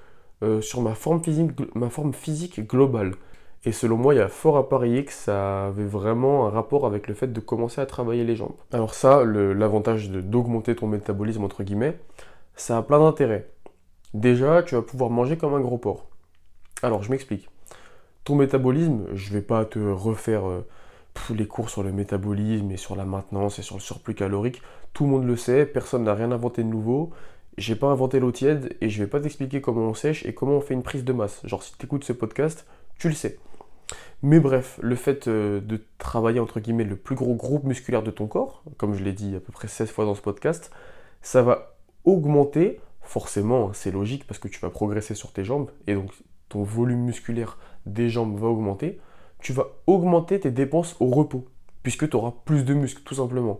euh, 0.42 0.60
sur 0.60 0.80
ma 0.80 0.94
forme, 0.94 1.22
physique, 1.22 2.60
globale. 2.68 3.14
Et 3.64 3.72
selon 3.72 3.96
moi, 3.96 4.14
il 4.14 4.18
y 4.18 4.20
a 4.20 4.28
fort 4.28 4.56
à 4.56 4.68
parier 4.68 5.04
que 5.04 5.12
ça 5.12 5.66
avait 5.66 5.84
vraiment 5.84 6.46
un 6.46 6.50
rapport 6.50 6.86
avec 6.86 7.08
le 7.08 7.14
fait 7.14 7.26
de 7.26 7.40
commencer 7.40 7.80
à 7.80 7.86
travailler 7.86 8.24
les 8.24 8.36
jambes. 8.36 8.54
Alors 8.72 8.94
ça, 8.94 9.24
l'avantage 9.24 10.10
d'augmenter 10.10 10.76
ton 10.76 10.86
métabolisme, 10.86 11.42
entre 11.42 11.64
guillemets, 11.64 11.98
ça 12.54 12.78
a 12.78 12.82
plein 12.82 13.00
d'intérêts. 13.00 13.50
Déjà, 14.14 14.62
tu 14.62 14.74
vas 14.76 14.82
pouvoir 14.82 15.10
manger 15.10 15.36
comme 15.36 15.54
un 15.54 15.60
gros 15.60 15.78
porc. 15.78 16.06
Alors, 16.82 17.02
je 17.02 17.10
m'explique. 17.10 17.48
Ton 18.24 18.36
métabolisme, 18.36 19.06
je 19.14 19.32
vais 19.32 19.42
pas 19.42 19.64
te 19.64 19.78
refaire 19.78 20.48
euh, 20.48 20.66
tous 21.14 21.34
les 21.34 21.46
cours 21.46 21.70
sur 21.70 21.82
le 21.82 21.92
métabolisme 21.92 22.70
et 22.70 22.76
sur 22.76 22.94
la 22.94 23.04
maintenance 23.04 23.58
et 23.58 23.62
sur 23.62 23.76
le 23.76 23.80
surplus 23.80 24.14
calorique. 24.14 24.62
Tout 24.92 25.04
le 25.04 25.10
monde 25.10 25.26
le 25.26 25.36
sait, 25.36 25.66
personne 25.66 26.04
n'a 26.04 26.14
rien 26.14 26.30
inventé 26.30 26.62
de 26.62 26.68
nouveau. 26.68 27.10
J'ai 27.58 27.74
pas 27.74 27.88
inventé 27.88 28.20
l'eau 28.20 28.30
tiède 28.30 28.76
et 28.80 28.88
je 28.88 29.02
vais 29.02 29.08
pas 29.08 29.18
t'expliquer 29.18 29.60
comment 29.60 29.80
on 29.80 29.94
sèche 29.94 30.24
et 30.24 30.32
comment 30.32 30.52
on 30.52 30.60
fait 30.60 30.74
une 30.74 30.84
prise 30.84 31.04
de 31.04 31.12
masse. 31.12 31.40
Genre, 31.44 31.60
si 31.60 31.72
tu 31.76 31.86
écoutes 31.86 32.04
ce 32.04 32.12
podcast, 32.12 32.64
tu 33.00 33.08
le 33.08 33.14
sais. 33.14 33.36
Mais 34.22 34.38
bref, 34.38 34.78
le 34.80 34.94
fait 34.94 35.26
euh, 35.26 35.60
de 35.60 35.82
travailler 35.98 36.38
entre 36.38 36.60
guillemets 36.60 36.84
le 36.84 36.94
plus 36.94 37.16
gros 37.16 37.34
groupe 37.34 37.64
musculaire 37.64 38.04
de 38.04 38.12
ton 38.12 38.28
corps, 38.28 38.62
comme 38.76 38.94
je 38.94 39.02
l'ai 39.02 39.12
dit 39.12 39.34
à 39.34 39.40
peu 39.40 39.50
près 39.50 39.66
16 39.66 39.90
fois 39.90 40.04
dans 40.04 40.14
ce 40.14 40.20
podcast, 40.22 40.70
ça 41.20 41.42
va 41.42 41.74
augmenter, 42.04 42.78
forcément, 43.02 43.72
c'est 43.72 43.90
logique 43.90 44.24
parce 44.28 44.38
que 44.38 44.46
tu 44.46 44.60
vas 44.60 44.70
progresser 44.70 45.16
sur 45.16 45.32
tes 45.32 45.42
jambes 45.42 45.72
et 45.88 45.94
donc 45.94 46.12
ton 46.48 46.62
volume 46.62 47.00
musculaire 47.00 47.58
des 47.86 48.08
jambes 48.08 48.38
va 48.38 48.46
augmenter, 48.46 49.00
tu 49.40 49.52
vas 49.52 49.66
augmenter 49.88 50.38
tes 50.38 50.52
dépenses 50.52 50.94
au 51.00 51.06
repos 51.06 51.44
puisque 51.82 52.08
tu 52.08 52.16
auras 52.16 52.34
plus 52.44 52.64
de 52.64 52.74
muscles 52.74 53.02
tout 53.04 53.16
simplement. 53.16 53.58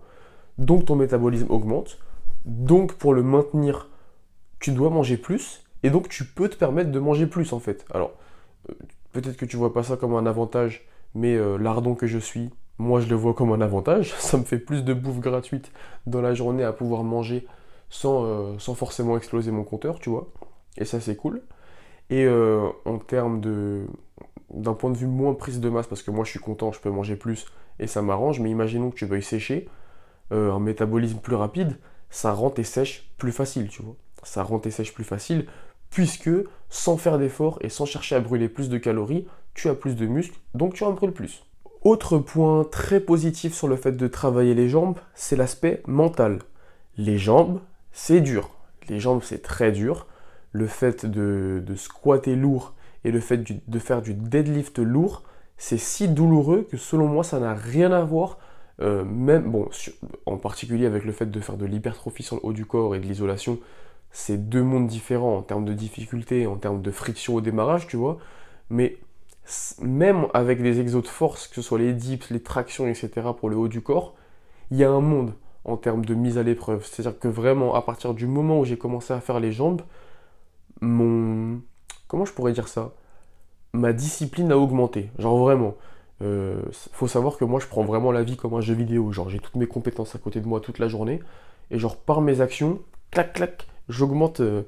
Donc 0.57 0.85
ton 0.85 0.95
métabolisme 0.95 1.51
augmente, 1.51 1.99
donc 2.49 2.95
pour 2.95 3.15
le 3.15 3.23
maintenir, 3.23 3.89
tu 4.59 4.73
dois 4.73 4.91
manger 4.91 5.17
plus 5.17 5.63
et 5.83 5.91
donc 5.91 6.09
tu 6.09 6.25
peux 6.25 6.49
te 6.49 6.57
permettre 6.57 6.91
de 6.91 6.99
manger 6.99 7.27
plus 7.27 7.53
en 7.53 7.61
fait. 7.61 7.85
Alors, 7.95 8.13
euh, 8.69 8.75
Peut-être 9.13 9.39
que 9.39 9.47
tu 9.47 9.57
vois 9.57 9.73
pas 9.73 9.83
ça 9.83 9.97
comme 9.97 10.15
un 10.15 10.27
avantage, 10.27 10.87
mais 11.15 11.35
euh, 11.35 11.57
lardon 11.57 11.95
que 11.95 12.07
je 12.07 12.19
suis, 12.19 12.51
moi 12.77 13.01
je 13.01 13.09
le 13.09 13.17
vois 13.17 13.35
comme 13.35 13.53
un 13.53 13.61
avantage. 13.61 14.15
Ça 14.19 14.37
me 14.37 14.45
fait 14.45 14.59
plus 14.59 14.85
de 14.85 14.93
bouffe 14.95 15.19
gratuite 15.19 15.73
dans 16.07 16.21
la 16.21 16.35
journée 16.35 16.63
à 16.63 16.73
pouvoir 16.73 17.05
manger 17.05 17.47
sans, 17.89 18.25
euh, 18.27 18.59
forcément 18.59 19.17
exploser 19.17 19.51
mon 19.51 19.65
compteur, 19.65 19.99
tu 19.99 20.11
vois. 20.11 20.29
Et 20.77 20.85
ça 20.85 21.01
c'est 21.01 21.17
cool. 21.17 21.43
Et 22.11 22.29
en 22.29 22.99
termes 22.99 23.41
de 23.41 23.87
d'un 24.51 24.75
point 24.75 24.91
de 24.91 24.97
vue 24.97 25.07
moins 25.07 25.35
prise 25.35 25.61
de 25.61 25.69
masse, 25.69 25.87
parce 25.87 26.03
que 26.03 26.11
moi 26.11 26.25
je 26.25 26.31
suis 26.31 26.39
content, 26.39 26.71
je 26.71 26.81
peux 26.81 26.91
manger 26.91 27.17
plus 27.17 27.47
et 27.81 27.87
ça 27.87 28.01
m'arrange, 28.03 28.41
mais 28.41 28.51
imaginons 28.51 28.91
que 28.91 28.97
tu 28.97 29.07
veuilles 29.07 29.23
sécher, 29.23 29.69
un 30.31 30.59
métabolisme 30.61 31.19
plus 31.19 31.35
rapide, 31.35 31.77
ça 32.11 32.33
rend 32.33 32.51
tes 32.51 32.65
sèches 32.65 33.11
plus 33.19 33.33
facile, 33.33 33.69
tu 33.69 33.83
vois. 33.83 33.97
Ça 34.23 34.43
rend 34.43 34.59
tes 34.59 34.71
sèches 34.71 34.95
plus 34.95 35.05
facile, 35.05 35.47
puisque 35.91 36.31
sans 36.69 36.97
faire 36.97 37.19
d'effort 37.19 37.59
et 37.63 37.69
sans 37.69 37.87
chercher 37.87 38.17
à 38.17 38.21
brûler 38.21 38.49
plus 38.49 38.69
de 38.69 38.79
calories, 38.79 39.27
tu 39.55 39.69
as 39.69 39.75
plus 39.75 39.97
de 39.97 40.07
muscles, 40.07 40.39
donc 40.55 40.75
tu 40.75 40.85
en 40.85 40.93
brûles 40.93 41.13
plus. 41.13 41.45
Autre 41.83 42.19
point 42.19 42.65
très 42.65 43.01
positif 43.01 43.55
sur 43.55 43.69
le 43.69 43.77
fait 43.77 43.93
de 43.93 44.09
travailler 44.09 44.55
les 44.55 44.69
jambes, 44.69 44.99
c'est 45.15 45.37
l'aspect 45.37 45.83
mental. 45.87 46.41
Les 46.97 47.19
jambes, 47.19 47.61
c'est 47.93 48.21
dur. 48.21 48.51
Les 48.89 48.99
jambes, 48.99 49.23
c'est 49.23 49.43
très 49.43 49.71
dur. 49.71 50.07
Le 50.53 50.67
fait 50.67 51.07
de, 51.07 51.63
squatter 51.77 52.35
lourd 52.35 52.75
et 53.05 53.11
le 53.11 53.21
fait 53.21 53.39
de 53.69 53.79
faire 53.79 54.03
du 54.03 54.15
deadlift 54.15 54.79
lourd, 54.79 55.23
c'est 55.57 55.79
si 55.79 56.09
douloureux 56.09 56.67
que 56.71 56.77
selon 56.77 57.07
moi, 57.07 57.23
ça 57.23 57.39
n'a 57.39 57.55
rien 57.55 57.93
à 57.93 58.03
voir, 58.03 58.39
euh, 58.81 59.05
même, 59.05 59.51
bon, 59.51 59.69
en 60.27 60.37
particulier 60.37 60.87
avec 60.87 61.05
le 61.05 61.13
fait 61.13 61.27
de 61.27 61.41
faire 61.41 61.57
de 61.57 61.67
l'hypertrophie 61.67 62.23
sur 62.23 62.37
le 62.37 62.43
haut 62.45 62.53
du 62.53 62.65
corps 62.67 62.95
et 62.95 63.01
de 63.01 63.05
l'isolation, 63.05 63.59
c'est 64.11 64.49
deux 64.49 64.63
mondes 64.63 64.87
différents 64.87 65.37
en 65.37 65.43
termes 65.43 65.65
de 65.65 65.75
difficulté, 65.75 66.47
en 66.47 66.57
termes 66.57 66.83
de 66.83 66.91
friction 66.91 67.35
au 67.35 67.41
démarrage, 67.41 67.87
tu 67.87 67.97
vois. 67.97 68.19
Mais 68.71 68.99
même 69.81 70.27
avec 70.35 70.63
des 70.63 70.81
exos 70.81 71.03
de 71.03 71.09
force, 71.09 71.49
que 71.49 71.55
ce 71.57 71.63
soit 71.63 71.79
les 71.79 71.93
dips, 71.93 72.31
les 72.31 72.43
tractions, 72.43 72.87
etc., 72.87 73.11
pour 73.39 73.51
le 73.51 73.57
haut 73.57 73.69
du 73.69 73.81
corps, 73.81 74.15
il 74.71 74.79
y 74.79 74.85
a 74.85 74.91
un 74.91 75.01
monde 75.01 75.35
en 75.65 75.77
termes 75.77 76.05
de 76.05 76.15
mise 76.15 76.39
à 76.39 76.43
l'épreuve. 76.43 76.87
C'est-à-dire 76.87 77.19
que 77.19 77.29
vraiment, 77.29 77.75
à 77.75 77.83
partir 77.83 78.15
du 78.15 78.27
moment 78.27 78.61
où 78.61 78.65
j'ai 78.65 78.79
commencé 78.79 79.13
à 79.13 79.21
faire 79.21 79.41
les 79.41 79.53
jambes, 79.53 79.83
mon. 80.81 81.61
Comment 82.07 82.25
je 82.25 82.33
pourrais 82.33 82.53
dire 82.53 82.69
ça? 82.69 82.95
Ma 83.73 83.93
discipline 83.93 84.53
a 84.53 84.59
augmenté. 84.59 85.11
Genre 85.19 85.39
vraiment. 85.39 85.75
Euh, 86.21 86.63
faut 86.73 87.09
savoir 87.09 87.37
que 87.37 87.45
moi, 87.45 87.61
je 87.61 87.67
prends 87.67 87.85
vraiment 87.85 88.13
la 88.13 88.23
vie 88.23 88.37
comme 88.37 88.55
un 88.55 88.61
jeu 88.61 88.75
vidéo. 88.75 89.13
Genre, 89.13 89.29
j'ai 89.29 89.39
toutes 89.39 89.57
mes 89.57 89.67
compétences 89.67 90.15
à 90.15 90.19
côté 90.19 90.41
de 90.41 90.47
moi 90.47 90.61
toute 90.61 90.79
la 90.79 90.89
journée. 90.89 91.21
Et 91.71 91.79
genre, 91.79 91.97
par 91.97 92.21
mes 92.21 92.41
actions, 92.41 92.81
clac, 93.11 93.33
clac, 93.35 93.67
j'augmente 93.89 94.41
euh, 94.41 94.63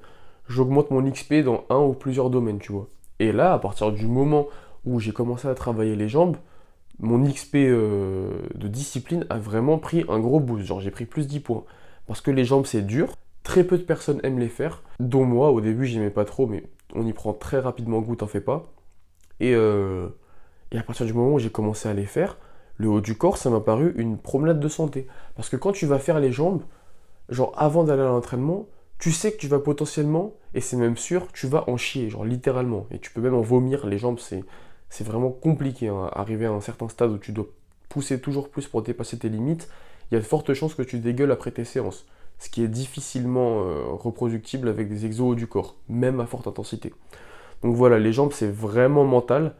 mon 0.58 1.10
XP 1.10 1.34
dans 1.44 1.64
un 1.70 1.78
ou 1.78 1.92
plusieurs 1.92 2.30
domaines, 2.30 2.58
tu 2.58 2.72
vois. 2.72 2.88
Et 3.18 3.32
là, 3.32 3.52
à 3.52 3.58
partir 3.58 3.92
du 3.92 4.06
moment 4.06 4.48
où 4.84 5.00
j'ai 5.00 5.12
commencé 5.12 5.48
à 5.48 5.54
travailler 5.54 5.96
les 5.96 6.08
jambes, 6.08 6.36
mon 7.00 7.22
XP 7.24 7.56
euh, 7.56 8.30
de 8.54 8.68
discipline 8.68 9.26
a 9.30 9.38
vraiment 9.38 9.78
pris 9.78 10.04
un 10.08 10.18
gros 10.18 10.40
boost. 10.40 10.66
Genre, 10.66 10.80
j'ai 10.80 10.90
pris 10.90 11.06
plus 11.06 11.26
10 11.26 11.40
points. 11.40 11.64
Parce 12.06 12.20
que 12.20 12.30
les 12.30 12.44
jambes, 12.44 12.66
c'est 12.66 12.82
dur. 12.82 13.12
Très 13.42 13.64
peu 13.64 13.78
de 13.78 13.82
personnes 13.82 14.20
aiment 14.22 14.38
les 14.38 14.48
faire. 14.48 14.82
Dont 15.00 15.24
moi, 15.24 15.50
au 15.50 15.60
début, 15.60 15.86
j'aimais 15.86 16.10
pas 16.10 16.24
trop, 16.24 16.46
mais 16.46 16.64
on 16.94 17.06
y 17.06 17.12
prend 17.12 17.32
très 17.32 17.58
rapidement 17.58 18.00
goût, 18.00 18.16
t'en 18.16 18.26
fais 18.26 18.40
pas. 18.40 18.72
Et, 19.40 19.54
et 20.72 20.78
à 20.78 20.82
partir 20.82 21.06
du 21.06 21.12
moment 21.12 21.34
où 21.34 21.38
j'ai 21.38 21.50
commencé 21.50 21.88
à 21.88 21.94
les 21.94 22.06
faire, 22.06 22.36
le 22.76 22.88
haut 22.88 23.00
du 23.00 23.16
corps, 23.16 23.36
ça 23.36 23.50
m'a 23.50 23.60
paru 23.60 23.92
une 23.96 24.16
promenade 24.16 24.60
de 24.60 24.68
santé. 24.68 25.06
Parce 25.36 25.48
que 25.48 25.56
quand 25.56 25.72
tu 25.72 25.86
vas 25.86 25.98
faire 25.98 26.18
les 26.18 26.32
jambes, 26.32 26.62
genre 27.28 27.52
avant 27.56 27.84
d'aller 27.84 28.02
à 28.02 28.06
l'entraînement, 28.06 28.66
tu 28.98 29.12
sais 29.12 29.32
que 29.32 29.38
tu 29.38 29.48
vas 29.48 29.58
potentiellement, 29.58 30.34
et 30.54 30.60
c'est 30.60 30.76
même 30.76 30.96
sûr, 30.96 31.26
tu 31.32 31.46
vas 31.46 31.68
en 31.68 31.76
chier, 31.76 32.10
genre 32.10 32.24
littéralement. 32.24 32.86
Et 32.90 32.98
tu 32.98 33.10
peux 33.10 33.20
même 33.20 33.34
en 33.34 33.40
vomir. 33.40 33.86
Les 33.86 33.98
jambes, 33.98 34.18
c'est, 34.18 34.44
vraiment 35.04 35.30
compliqué. 35.30 35.88
Hein. 35.88 36.10
Arriver 36.12 36.46
à 36.46 36.52
un 36.52 36.60
certain 36.60 36.88
stade 36.88 37.10
où 37.10 37.18
tu 37.18 37.32
dois 37.32 37.46
pousser 37.88 38.20
toujours 38.20 38.48
plus 38.48 38.66
pour 38.66 38.82
dépasser 38.82 39.18
tes 39.18 39.28
limites, 39.28 39.68
il 40.10 40.14
y 40.14 40.16
a 40.16 40.20
de 40.20 40.26
fortes 40.26 40.52
chances 40.54 40.74
que 40.74 40.82
tu 40.82 40.98
dégueules 40.98 41.32
après 41.32 41.50
tes 41.50 41.64
séances. 41.64 42.06
Ce 42.38 42.48
qui 42.48 42.62
est 42.62 42.68
difficilement 42.68 43.62
euh, 43.62 43.84
reproductible 43.90 44.68
avec 44.68 44.88
des 44.88 45.04
exos 45.04 45.36
du 45.36 45.46
corps, 45.46 45.76
même 45.88 46.20
à 46.20 46.26
forte 46.26 46.46
intensité. 46.46 46.94
Donc 47.62 47.76
voilà, 47.76 47.98
les 47.98 48.12
jambes, 48.12 48.32
c'est 48.32 48.50
vraiment 48.50 49.04
mental. 49.04 49.54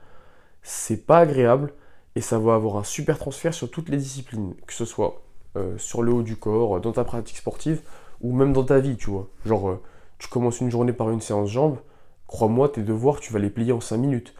C'est 0.62 1.07
pas 1.07 1.18
agréable. 1.18 1.73
Et 2.16 2.20
ça 2.20 2.38
va 2.38 2.55
avoir 2.55 2.77
un 2.77 2.85
super 2.85 3.18
transfert 3.18 3.55
sur 3.55 3.70
toutes 3.70 3.88
les 3.88 3.96
disciplines, 3.96 4.55
que 4.66 4.73
ce 4.73 4.85
soit 4.85 5.23
euh, 5.57 5.79
sur 5.79 6.03
le 6.03 6.12
haut 6.12 6.23
du 6.23 6.37
corps, 6.37 6.81
dans 6.81 6.92
ta 6.92 7.05
pratique 7.05 7.37
sportive, 7.37 7.83
ou 8.20 8.35
même 8.35 8.53
dans 8.53 8.64
ta 8.64 8.81
vie, 8.81 8.96
tu 8.96 9.11
vois. 9.11 9.29
Genre, 9.46 9.70
euh, 9.70 9.83
tu 10.18 10.29
commences 10.29 10.61
une 10.61 10.70
journée 10.70 10.92
par 10.92 11.11
une 11.11 11.20
séance 11.20 11.51
jambes, 11.51 11.79
crois-moi, 12.27 12.68
tes 12.68 12.83
devoirs, 12.83 13.20
tu 13.20 13.33
vas 13.33 13.38
les 13.38 13.49
plier 13.49 13.73
en 13.73 13.81
5 13.81 13.96
minutes. 13.96 14.35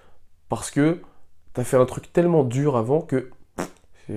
Parce 0.49 0.73
que 0.73 1.01
tu 1.55 1.61
as 1.61 1.65
fait 1.65 1.77
un 1.77 1.87
truc 1.87 2.13
tellement 2.13 2.43
dur 2.43 2.77
avant 2.77 3.01
que 3.01 3.31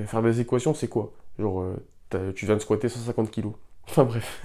faire 0.08 0.22
des 0.24 0.40
équations, 0.40 0.74
c'est 0.74 0.88
quoi? 0.88 1.14
Genre, 1.38 1.62
euh, 1.62 2.32
tu 2.34 2.46
viens 2.46 2.56
de 2.56 2.62
squatter 2.62 2.90
150 2.90 3.32
kilos. 3.32 3.54
Enfin 3.88 4.06
bref. 4.06 4.44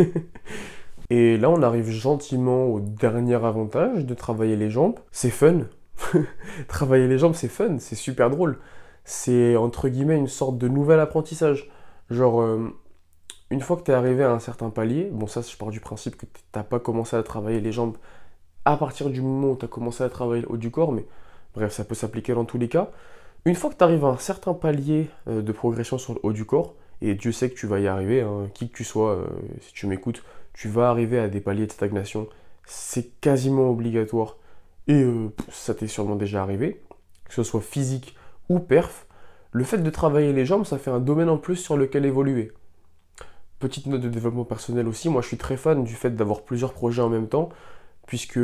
Et 1.11 1.37
là, 1.37 1.49
on 1.49 1.62
arrive 1.62 1.88
gentiment 1.90 2.66
au 2.66 2.81
dernier 2.81 3.37
avantage 3.37 4.05
de 4.05 4.14
travailler 4.14 4.57
les 4.57 4.68
jambes. 4.68 4.99
C'est 5.12 5.31
fun. 5.31 5.61
travailler 6.68 7.08
les 7.08 7.18
jambes, 7.18 7.34
c'est 7.34 7.48
fun, 7.48 7.78
c'est 7.78 7.96
super 7.96 8.30
drôle. 8.30 8.58
C'est 9.04 9.56
entre 9.56 9.88
guillemets 9.88 10.16
une 10.16 10.28
sorte 10.28 10.58
de 10.58 10.68
nouvel 10.68 11.00
apprentissage. 11.00 11.70
Genre, 12.11 12.40
euh, 12.40 12.74
une 13.50 13.61
fois 13.61 13.76
que 13.76 13.82
tu 13.82 13.90
es 13.90 13.94
arrivé 13.94 14.24
à 14.24 14.30
un 14.30 14.38
certain 14.38 14.70
palier, 14.70 15.08
bon 15.12 15.26
ça 15.26 15.40
je 15.40 15.56
pars 15.56 15.70
du 15.70 15.80
principe 15.80 16.16
que 16.16 16.26
tu 16.26 16.40
n'as 16.54 16.62
pas 16.62 16.80
commencé 16.80 17.16
à 17.16 17.22
travailler 17.22 17.61
les 17.61 17.72
jambes 17.72 17.96
à 18.64 18.76
partir 18.76 19.08
du 19.08 19.22
moment 19.22 19.52
où 19.52 19.56
tu 19.56 19.64
as 19.64 19.68
commencé 19.68 20.04
à 20.04 20.11
travailler 20.11 20.42
le 20.42 20.52
haut 20.52 20.56
du 20.58 20.70
corps, 20.70 20.92
mais 20.92 21.06
bref, 21.54 21.72
ça 21.72 21.84
peut 21.84 21.94
s'appliquer 21.94 22.34
dans 22.34 22.44
tous 22.44 22.58
les 22.58 22.68
cas. 22.68 22.90
Une 23.46 23.54
fois 23.54 23.70
que 23.70 23.76
tu 23.76 23.84
arrives 23.84 24.04
à 24.04 24.08
un 24.08 24.18
certain 24.18 24.52
palier 24.52 25.08
euh, 25.28 25.40
de 25.40 25.52
progression 25.52 25.96
sur 25.96 26.14
le 26.14 26.20
haut 26.22 26.32
du 26.32 26.44
corps, 26.44 26.74
et 27.00 27.14
Dieu 27.14 27.32
sait 27.32 27.48
que 27.48 27.54
tu 27.54 27.66
vas 27.66 27.80
y 27.80 27.87
arriver, 27.87 28.20
hein, 28.20 28.50
qui 28.52 28.68
que 28.68 28.76
tu 28.76 28.84
sois, 28.84 29.12
euh, 29.12 29.27
si 29.60 29.73
tu 29.73 29.87
m'écoutes, 29.87 30.23
tu 30.52 30.68
vas 30.68 30.90
arriver 30.90 31.18
à 31.18 31.29
des 31.29 31.40
paliers 31.40 31.66
de 31.66 31.73
stagnation, 31.73 32.29
c'est 32.66 33.20
quasiment 33.20 33.70
obligatoire, 33.70 34.37
et 34.88 35.02
euh, 35.02 35.28
ça 35.50 35.74
t'est 35.74 35.86
sûrement 35.86 36.16
déjà 36.16 36.42
arrivé, 36.42 36.82
que 37.24 37.34
ce 37.34 37.42
soit 37.42 37.60
physique 37.60 38.16
ou 38.48 38.58
perf, 38.58 39.06
le 39.52 39.64
fait 39.64 39.78
de 39.78 39.90
travailler 39.90 40.32
les 40.32 40.44
jambes, 40.44 40.64
ça 40.64 40.78
fait 40.78 40.90
un 40.90 41.00
domaine 41.00 41.28
en 41.28 41.38
plus 41.38 41.56
sur 41.56 41.76
lequel 41.76 42.04
évoluer. 42.04 42.52
Petite 43.58 43.86
note 43.86 44.00
de 44.00 44.08
développement 44.08 44.44
personnel 44.44 44.88
aussi, 44.88 45.08
moi 45.08 45.22
je 45.22 45.28
suis 45.28 45.36
très 45.36 45.56
fan 45.56 45.84
du 45.84 45.94
fait 45.94 46.10
d'avoir 46.10 46.42
plusieurs 46.42 46.72
projets 46.72 47.02
en 47.02 47.08
même 47.08 47.28
temps, 47.28 47.50
puisque, 48.06 48.40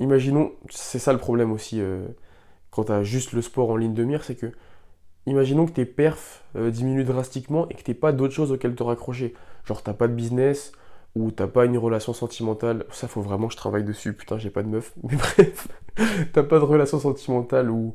imaginons, 0.00 0.52
c'est 0.70 0.98
ça 0.98 1.12
le 1.12 1.18
problème 1.18 1.52
aussi 1.52 1.80
euh, 1.80 2.06
quand 2.70 2.84
tu 2.84 2.92
as 2.92 3.02
juste 3.02 3.32
le 3.32 3.42
sport 3.42 3.70
en 3.70 3.76
ligne 3.76 3.94
de 3.94 4.04
mire, 4.04 4.24
c'est 4.24 4.34
que, 4.34 4.52
imaginons 5.26 5.66
que 5.66 5.72
tes 5.72 5.84
perfs 5.84 6.44
euh, 6.56 6.70
diminuent 6.70 7.04
drastiquement 7.04 7.68
et 7.68 7.74
que 7.74 7.82
tu 7.82 7.94
pas 7.94 8.12
d'autres 8.12 8.34
choses 8.34 8.52
auxquelles 8.52 8.74
te 8.74 8.82
raccrocher. 8.82 9.34
Genre 9.64 9.82
t'as 9.82 9.92
pas 9.92 10.08
de 10.08 10.14
business, 10.14 10.72
ou 11.14 11.30
t'as 11.30 11.46
pas 11.46 11.64
une 11.64 11.78
relation 11.78 12.12
sentimentale, 12.12 12.84
ça 12.90 13.08
faut 13.08 13.22
vraiment 13.22 13.48
que 13.48 13.52
je 13.52 13.58
travaille 13.58 13.84
dessus, 13.84 14.12
putain 14.12 14.38
j'ai 14.38 14.50
pas 14.50 14.62
de 14.62 14.68
meuf, 14.68 14.92
mais 15.02 15.16
bref, 15.16 15.68
t'as 16.32 16.42
pas 16.42 16.58
de 16.58 16.64
relation 16.64 17.00
sentimentale 17.00 17.70
où, 17.70 17.94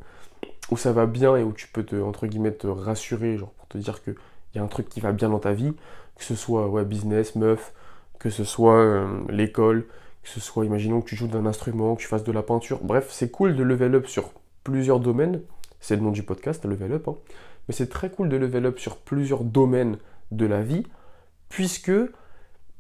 où 0.72 0.78
ça 0.78 0.92
va 0.92 1.06
bien 1.06 1.36
et 1.36 1.44
où 1.44 1.54
tu 1.54 1.68
peux 1.68 1.84
te, 1.84 1.96
entre 1.96 2.28
guillemets, 2.28 2.52
te 2.52 2.68
rassurer, 2.68 3.38
genre 3.38 3.52
pour 3.52 3.68
te 3.68 3.78
dire 3.78 4.04
que 4.04 4.16
y 4.56 4.60
a 4.60 4.64
un 4.64 4.68
truc 4.68 4.90
qui 4.90 5.00
va 5.00 5.12
bien 5.12 5.30
dans 5.30 5.40
ta 5.40 5.54
vie, 5.54 5.74
que 6.16 6.24
ce 6.24 6.36
soit 6.36 6.68
ouais, 6.68 6.86
business, 6.86 7.36
meuf, 7.36 7.74
que 8.20 8.30
ce 8.30 8.44
soit 8.44 8.78
euh, 8.78 9.08
l'école, 9.30 9.88
que 10.22 10.30
ce 10.30 10.40
soit, 10.40 10.66
imaginons 10.66 11.02
que 11.02 11.10
tu 11.10 11.16
joues 11.16 11.28
d'un 11.28 11.46
instrument, 11.46 11.96
que 11.96 12.02
tu 12.02 12.08
fasses 12.08 12.24
de 12.24 12.32
la 12.32 12.44
peinture. 12.44 12.80
Bref, 12.84 13.10
c'est 13.12 13.30
cool 13.30 13.56
de 13.56 13.64
level 13.64 13.96
up 13.96 14.08
sur 14.08 14.32
plusieurs 14.64 15.00
domaines. 15.00 15.42
C'est 15.80 15.96
le 15.96 16.02
nom 16.02 16.12
du 16.12 16.24
podcast, 16.24 16.64
level 16.66 16.94
up. 16.94 17.08
Hein. 17.10 17.16
Mais 17.68 17.74
c'est 17.74 17.88
très 17.88 18.10
cool 18.10 18.30
de 18.30 18.38
level 18.38 18.66
up 18.68 18.80
sur 18.80 18.98
plusieurs 18.98 19.44
domaines 19.44 19.98
de 20.32 20.46
la 20.46 20.62
vie, 20.62 20.84
puisque 21.50 21.92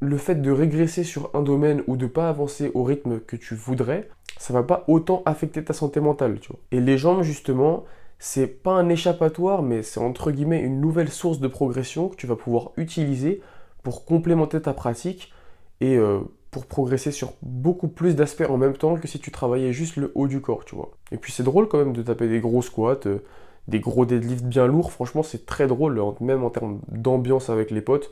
le 0.04 0.18
fait 0.18 0.36
de 0.36 0.52
régresser 0.52 1.04
sur 1.04 1.30
un 1.34 1.42
domaine 1.42 1.84
ou 1.88 1.98
de 1.98 2.08
pas 2.08 2.30
avancer 2.30 2.72
au 2.74 2.84
rythme 2.84 3.20
que 3.20 3.36
tu 3.36 3.56
voudrais, 3.56 4.10
ça 4.38 4.54
va 4.54 4.64
pas 4.64 4.84
autant 4.88 5.24
affecter 5.26 5.64
ta 5.64 5.74
santé 5.74 6.00
mentale. 6.00 6.40
Et 6.72 6.82
les 6.82 6.98
jambes, 6.98 7.24
justement, 7.24 7.86
c'est 8.20 8.48
pas 8.48 8.74
un 8.74 8.90
échappatoire, 8.90 9.64
mais 9.64 9.84
c'est 9.84 10.00
entre 10.00 10.32
guillemets 10.32 10.62
une 10.62 10.82
nouvelle 10.82 11.10
source 11.10 11.40
de 11.40 11.48
progression 11.48 12.10
que 12.10 12.16
tu 12.16 12.28
vas 12.28 12.36
pouvoir 12.36 12.72
utiliser 12.78 13.42
pour 13.84 14.06
complémenter 14.06 14.62
ta 14.62 14.74
pratique 14.74 15.34
et 15.82 15.98
euh, 15.98 16.20
pour 16.52 16.66
progresser 16.66 17.12
sur 17.12 17.34
beaucoup 17.42 17.88
plus 17.88 18.16
d'aspects 18.16 18.46
en 18.48 18.58
même 18.58 18.78
temps 18.78 18.96
que 18.96 19.08
si 19.08 19.20
tu 19.20 19.32
travaillais 19.32 19.74
juste 19.74 19.98
le 19.98 20.12
haut 20.16 20.28
du 20.28 20.42
corps, 20.42 20.66
tu 20.66 20.76
vois. 20.76 20.92
Et 21.12 21.18
puis 21.18 21.32
c'est 21.32 21.44
drôle 21.44 21.68
quand 21.68 21.78
même 21.78 21.94
de 21.94 22.02
taper 22.02 22.28
des 22.28 22.40
gros 22.40 22.62
squats, 22.62 23.00
euh, 23.06 23.20
des 23.68 23.80
gros 23.80 24.06
deadlifts 24.06 24.46
bien 24.46 24.68
lourds, 24.68 24.92
franchement 24.92 25.24
c'est 25.24 25.46
très 25.46 25.68
drôle, 25.68 26.02
même 26.22 26.44
en 26.44 26.50
termes 26.50 26.80
d'ambiance 26.90 27.50
avec 27.50 27.72
les 27.72 27.82
potes. 27.82 28.12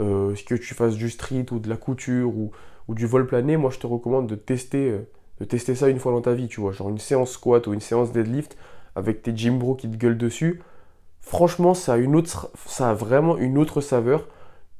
Euh, 0.00 0.34
que 0.46 0.54
tu 0.54 0.74
fasses 0.74 0.96
du 0.96 1.10
street 1.10 1.46
ou 1.50 1.58
de 1.58 1.68
la 1.68 1.76
couture 1.76 2.32
ou, 2.36 2.50
du 2.88 3.06
vol 3.06 3.26
plané, 3.26 3.56
moi 3.56 3.70
je 3.70 3.78
te 3.78 3.86
recommande 3.86 4.26
de 4.26 4.34
tester, 4.34 4.90
euh, 4.90 5.08
de 5.40 5.44
tester 5.44 5.74
ça 5.74 5.88
une 5.88 5.98
fois 5.98 6.12
dans 6.12 6.20
ta 6.20 6.34
vie, 6.34 6.48
tu 6.48 6.60
vois. 6.60 6.72
Genre 6.72 6.88
une 6.90 6.98
séance 6.98 7.32
squat 7.32 7.66
ou 7.66 7.72
une 7.72 7.80
séance 7.80 8.12
deadlift 8.12 8.56
avec 8.94 9.22
tes 9.22 9.36
gym 9.36 9.58
bros 9.58 9.74
qui 9.74 9.90
te 9.90 9.96
gueulent 9.96 10.18
dessus. 10.18 10.60
Franchement, 11.20 11.72
ça 11.74 11.94
a, 11.94 12.94
vraiment 12.94 13.36
une 13.38 13.56
autre 13.56 13.80
saveur 13.80 14.28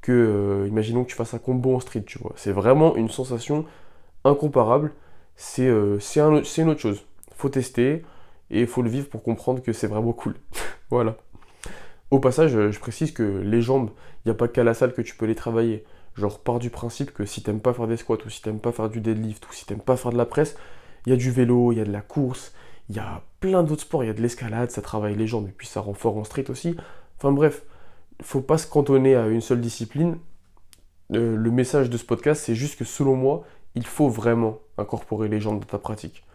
que, 0.00 0.12
euh, 0.12 0.68
imaginons 0.68 1.04
que 1.04 1.10
tu 1.10 1.16
fasses 1.16 1.34
un 1.34 1.38
combo 1.38 1.74
en 1.74 1.80
street, 1.80 2.02
tu 2.04 2.18
vois. 2.18 2.32
C'est 2.36 2.52
vraiment 2.52 2.96
une 2.96 3.08
sensation 3.08 3.64
incomparable. 4.24 4.92
C'est 5.36 5.68
euh, 5.68 5.98
une 6.16 6.68
autre 6.68 6.80
chose. 6.80 7.04
Faut 7.36 7.48
tester 7.48 8.04
et 8.50 8.66
faut 8.66 8.82
le 8.82 8.90
vivre 8.90 9.08
pour 9.08 9.22
comprendre 9.22 9.62
que 9.62 9.72
c'est 9.72 9.86
vraiment 9.86 10.12
cool. 10.12 10.34
voilà. 10.90 11.16
Au 12.12 12.18
passage, 12.18 12.50
je 12.70 12.78
précise 12.78 13.10
que 13.10 13.22
les 13.22 13.62
jambes, 13.62 13.88
il 14.18 14.28
n'y 14.28 14.32
a 14.32 14.34
pas 14.34 14.46
qu'à 14.46 14.62
la 14.62 14.74
salle 14.74 14.92
que 14.92 15.00
tu 15.00 15.16
peux 15.16 15.24
les 15.24 15.34
travailler. 15.34 15.82
Genre, 16.14 16.40
pars 16.40 16.58
du 16.58 16.68
principe 16.68 17.10
que 17.10 17.24
si 17.24 17.42
t'aimes 17.42 17.60
pas 17.60 17.72
faire 17.72 17.86
des 17.86 17.96
squats, 17.96 18.18
ou 18.26 18.28
si 18.28 18.42
t'aimes 18.42 18.58
pas 18.58 18.70
faire 18.70 18.90
du 18.90 19.00
deadlift, 19.00 19.48
ou 19.48 19.52
si 19.54 19.64
t'aimes 19.64 19.80
pas 19.80 19.96
faire 19.96 20.12
de 20.12 20.18
la 20.18 20.26
presse, 20.26 20.54
il 21.06 21.10
y 21.10 21.12
a 21.14 21.16
du 21.16 21.30
vélo, 21.30 21.72
il 21.72 21.78
y 21.78 21.80
a 21.80 21.86
de 21.86 21.90
la 21.90 22.02
course, 22.02 22.52
il 22.90 22.96
y 22.96 22.98
a 22.98 23.22
plein 23.40 23.62
d'autres 23.62 23.80
sports, 23.80 24.04
il 24.04 24.08
y 24.08 24.10
a 24.10 24.12
de 24.12 24.20
l'escalade, 24.20 24.70
ça 24.70 24.82
travaille 24.82 25.16
les 25.16 25.26
jambes, 25.26 25.48
et 25.48 25.52
puis 25.52 25.66
ça 25.66 25.80
rend 25.80 25.94
fort 25.94 26.18
en 26.18 26.24
street 26.24 26.50
aussi. 26.50 26.76
Enfin 27.16 27.32
bref, 27.32 27.62
faut 28.20 28.42
pas 28.42 28.58
se 28.58 28.66
cantonner 28.66 29.14
à 29.14 29.28
une 29.28 29.40
seule 29.40 29.62
discipline. 29.62 30.18
Euh, 31.14 31.34
le 31.34 31.50
message 31.50 31.88
de 31.88 31.96
ce 31.96 32.04
podcast, 32.04 32.42
c'est 32.44 32.54
juste 32.54 32.78
que 32.78 32.84
selon 32.84 33.16
moi, 33.16 33.44
il 33.74 33.86
faut 33.86 34.10
vraiment 34.10 34.58
incorporer 34.76 35.28
les 35.28 35.40
jambes 35.40 35.60
dans 35.60 35.66
ta 35.66 35.78
pratique. 35.78 36.26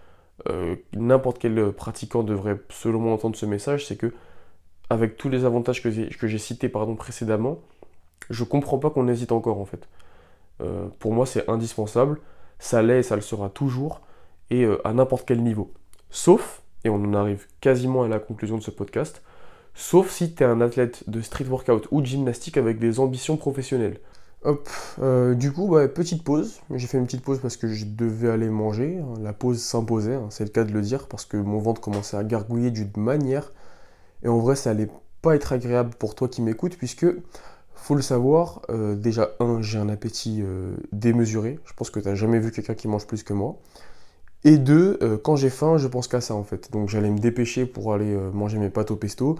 Euh, 0.49 0.75
n'importe 0.95 1.37
quel 1.37 1.71
pratiquant 1.71 2.23
devrait, 2.23 2.59
selon 2.69 2.99
moi, 2.99 3.13
entendre 3.13 3.35
ce 3.35 3.45
message, 3.45 3.85
c'est 3.85 3.95
que, 3.95 4.11
avec 4.89 5.17
tous 5.17 5.29
les 5.29 5.45
avantages 5.45 5.81
que 5.81 5.89
j'ai 6.27 6.37
cités 6.37 6.69
précédemment, 6.69 7.59
je 8.29 8.43
comprends 8.43 8.79
pas 8.79 8.89
qu'on 8.89 9.07
hésite 9.07 9.31
encore 9.31 9.59
en 9.59 9.65
fait. 9.65 9.87
Euh, 10.61 10.87
pour 10.99 11.13
moi, 11.13 11.25
c'est 11.25 11.47
indispensable, 11.49 12.19
ça 12.59 12.81
l'est 12.81 12.99
et 12.99 13.03
ça 13.03 13.15
le 13.15 13.21
sera 13.21 13.49
toujours, 13.49 14.01
et 14.49 14.65
à 14.83 14.93
n'importe 14.93 15.27
quel 15.27 15.43
niveau. 15.43 15.71
Sauf, 16.09 16.61
et 16.83 16.89
on 16.89 16.95
en 16.95 17.13
arrive 17.13 17.47
quasiment 17.61 18.03
à 18.03 18.07
la 18.07 18.19
conclusion 18.19 18.57
de 18.57 18.63
ce 18.63 18.71
podcast, 18.71 19.21
sauf 19.75 20.09
si 20.09 20.33
tu 20.33 20.43
es 20.43 20.45
un 20.45 20.61
athlète 20.61 21.03
de 21.09 21.21
street 21.21 21.45
workout 21.45 21.87
ou 21.91 22.01
de 22.01 22.05
gymnastique 22.05 22.57
avec 22.57 22.79
des 22.79 22.99
ambitions 22.99 23.37
professionnelles. 23.37 23.99
Hop, 24.43 24.69
euh, 25.01 25.33
du 25.33 25.51
coup, 25.51 25.75
petite 25.93 26.23
pause. 26.23 26.61
J'ai 26.73 26.87
fait 26.87 26.97
une 26.97 27.05
petite 27.05 27.23
pause 27.23 27.39
parce 27.39 27.57
que 27.57 27.67
je 27.67 27.85
devais 27.85 28.29
aller 28.29 28.49
manger. 28.49 29.01
La 29.19 29.33
pause 29.33 29.59
s'imposait, 29.59 30.13
hein, 30.15 30.27
c'est 30.29 30.43
le 30.43 30.51
cas 30.51 30.63
de 30.63 30.71
le 30.71 30.81
dire, 30.81 31.07
parce 31.07 31.25
que 31.25 31.37
mon 31.37 31.59
ventre 31.59 31.81
commençait 31.81 32.17
à 32.17 32.23
gargouiller 32.23 32.71
d'une 32.71 32.91
manière. 32.95 33.51
Et 34.23 34.27
en 34.27 34.39
vrai, 34.39 34.55
ça 34.55 34.71
allait 34.71 34.89
pas 35.21 35.35
être 35.35 35.53
agréable 35.53 35.91
pour 35.97 36.15
toi 36.15 36.27
qui 36.27 36.41
m'écoutes, 36.41 36.77
puisque, 36.77 37.05
faut 37.73 37.95
le 37.95 38.01
savoir, 38.01 38.61
euh, 38.69 38.95
déjà, 38.95 39.31
un, 39.39 39.61
j'ai 39.61 39.77
un 39.77 39.89
appétit 39.89 40.41
euh, 40.41 40.75
démesuré. 40.91 41.59
Je 41.65 41.73
pense 41.73 41.89
que 41.89 41.99
tu 41.99 42.07
n'as 42.07 42.15
jamais 42.15 42.39
vu 42.39 42.51
quelqu'un 42.51 42.75
qui 42.75 42.87
mange 42.87 43.05
plus 43.07 43.23
que 43.23 43.33
moi. 43.33 43.57
Et 44.43 44.57
deux, 44.57 44.99
quand 45.23 45.35
j'ai 45.35 45.49
faim, 45.49 45.77
je 45.77 45.87
pense 45.87 46.07
qu'à 46.07 46.21
ça 46.21 46.35
en 46.35 46.43
fait. 46.43 46.71
Donc 46.71 46.89
j'allais 46.89 47.09
me 47.09 47.17
dépêcher 47.17 47.65
pour 47.65 47.91
aller 47.91 48.15
manger 48.31 48.59
mes 48.59 48.69
pâtes 48.69 48.91
au 48.91 48.95
pesto. 48.95 49.37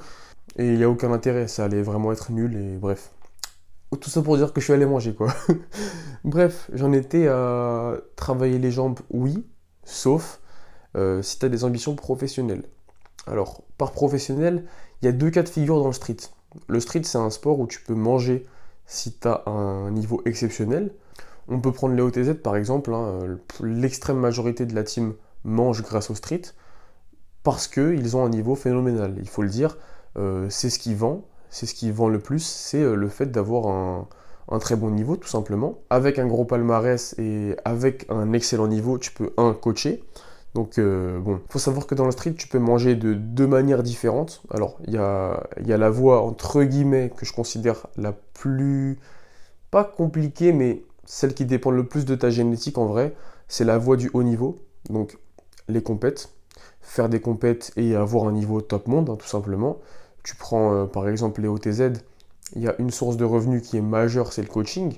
Et 0.58 0.68
il 0.68 0.78
n'y 0.78 0.84
a 0.84 0.90
aucun 0.90 1.12
intérêt, 1.12 1.48
ça 1.48 1.66
allait 1.66 1.82
vraiment 1.82 2.12
être 2.12 2.32
nul 2.32 2.56
et 2.56 2.78
bref. 2.78 3.12
Tout 4.02 4.10
ça 4.10 4.22
pour 4.22 4.38
dire 4.38 4.54
que 4.54 4.60
je 4.60 4.66
suis 4.66 4.74
allé 4.74 4.86
manger 4.86 5.14
quoi. 5.14 5.34
bref, 6.24 6.70
j'en 6.74 6.92
étais 6.94 7.28
à 7.28 7.96
travailler 8.16 8.58
les 8.58 8.72
jambes, 8.72 9.00
oui, 9.12 9.46
sauf 9.84 10.42
euh, 10.96 11.22
si 11.22 11.38
tu 11.40 11.50
des 11.50 11.64
ambitions 11.64 11.96
professionnelles. 11.96 12.64
Alors, 13.28 13.62
par 13.78 13.92
professionnel, 13.92 14.66
il 15.02 15.06
y 15.06 15.08
a 15.08 15.12
deux 15.12 15.30
cas 15.30 15.44
de 15.44 15.50
figure 15.50 15.80
dans 15.80 15.88
le 15.88 15.94
street. 15.94 16.18
Le 16.68 16.80
street, 16.80 17.04
c'est 17.04 17.18
un 17.18 17.30
sport 17.30 17.60
où 17.60 17.68
tu 17.68 17.82
peux 17.82 17.94
manger 17.94 18.46
si 18.86 19.14
tu 19.14 19.28
as 19.28 19.44
un 19.48 19.92
niveau 19.92 20.22
exceptionnel. 20.26 20.94
On 21.50 21.60
peut 21.60 21.72
prendre 21.72 21.94
les 21.96 22.02
OTZ 22.02 22.42
par 22.42 22.56
exemple, 22.56 22.94
hein, 22.94 23.20
l'extrême 23.62 24.18
majorité 24.18 24.66
de 24.66 24.76
la 24.76 24.84
team 24.84 25.14
mange 25.44 25.82
grâce 25.82 26.10
au 26.10 26.16
street 26.16 26.42
parce 27.44 27.68
qu'ils 27.68 28.18
ont 28.18 28.26
un 28.26 28.30
niveau 28.30 28.56
phénoménal, 28.56 29.16
il 29.20 29.30
faut 29.30 29.42
le 29.42 29.50
dire. 29.50 29.78
Euh, 30.18 30.48
c'est 30.50 30.70
ce 30.70 30.80
qui 30.80 30.94
vend, 30.94 31.24
c'est 31.50 31.66
ce 31.66 31.74
qui 31.74 31.92
vend 31.92 32.10
le 32.10 32.20
plus, 32.20 32.44
c'est 32.44 32.82
euh, 32.82 32.96
le 32.96 33.08
fait 33.08 33.28
d'avoir 33.28 33.68
un, 33.68 34.60
très 34.60 34.76
bon 34.76 34.90
niveau 34.90 35.16
tout 35.16 35.28
simplement. 35.30 35.80
Avec 35.90 36.20
un 36.20 36.28
gros 36.28 36.44
palmarès 36.44 37.16
et 37.18 37.56
avec 37.64 38.06
un 38.10 38.34
excellent 38.34 38.68
niveau, 38.68 38.98
tu 38.98 39.12
peux 39.12 39.32
un 39.38 39.54
coacher. 39.54 40.04
Donc 40.58 40.80
euh, 40.80 41.20
bon, 41.20 41.40
faut 41.50 41.60
savoir 41.60 41.86
que 41.86 41.94
dans 41.94 42.06
le 42.06 42.12
street, 42.12 42.34
tu 42.34 42.48
peux 42.48 42.58
manger 42.58 42.96
de 42.96 43.14
deux 43.14 43.46
manières 43.46 43.84
différentes. 43.84 44.42
Alors 44.50 44.80
il 44.88 44.94
y 44.96 44.98
a, 44.98 45.48
la 45.60 45.90
voie 45.92 46.24
entre 46.24 46.64
guillemets 46.64 47.12
que 47.16 47.28
je 47.28 47.34
considère 47.34 47.86
la 47.96 48.12
plus 48.12 48.98
pas 49.70 49.84
compliquée, 49.84 50.54
mais 50.54 50.82
celle 51.06 51.36
qui 51.36 51.46
dépend 51.46 51.70
le 51.70 51.86
plus 51.86 52.06
de 52.06 52.16
ta 52.16 52.32
génétique 52.32 52.80
en 52.80 52.88
vrai, 52.88 53.14
c'est 53.48 53.66
la 53.66 53.78
voie 53.78 53.98
du 53.98 54.10
haut 54.16 54.24
niveau. 54.24 54.58
Donc 54.90 55.20
les 55.68 55.84
compètes, 55.84 56.32
faire 56.82 57.08
des 57.08 57.22
compètes 57.22 57.72
et 57.78 57.96
avoir 57.96 58.28
un 58.28 58.32
niveau 58.32 58.60
top 58.60 58.88
monde, 58.88 59.12
hein, 59.12 59.16
tout 59.16 59.28
simplement. 59.28 59.78
Tu 60.24 60.36
prends 60.36 60.74
euh, 60.74 60.86
par 60.86 61.08
exemple 61.08 61.40
les 61.42 61.50
OTZ, 61.50 62.02
il 62.56 62.64
y 62.64 62.68
a 62.68 62.74
une 62.80 62.90
source 62.90 63.16
de 63.16 63.26
revenus 63.26 63.62
qui 63.62 63.78
est 63.78 63.82
majeure, 63.82 64.34
c'est 64.34 64.42
le 64.42 64.48
coaching. 64.48 64.96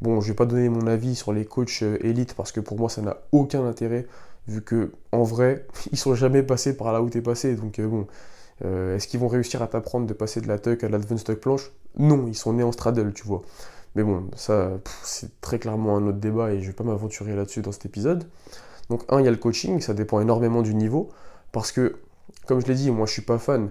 Bon, 0.00 0.20
je 0.20 0.26
vais 0.26 0.34
pas 0.34 0.46
donner 0.46 0.68
mon 0.68 0.88
avis 0.88 1.14
sur 1.14 1.32
les 1.32 1.44
coachs 1.44 1.82
euh, 1.82 1.98
élites 2.00 2.34
parce 2.34 2.50
que 2.50 2.58
pour 2.58 2.76
moi 2.80 2.88
ça 2.88 3.00
n'a 3.00 3.18
aucun 3.30 3.64
intérêt 3.64 4.04
vu 4.48 4.62
que 4.62 4.92
en 5.12 5.22
vrai 5.22 5.66
ils 5.92 5.98
sont 5.98 6.14
jamais 6.14 6.42
passés 6.42 6.76
par 6.76 6.92
là 6.92 7.02
où 7.02 7.10
tu 7.10 7.18
es 7.18 7.22
passé. 7.22 7.54
Donc 7.54 7.78
euh, 7.78 7.86
bon, 7.88 8.06
est-ce 8.62 9.06
qu'ils 9.06 9.20
vont 9.20 9.28
réussir 9.28 9.62
à 9.62 9.68
t'apprendre 9.68 10.06
de 10.06 10.14
passer 10.14 10.40
de 10.40 10.48
la 10.48 10.58
tuck 10.58 10.82
à 10.84 10.88
l'advanced 10.88 11.24
tuck 11.26 11.40
planche? 11.40 11.70
Non, 11.98 12.26
ils 12.26 12.34
sont 12.36 12.52
nés 12.52 12.64
en 12.64 12.72
straddle, 12.72 13.12
tu 13.12 13.24
vois. 13.24 13.42
Mais 13.94 14.02
bon, 14.02 14.28
ça 14.36 14.72
c'est 15.04 15.40
très 15.40 15.58
clairement 15.58 15.96
un 15.96 16.06
autre 16.08 16.18
débat 16.18 16.52
et 16.52 16.60
je 16.60 16.66
vais 16.68 16.72
pas 16.72 16.84
m'aventurer 16.84 17.36
là-dessus 17.36 17.62
dans 17.62 17.72
cet 17.72 17.86
épisode. 17.86 18.24
Donc 18.90 19.04
un, 19.10 19.20
il 19.20 19.24
y 19.26 19.28
a 19.28 19.30
le 19.30 19.36
coaching, 19.36 19.80
ça 19.80 19.94
dépend 19.94 20.20
énormément 20.20 20.62
du 20.62 20.74
niveau 20.74 21.10
parce 21.52 21.72
que 21.72 21.96
comme 22.46 22.60
je 22.60 22.66
l'ai 22.66 22.74
dit, 22.74 22.90
moi 22.90 23.06
je 23.06 23.12
suis 23.12 23.22
pas 23.22 23.38
fan 23.38 23.70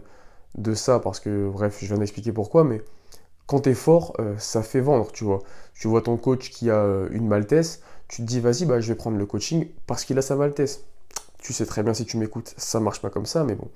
de 0.57 0.73
ça 0.73 0.99
parce 0.99 1.19
que, 1.19 1.49
bref, 1.49 1.77
je 1.81 1.87
viens 1.87 1.97
d'expliquer 1.97 2.31
pourquoi, 2.31 2.63
mais 2.63 2.81
quand 3.47 3.61
tu 3.61 3.69
es 3.69 3.73
fort, 3.73 4.13
euh, 4.19 4.35
ça 4.37 4.63
fait 4.63 4.81
vendre, 4.81 5.11
tu 5.11 5.23
vois. 5.23 5.39
Tu 5.73 5.87
vois 5.87 6.01
ton 6.01 6.17
coach 6.17 6.49
qui 6.49 6.69
a 6.69 6.75
euh, 6.75 7.09
une 7.11 7.27
maltesse, 7.27 7.81
tu 8.07 8.21
te 8.21 8.27
dis, 8.27 8.39
vas-y, 8.39 8.65
bah, 8.65 8.79
je 8.79 8.87
vais 8.87 8.95
prendre 8.95 9.17
le 9.17 9.25
coaching 9.25 9.67
parce 9.85 10.05
qu'il 10.05 10.17
a 10.17 10.21
sa 10.21 10.35
maltesse. 10.35 10.83
Tu 11.39 11.53
sais 11.53 11.65
très 11.65 11.83
bien 11.83 11.93
si 11.93 12.05
tu 12.05 12.17
m'écoutes, 12.17 12.53
ça 12.57 12.79
marche 12.79 13.01
pas 13.01 13.09
comme 13.09 13.25
ça, 13.25 13.43
mais 13.43 13.55
bon. 13.55 13.67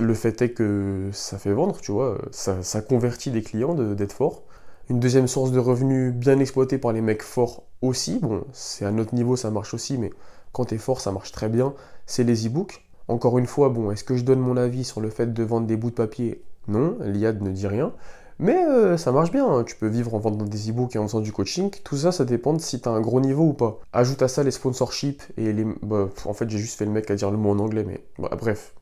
Le 0.00 0.14
fait 0.14 0.42
est 0.42 0.50
que 0.50 1.10
ça 1.12 1.38
fait 1.38 1.52
vendre, 1.52 1.80
tu 1.80 1.92
vois, 1.92 2.18
ça, 2.32 2.80
convertit 2.80 3.30
des 3.30 3.42
clients 3.42 3.74
d'être 3.74 4.12
fort. 4.12 4.42
Une 4.88 4.98
deuxième 4.98 5.28
source 5.28 5.52
de 5.52 5.58
revenus 5.58 6.12
bien 6.14 6.38
exploitée 6.40 6.78
par 6.78 6.92
les 6.92 7.00
mecs 7.00 7.22
forts 7.22 7.62
aussi, 7.82 8.18
bon, 8.18 8.44
c'est 8.52 8.84
à 8.84 8.90
notre 8.90 9.14
niveau, 9.14 9.36
ça 9.36 9.50
marche 9.50 9.74
aussi, 9.74 9.98
mais 9.98 10.10
quand 10.52 10.64
tu 10.64 10.74
es 10.74 10.78
fort, 10.78 11.00
ça 11.00 11.12
marche 11.12 11.30
très 11.30 11.48
bien, 11.48 11.74
c'est 12.06 12.24
les 12.24 12.46
e-books. 12.46 12.84
Encore 13.06 13.38
une 13.38 13.46
fois, 13.46 13.68
bon, 13.68 13.90
est-ce 13.90 14.02
que 14.02 14.16
je 14.16 14.24
donne 14.24 14.40
mon 14.40 14.56
avis 14.56 14.84
sur 14.84 15.00
le 15.00 15.10
fait 15.10 15.32
de 15.32 15.42
vendre 15.42 15.66
des 15.66 15.76
bouts 15.76 15.90
de 15.90 15.94
papier? 15.94 16.42
Non, 16.66 16.96
l'IAD 17.00 17.42
ne 17.42 17.50
dit 17.50 17.66
rien. 17.66 17.92
Mais 18.40 18.64
euh, 18.64 18.96
ça 18.96 19.10
marche 19.10 19.32
bien, 19.32 19.48
hein. 19.48 19.64
tu 19.64 19.74
peux 19.74 19.88
vivre 19.88 20.14
en 20.14 20.18
vendant 20.18 20.44
des 20.44 20.70
e-books 20.70 20.94
et 20.94 20.98
en 20.98 21.08
faisant 21.08 21.20
du 21.20 21.32
coaching. 21.32 21.70
Tout 21.82 21.96
ça, 21.96 22.12
ça 22.12 22.24
dépend 22.24 22.52
de 22.52 22.60
si 22.60 22.80
tu 22.80 22.88
un 22.88 23.00
gros 23.00 23.20
niveau 23.20 23.44
ou 23.44 23.52
pas. 23.52 23.80
Ajoute 23.92 24.22
à 24.22 24.28
ça 24.28 24.44
les 24.44 24.52
sponsorships 24.52 25.22
et 25.36 25.52
les. 25.52 25.64
Bah, 25.82 26.08
en 26.24 26.32
fait, 26.34 26.48
j'ai 26.48 26.58
juste 26.58 26.78
fait 26.78 26.84
le 26.84 26.92
mec 26.92 27.10
à 27.10 27.16
dire 27.16 27.32
le 27.32 27.36
mot 27.36 27.50
en 27.50 27.58
anglais, 27.58 27.84
mais 27.84 28.00
bah, 28.18 28.30
bref. 28.38 28.74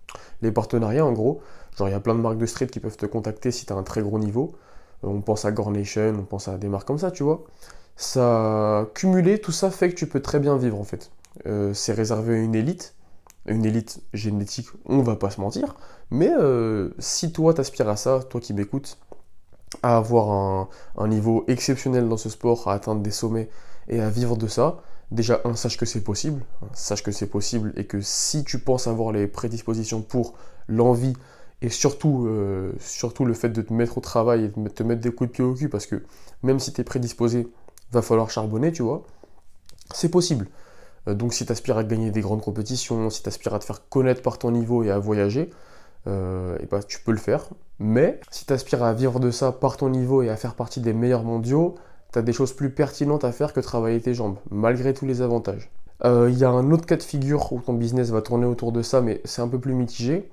Les 0.42 0.52
partenariats, 0.52 1.06
en 1.06 1.12
gros. 1.12 1.40
Genre, 1.78 1.88
il 1.88 1.92
y 1.92 1.94
a 1.94 2.00
plein 2.00 2.14
de 2.14 2.20
marques 2.20 2.38
de 2.38 2.46
street 2.46 2.66
qui 2.66 2.80
peuvent 2.80 2.96
te 2.96 3.06
contacter 3.06 3.50
si 3.50 3.64
tu 3.64 3.72
un 3.72 3.82
très 3.82 4.02
gros 4.02 4.18
niveau. 4.18 4.52
Euh, 5.04 5.08
on 5.08 5.22
pense 5.22 5.46
à 5.46 5.52
Gornation, 5.52 6.14
on 6.18 6.24
pense 6.24 6.48
à 6.48 6.58
des 6.58 6.68
marques 6.68 6.86
comme 6.86 6.98
ça, 6.98 7.10
tu 7.10 7.22
vois. 7.22 7.44
Ça. 7.96 8.86
Cumulé, 8.94 9.40
tout 9.40 9.52
ça 9.52 9.70
fait 9.70 9.88
que 9.88 9.94
tu 9.94 10.06
peux 10.06 10.20
très 10.20 10.38
bien 10.38 10.56
vivre 10.58 10.78
en 10.78 10.84
fait. 10.84 11.10
Euh, 11.46 11.72
c'est 11.72 11.92
réservé 11.92 12.34
à 12.34 12.38
une 12.38 12.54
élite 12.54 12.94
une 13.48 13.64
élite 13.64 14.02
génétique, 14.12 14.66
on 14.86 15.02
va 15.02 15.14
pas 15.14 15.30
se 15.30 15.40
mentir. 15.40 15.76
Mais 16.10 16.32
si 16.98 17.30
toi 17.30 17.54
t'aspires 17.54 17.88
à 17.88 17.94
ça, 17.94 18.18
toi 18.28 18.40
qui 18.40 18.52
m'écoutes, 18.52 18.98
à 19.82 19.96
avoir 19.96 20.68
un, 20.96 21.08
niveau 21.08 21.44
exceptionnel 21.48 22.08
dans 22.08 22.16
ce 22.16 22.28
sport, 22.28 22.68
à 22.68 22.74
atteindre 22.74 23.02
des 23.02 23.10
sommets 23.10 23.48
et 23.88 24.00
à 24.00 24.08
vivre 24.08 24.36
de 24.36 24.46
ça, 24.46 24.78
déjà, 25.10 25.40
un, 25.44 25.54
sache 25.54 25.76
que 25.76 25.86
c'est 25.86 26.02
possible. 26.02 26.42
Sache 26.72 27.02
que 27.02 27.12
c'est 27.12 27.26
possible 27.26 27.72
et 27.76 27.84
que 27.84 28.00
si 28.00 28.44
tu 28.44 28.58
penses 28.58 28.86
avoir 28.86 29.12
les 29.12 29.26
prédispositions 29.26 30.02
pour 30.02 30.34
l'envie 30.68 31.14
et 31.62 31.68
surtout, 31.68 32.26
euh, 32.26 32.72
surtout 32.80 33.24
le 33.24 33.34
fait 33.34 33.48
de 33.48 33.62
te 33.62 33.72
mettre 33.72 33.98
au 33.98 34.00
travail 34.00 34.44
et 34.44 34.48
de 34.48 34.68
te 34.68 34.82
mettre 34.82 35.00
des 35.00 35.10
coups 35.10 35.30
de 35.30 35.34
pied 35.34 35.44
au 35.44 35.54
cul, 35.54 35.68
parce 35.68 35.86
que 35.86 36.02
même 36.42 36.58
si 36.60 36.72
tu 36.72 36.80
es 36.80 36.84
prédisposé, 36.84 37.48
va 37.92 38.02
falloir 38.02 38.30
charbonner, 38.30 38.72
tu 38.72 38.82
vois, 38.82 39.04
c'est 39.94 40.10
possible. 40.10 40.48
Euh, 41.08 41.14
donc 41.14 41.32
si 41.34 41.46
tu 41.46 41.52
aspires 41.52 41.78
à 41.78 41.84
gagner 41.84 42.10
des 42.10 42.20
grandes 42.20 42.42
compétitions, 42.42 43.10
si 43.10 43.22
tu 43.22 43.28
aspires 43.28 43.54
à 43.54 43.58
te 43.58 43.64
faire 43.64 43.88
connaître 43.88 44.22
par 44.22 44.38
ton 44.38 44.50
niveau 44.50 44.82
et 44.82 44.90
à 44.90 44.98
voyager, 44.98 45.50
euh, 46.06 46.56
et 46.60 46.66
bah, 46.66 46.82
tu 46.82 47.00
peux 47.00 47.12
le 47.12 47.18
faire. 47.18 47.48
Mais 47.78 48.20
si 48.30 48.46
tu 48.46 48.52
aspires 48.52 48.82
à 48.82 48.92
vivre 48.92 49.20
de 49.20 49.30
ça 49.30 49.52
par 49.52 49.76
ton 49.76 49.88
niveau 49.90 50.22
et 50.22 50.30
à 50.30 50.36
faire 50.36 50.54
partie 50.54 50.80
des 50.80 50.92
meilleurs 50.92 51.24
mondiaux, 51.24 51.74
tu 52.12 52.18
as 52.18 52.22
des 52.22 52.32
choses 52.32 52.52
plus 52.52 52.70
pertinentes 52.70 53.24
à 53.24 53.32
faire 53.32 53.52
que 53.52 53.60
travailler 53.60 54.00
tes 54.00 54.14
jambes, 54.14 54.38
malgré 54.50 54.94
tous 54.94 55.06
les 55.06 55.20
avantages. 55.22 55.70
Il 56.04 56.36
y 56.36 56.44
a 56.44 56.50
un 56.50 56.70
autre 56.70 56.84
cas 56.84 56.96
de 56.96 57.02
figure 57.02 57.52
où 57.52 57.60
ton 57.60 57.72
business 57.72 58.10
va 58.10 58.20
tourner 58.20 58.46
autour 58.46 58.70
de 58.70 58.82
ça, 58.82 59.00
mais 59.00 59.22
c'est 59.24 59.40
un 59.40 59.48
peu 59.48 59.58
plus 59.58 59.74
mitigé. 59.74 60.30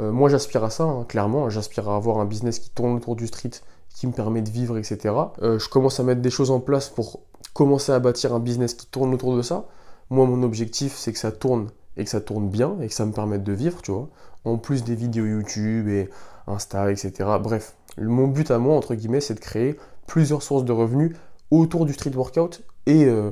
Euh, 0.00 0.12
moi, 0.12 0.28
j'aspire 0.28 0.64
à 0.64 0.70
ça, 0.70 0.84
hein, 0.84 1.04
clairement. 1.06 1.50
J'aspire 1.50 1.88
à 1.88 1.96
avoir 1.96 2.18
un 2.18 2.24
business 2.24 2.58
qui 2.58 2.70
tourne 2.70 2.94
autour 2.94 3.16
du 3.16 3.26
street, 3.26 3.50
qui 3.94 4.06
me 4.06 4.12
permet 4.12 4.42
de 4.42 4.50
vivre, 4.50 4.78
etc. 4.78 5.14
Euh, 5.42 5.58
je 5.58 5.68
commence 5.68 6.00
à 6.00 6.02
mettre 6.02 6.22
des 6.22 6.30
choses 6.30 6.50
en 6.50 6.60
place 6.60 6.88
pour 6.88 7.20
commencer 7.52 7.92
à 7.92 7.98
bâtir 7.98 8.34
un 8.34 8.40
business 8.40 8.74
qui 8.74 8.86
tourne 8.86 9.12
autour 9.12 9.36
de 9.36 9.42
ça. 9.42 9.66
Moi, 10.08 10.26
mon 10.26 10.42
objectif, 10.42 10.96
c'est 10.96 11.12
que 11.12 11.18
ça 11.18 11.32
tourne 11.32 11.68
et 11.96 12.04
que 12.04 12.10
ça 12.10 12.20
tourne 12.20 12.48
bien 12.48 12.76
et 12.80 12.88
que 12.88 12.94
ça 12.94 13.04
me 13.04 13.12
permette 13.12 13.44
de 13.44 13.52
vivre, 13.52 13.82
tu 13.82 13.90
vois. 13.90 14.08
En 14.44 14.56
plus 14.58 14.84
des 14.84 14.94
vidéos 14.94 15.26
YouTube 15.26 15.88
et 15.88 16.08
Insta, 16.46 16.90
etc. 16.90 17.12
Bref, 17.40 17.74
mon 17.98 18.28
but 18.28 18.50
à 18.50 18.58
moi, 18.58 18.76
entre 18.76 18.94
guillemets, 18.94 19.20
c'est 19.20 19.34
de 19.34 19.40
créer 19.40 19.76
plusieurs 20.06 20.42
sources 20.42 20.64
de 20.64 20.72
revenus 20.72 21.16
autour 21.50 21.86
du 21.86 21.92
street 21.92 22.14
workout 22.14 22.62
et 22.86 23.04
euh, 23.04 23.30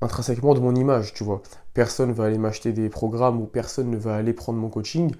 intrinsèquement 0.00 0.54
de 0.54 0.60
mon 0.60 0.74
image, 0.74 1.14
tu 1.14 1.24
vois. 1.24 1.42
Personne 1.74 2.10
ne 2.10 2.14
va 2.14 2.24
aller 2.24 2.38
m'acheter 2.38 2.72
des 2.72 2.88
programmes 2.88 3.40
ou 3.40 3.46
personne 3.46 3.90
ne 3.90 3.96
va 3.96 4.16
aller 4.16 4.32
prendre 4.32 4.58
mon 4.58 4.68
coaching 4.68 5.14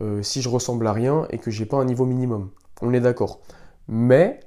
euh, 0.00 0.22
si 0.22 0.42
je 0.42 0.48
ressemble 0.48 0.86
à 0.86 0.92
rien 0.92 1.26
et 1.30 1.38
que 1.38 1.50
j'ai 1.50 1.66
pas 1.66 1.76
un 1.76 1.84
niveau 1.84 2.04
minimum. 2.04 2.50
On 2.82 2.92
est 2.92 3.00
d'accord. 3.00 3.40
Mais 3.88 4.40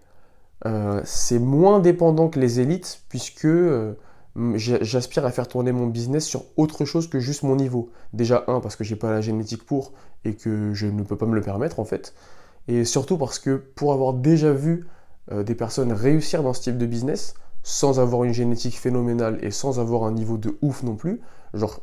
euh, 0.65 1.01
c'est 1.05 1.39
moins 1.39 1.79
dépendant 1.79 2.29
que 2.29 2.39
les 2.39 2.59
élites 2.59 3.01
puisque 3.09 3.47
j'aspire 4.55 5.25
à 5.25 5.31
faire 5.31 5.47
tourner 5.47 5.71
mon 5.71 5.87
business 5.87 6.25
sur 6.25 6.43
autre 6.57 6.85
chose 6.85 7.09
que 7.09 7.19
juste 7.19 7.43
mon 7.43 7.55
niveau. 7.55 7.89
Déjà 8.13 8.43
un 8.47 8.59
parce 8.59 8.75
que 8.75 8.83
j'ai 8.83 8.95
pas 8.95 9.11
la 9.11 9.21
génétique 9.21 9.65
pour 9.65 9.93
et 10.27 10.35
que 10.35 10.73
je 10.73 10.87
ne 10.87 11.03
peux 11.03 11.17
pas 11.17 11.25
me 11.25 11.35
le 11.35 11.41
permettre 11.41 11.79
en 11.79 11.85
fait. 11.85 12.13
Et 12.67 12.85
surtout 12.85 13.17
parce 13.17 13.39
que 13.39 13.55
pour 13.55 13.93
avoir 13.93 14.13
déjà 14.13 14.51
vu 14.51 14.87
des 15.31 15.55
personnes 15.55 15.91
réussir 15.91 16.43
dans 16.43 16.53
ce 16.53 16.61
type 16.61 16.77
de 16.77 16.85
business 16.85 17.33
sans 17.63 17.99
avoir 17.99 18.23
une 18.23 18.33
génétique 18.33 18.77
phénoménale 18.77 19.39
et 19.41 19.51
sans 19.51 19.79
avoir 19.79 20.03
un 20.03 20.11
niveau 20.11 20.37
de 20.37 20.57
ouf 20.61 20.83
non 20.83 20.95
plus, 20.95 21.19
genre 21.53 21.81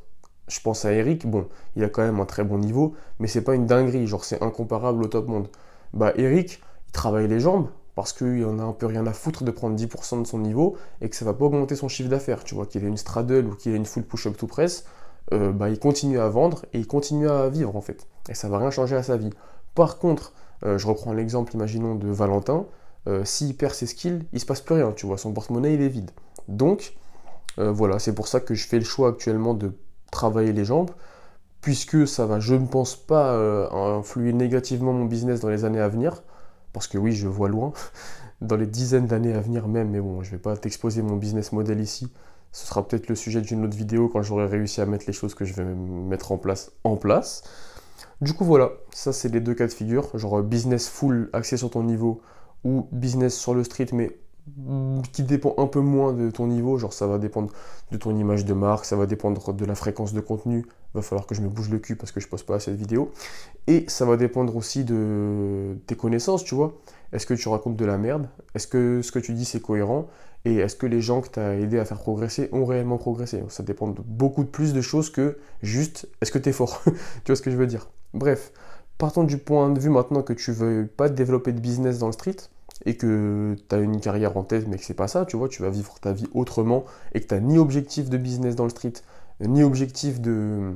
je 0.48 0.60
pense 0.60 0.84
à 0.84 0.92
Eric, 0.92 1.26
bon, 1.26 1.46
il 1.76 1.84
a 1.84 1.88
quand 1.88 2.02
même 2.02 2.20
un 2.20 2.26
très 2.26 2.44
bon 2.44 2.58
niveau, 2.58 2.94
mais 3.18 3.28
c'est 3.28 3.42
pas 3.42 3.54
une 3.54 3.66
dinguerie, 3.66 4.06
genre 4.06 4.24
c'est 4.24 4.42
incomparable 4.42 5.02
au 5.02 5.06
top 5.08 5.28
monde. 5.28 5.48
Bah 5.92 6.12
Eric, 6.16 6.60
il 6.88 6.92
travaille 6.92 7.28
les 7.28 7.40
jambes 7.40 7.68
parce 7.94 8.12
qu'il 8.12 8.44
en 8.44 8.58
a 8.58 8.62
un 8.62 8.72
peu 8.72 8.86
rien 8.86 9.06
à 9.06 9.12
foutre 9.12 9.44
de 9.44 9.50
prendre 9.50 9.76
10% 9.76 10.22
de 10.22 10.26
son 10.26 10.38
niveau 10.38 10.76
et 11.00 11.08
que 11.08 11.16
ça 11.16 11.24
va 11.24 11.34
pas 11.34 11.44
augmenter 11.44 11.76
son 11.76 11.88
chiffre 11.88 12.08
d'affaires. 12.08 12.44
Tu 12.44 12.54
vois, 12.54 12.66
qu'il 12.66 12.84
ait 12.84 12.88
une 12.88 12.96
straddle 12.96 13.46
ou 13.46 13.54
qu'il 13.54 13.72
ait 13.72 13.76
une 13.76 13.86
full 13.86 14.02
push-up 14.04 14.36
to 14.36 14.46
press, 14.46 14.84
euh, 15.32 15.52
bah 15.52 15.70
il 15.70 15.78
continue 15.78 16.18
à 16.18 16.28
vendre 16.28 16.66
et 16.72 16.78
il 16.78 16.86
continue 16.86 17.28
à 17.28 17.48
vivre 17.48 17.76
en 17.76 17.80
fait. 17.80 18.06
Et 18.28 18.34
ça 18.34 18.48
va 18.48 18.58
rien 18.58 18.70
changer 18.70 18.96
à 18.96 19.02
sa 19.02 19.16
vie. 19.16 19.30
Par 19.74 19.98
contre, 19.98 20.32
euh, 20.64 20.78
je 20.78 20.86
reprends 20.86 21.12
l'exemple, 21.12 21.54
imaginons, 21.54 21.94
de 21.94 22.08
Valentin, 22.08 22.66
euh, 23.06 23.24
s'il 23.24 23.56
perd 23.56 23.74
ses 23.74 23.86
skills, 23.86 24.26
il 24.32 24.40
se 24.40 24.46
passe 24.46 24.60
plus 24.60 24.76
rien, 24.76 24.92
tu 24.92 25.06
vois, 25.06 25.18
son 25.18 25.32
porte-monnaie 25.32 25.74
il 25.74 25.82
est 25.82 25.88
vide. 25.88 26.10
Donc, 26.48 26.94
voilà, 27.56 28.00
c'est 28.00 28.16
pour 28.16 28.26
ça 28.26 28.40
que 28.40 28.54
je 28.54 28.66
fais 28.66 28.80
le 28.80 28.84
choix 28.84 29.10
actuellement 29.10 29.54
de 29.54 29.70
travailler 30.10 30.52
les 30.52 30.64
jambes, 30.64 30.90
puisque 31.64 32.06
ça 32.06 32.26
va, 32.26 32.40
je 32.40 32.54
ne 32.54 32.66
pense 32.66 32.94
pas, 32.94 33.32
euh, 33.32 33.70
influer 33.70 34.34
négativement 34.34 34.92
mon 34.92 35.06
business 35.06 35.40
dans 35.40 35.48
les 35.48 35.64
années 35.64 35.80
à 35.80 35.88
venir, 35.88 36.22
parce 36.74 36.86
que 36.86 36.98
oui, 36.98 37.12
je 37.12 37.26
vois 37.26 37.48
loin, 37.48 37.72
dans 38.42 38.56
les 38.56 38.66
dizaines 38.66 39.06
d'années 39.06 39.32
à 39.32 39.40
venir 39.40 39.66
même, 39.66 39.88
mais 39.88 40.00
bon, 40.00 40.22
je 40.22 40.28
ne 40.28 40.32
vais 40.32 40.42
pas 40.42 40.58
t'exposer 40.58 41.00
mon 41.00 41.16
business 41.16 41.52
model 41.52 41.80
ici. 41.80 42.12
Ce 42.52 42.66
sera 42.66 42.86
peut-être 42.86 43.08
le 43.08 43.14
sujet 43.14 43.40
d'une 43.40 43.64
autre 43.64 43.76
vidéo 43.76 44.10
quand 44.10 44.20
j'aurai 44.20 44.46
réussi 44.46 44.82
à 44.82 44.86
mettre 44.86 45.06
les 45.06 45.14
choses 45.14 45.34
que 45.34 45.46
je 45.46 45.54
vais 45.54 45.64
mettre 45.64 46.32
en 46.32 46.36
place 46.36 46.70
en 46.84 46.96
place. 46.96 47.42
Du 48.24 48.32
coup, 48.32 48.46
voilà, 48.46 48.72
ça 48.90 49.12
c'est 49.12 49.28
les 49.28 49.40
deux 49.40 49.52
cas 49.52 49.66
de 49.66 49.72
figure, 49.72 50.18
genre 50.18 50.42
business 50.42 50.88
full 50.88 51.28
axé 51.34 51.58
sur 51.58 51.68
ton 51.68 51.82
niveau 51.82 52.22
ou 52.64 52.88
business 52.90 53.36
sur 53.36 53.52
le 53.52 53.62
street 53.64 53.88
mais 53.92 54.16
qui 55.12 55.22
dépend 55.24 55.54
un 55.58 55.66
peu 55.66 55.80
moins 55.80 56.14
de 56.14 56.30
ton 56.30 56.46
niveau, 56.46 56.78
genre 56.78 56.94
ça 56.94 57.06
va 57.06 57.18
dépendre 57.18 57.52
de 57.90 57.98
ton 57.98 58.16
image 58.16 58.46
de 58.46 58.54
marque, 58.54 58.86
ça 58.86 58.96
va 58.96 59.04
dépendre 59.04 59.52
de 59.52 59.64
la 59.66 59.74
fréquence 59.74 60.14
de 60.14 60.20
contenu, 60.20 60.64
va 60.94 61.02
falloir 61.02 61.26
que 61.26 61.34
je 61.34 61.42
me 61.42 61.48
bouge 61.48 61.68
le 61.68 61.78
cul 61.78 61.96
parce 61.96 62.12
que 62.12 62.20
je 62.20 62.26
poste 62.26 62.46
pas 62.46 62.58
cette 62.60 62.76
vidéo, 62.76 63.12
et 63.66 63.84
ça 63.88 64.06
va 64.06 64.16
dépendre 64.16 64.56
aussi 64.56 64.84
de 64.84 65.76
tes 65.86 65.94
connaissances, 65.94 66.44
tu 66.44 66.54
vois. 66.54 66.78
Est-ce 67.12 67.26
que 67.26 67.34
tu 67.34 67.50
racontes 67.50 67.76
de 67.76 67.84
la 67.84 67.98
merde? 67.98 68.26
Est-ce 68.54 68.66
que 68.66 69.02
ce 69.02 69.12
que 69.12 69.18
tu 69.18 69.34
dis 69.34 69.44
c'est 69.44 69.60
cohérent? 69.60 70.08
Et 70.46 70.56
est-ce 70.56 70.76
que 70.76 70.86
les 70.86 71.02
gens 71.02 71.20
que 71.20 71.28
tu 71.28 71.40
as 71.40 71.56
aidé 71.56 71.78
à 71.78 71.84
faire 71.84 71.98
progresser 71.98 72.48
ont 72.52 72.64
réellement 72.64 72.96
progressé? 72.96 73.44
Ça 73.48 73.62
dépend 73.62 73.88
de 73.88 74.00
beaucoup 74.00 74.44
de 74.44 74.48
plus 74.48 74.72
de 74.72 74.80
choses 74.80 75.10
que 75.10 75.36
juste 75.62 76.08
est-ce 76.22 76.32
que 76.32 76.38
tu 76.38 76.48
es 76.48 76.52
fort? 76.52 76.82
Tu 77.24 77.32
vois 77.32 77.36
ce 77.36 77.42
que 77.42 77.50
je 77.50 77.56
veux 77.56 77.66
dire? 77.66 77.86
Bref, 78.14 78.52
partons 78.96 79.24
du 79.24 79.38
point 79.38 79.70
de 79.70 79.78
vue 79.78 79.90
maintenant 79.90 80.22
que 80.22 80.32
tu 80.32 80.52
veux 80.52 80.86
pas 80.86 81.08
développer 81.08 81.52
de 81.52 81.60
business 81.60 81.98
dans 81.98 82.06
le 82.06 82.12
street, 82.12 82.36
et 82.86 82.96
que 82.96 83.56
tu 83.68 83.74
as 83.74 83.78
une 83.78 84.00
carrière 84.00 84.36
en 84.36 84.42
tête 84.42 84.66
mais 84.68 84.76
que 84.78 84.84
c'est 84.84 84.94
pas 84.94 85.08
ça, 85.08 85.24
tu 85.24 85.36
vois, 85.36 85.48
tu 85.48 85.62
vas 85.62 85.70
vivre 85.70 85.98
ta 86.00 86.12
vie 86.12 86.26
autrement 86.34 86.84
et 87.12 87.20
que 87.20 87.26
tu 87.26 87.34
n'as 87.34 87.40
ni 87.40 87.58
objectif 87.58 88.10
de 88.10 88.16
business 88.16 88.56
dans 88.56 88.64
le 88.64 88.70
street, 88.70 88.94
ni 89.40 89.62
objectif 89.62 90.20
de, 90.20 90.72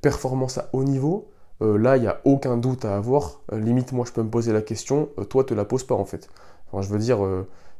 performance 0.00 0.58
à 0.58 0.70
haut 0.72 0.84
niveau, 0.84 1.28
euh, 1.62 1.76
là, 1.78 1.96
il 1.96 2.02
n'y 2.02 2.08
a 2.08 2.20
aucun 2.24 2.56
doute 2.56 2.84
à 2.84 2.96
avoir. 2.96 3.40
Euh, 3.52 3.60
limite, 3.60 3.92
moi, 3.92 4.04
je 4.06 4.12
peux 4.12 4.22
me 4.22 4.30
poser 4.30 4.52
la 4.52 4.62
question, 4.62 5.06
toi, 5.06 5.22
euh, 5.22 5.26
toi, 5.26 5.44
te 5.44 5.54
la 5.54 5.64
pose 5.64 5.84
pas 5.84 5.94
en 5.94 6.04
fait. 6.04 6.28
Je 6.76 6.88
veux 6.88 6.98
dire, 6.98 7.20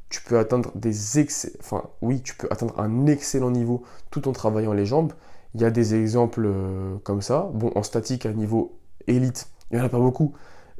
tu 0.09 0.23
peux 0.23 0.39
atteindre 0.39 0.71
des 0.77 1.19
excès... 1.19 1.53
Enfin, 1.59 1.83
oui, 2.01 2.23
tu 2.23 2.37
peux 2.37 2.47
atteindre 2.51 2.79
un 2.79 3.07
excellent 3.07 3.51
niveau 3.51 3.83
tout 4.13 4.29
en 4.29 4.33
travaillant 4.33 4.73
les 4.73 4.87
jambes. 4.87 5.13
Il 5.55 5.61
y 5.61 5.65
a 5.65 5.71
des 5.71 5.95
exemples 5.95 6.49
comme 7.05 7.23
ça. 7.23 7.51
Bon, 7.55 7.71
en 7.75 7.83
statique, 7.83 8.27
à 8.27 8.33
niveau 8.33 8.79
élite, 9.07 9.49
il 9.71 9.77
n'y 9.77 9.83
en 9.83 9.87
a 9.87 9.89
pas 9.89 9.99
beaucoup. 9.99 10.35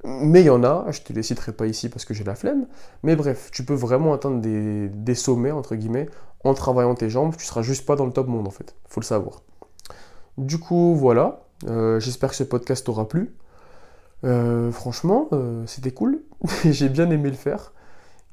Mais 0.05 0.43
il 0.43 0.47
y 0.47 0.51
en 0.51 0.63
a, 0.65 0.91
je 0.91 1.01
te 1.01 1.15
les 1.15 1.23
citerai 1.23 1.53
pas 1.53 1.67
ici 1.67 1.89
parce 1.89 2.05
que 2.05 2.13
j'ai 2.13 2.25
la 2.25 2.35
flemme. 2.35 2.67
Mais 3.03 3.17
bref, 3.17 3.51
tu 3.51 3.65
peux 3.65 3.75
vraiment 3.75 4.13
atteindre 4.13 4.41
des, 4.41 5.15
sommets, 5.15 5.51
entre 5.51 5.77
guillemets, 5.77 6.09
en 6.45 6.53
travaillant 6.53 6.95
tes 6.95 7.09
jambes. 7.09 7.35
Tu 7.37 7.47
seras 7.47 7.63
juste 7.63 7.87
pas 7.87 7.97
dans 7.97 8.05
le 8.05 8.13
top 8.13 8.29
monde, 8.29 8.47
en 8.47 8.51
fait. 8.51 8.75
faut 8.87 9.01
le 9.01 9.07
savoir. 9.07 9.43
Du 10.37 10.59
coup, 10.59 10.95
voilà. 10.95 11.47
Euh, 11.67 12.01
j'espère 12.01 12.31
que 12.31 12.37
ce 12.37 12.45
podcast 12.45 12.85
t'aura 12.85 13.09
plu. 13.09 13.35
Euh, 14.25 14.71
franchement, 14.71 15.29
euh, 15.33 15.65
c'était 15.67 15.93
cool. 15.93 16.21
j'ai 16.65 16.91
bien 16.91 17.11
aimé 17.11 17.31
le 17.31 17.37
faire. 17.37 17.73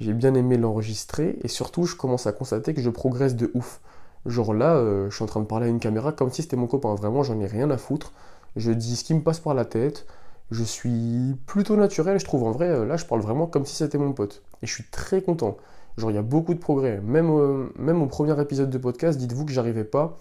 J'ai 0.01 0.13
bien 0.13 0.33
aimé 0.33 0.57
l'enregistrer. 0.57 1.39
Et 1.41 1.47
surtout, 1.47 1.85
je 1.85 1.95
commence 1.95 2.27
à 2.27 2.33
constater 2.33 2.73
que 2.73 2.81
je 2.81 2.89
progresse 2.89 3.37
de 3.37 3.49
ouf. 3.53 3.79
Genre 4.25 4.53
là, 4.53 4.81
je 5.09 5.15
suis 5.15 5.23
en 5.23 5.27
train 5.27 5.39
de 5.39 5.45
parler 5.45 5.65
à 5.65 5.69
une 5.69 5.79
caméra 5.79 6.11
comme 6.11 6.31
si 6.31 6.41
c'était 6.41 6.57
mon 6.57 6.67
copain. 6.67 6.93
Vraiment, 6.95 7.23
j'en 7.23 7.39
ai 7.39 7.47
rien 7.47 7.69
à 7.71 7.77
foutre. 7.77 8.11
Je 8.55 8.71
dis 8.71 8.95
ce 8.95 9.03
qui 9.03 9.13
me 9.13 9.21
passe 9.21 9.39
par 9.39 9.53
la 9.53 9.65
tête 9.65 10.05
je 10.51 10.63
suis 10.63 11.35
plutôt 11.45 11.77
naturel, 11.77 12.19
je 12.19 12.25
trouve. 12.25 12.43
En 12.43 12.51
vrai, 12.51 12.69
euh, 12.69 12.85
là, 12.85 12.97
je 12.97 13.05
parle 13.05 13.21
vraiment 13.21 13.47
comme 13.47 13.65
si 13.65 13.75
c'était 13.75 13.97
mon 13.97 14.11
pote. 14.11 14.43
Et 14.61 14.67
je 14.67 14.73
suis 14.73 14.83
très 14.83 15.21
content. 15.21 15.57
Genre, 15.97 16.11
il 16.11 16.15
y 16.15 16.17
a 16.17 16.21
beaucoup 16.23 16.53
de 16.53 16.59
progrès. 16.59 16.99
Même, 17.01 17.29
euh, 17.31 17.69
même 17.77 18.01
au 18.01 18.05
premier 18.07 18.39
épisode 18.39 18.69
de 18.69 18.77
podcast, 18.77 19.17
dites-vous 19.17 19.45
que 19.45 19.51
j'arrivais 19.51 19.85
pas 19.85 20.17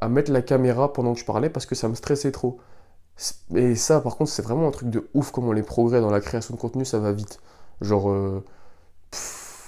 à 0.00 0.08
mettre 0.08 0.30
la 0.32 0.42
caméra 0.42 0.92
pendant 0.92 1.12
que 1.14 1.20
je 1.20 1.24
parlais 1.24 1.50
parce 1.50 1.66
que 1.66 1.74
ça 1.74 1.88
me 1.88 1.94
stressait 1.94 2.32
trop. 2.32 2.58
Et 3.54 3.74
ça, 3.74 4.00
par 4.00 4.16
contre, 4.16 4.30
c'est 4.30 4.42
vraiment 4.42 4.68
un 4.68 4.70
truc 4.70 4.90
de 4.90 5.08
ouf 5.14 5.30
comment 5.32 5.52
les 5.52 5.62
progrès 5.62 6.00
dans 6.00 6.10
la 6.10 6.20
création 6.20 6.54
de 6.54 6.60
contenu, 6.60 6.84
ça 6.84 6.98
va 7.00 7.12
vite. 7.12 7.40
Genre, 7.80 8.10
euh, 8.10 8.44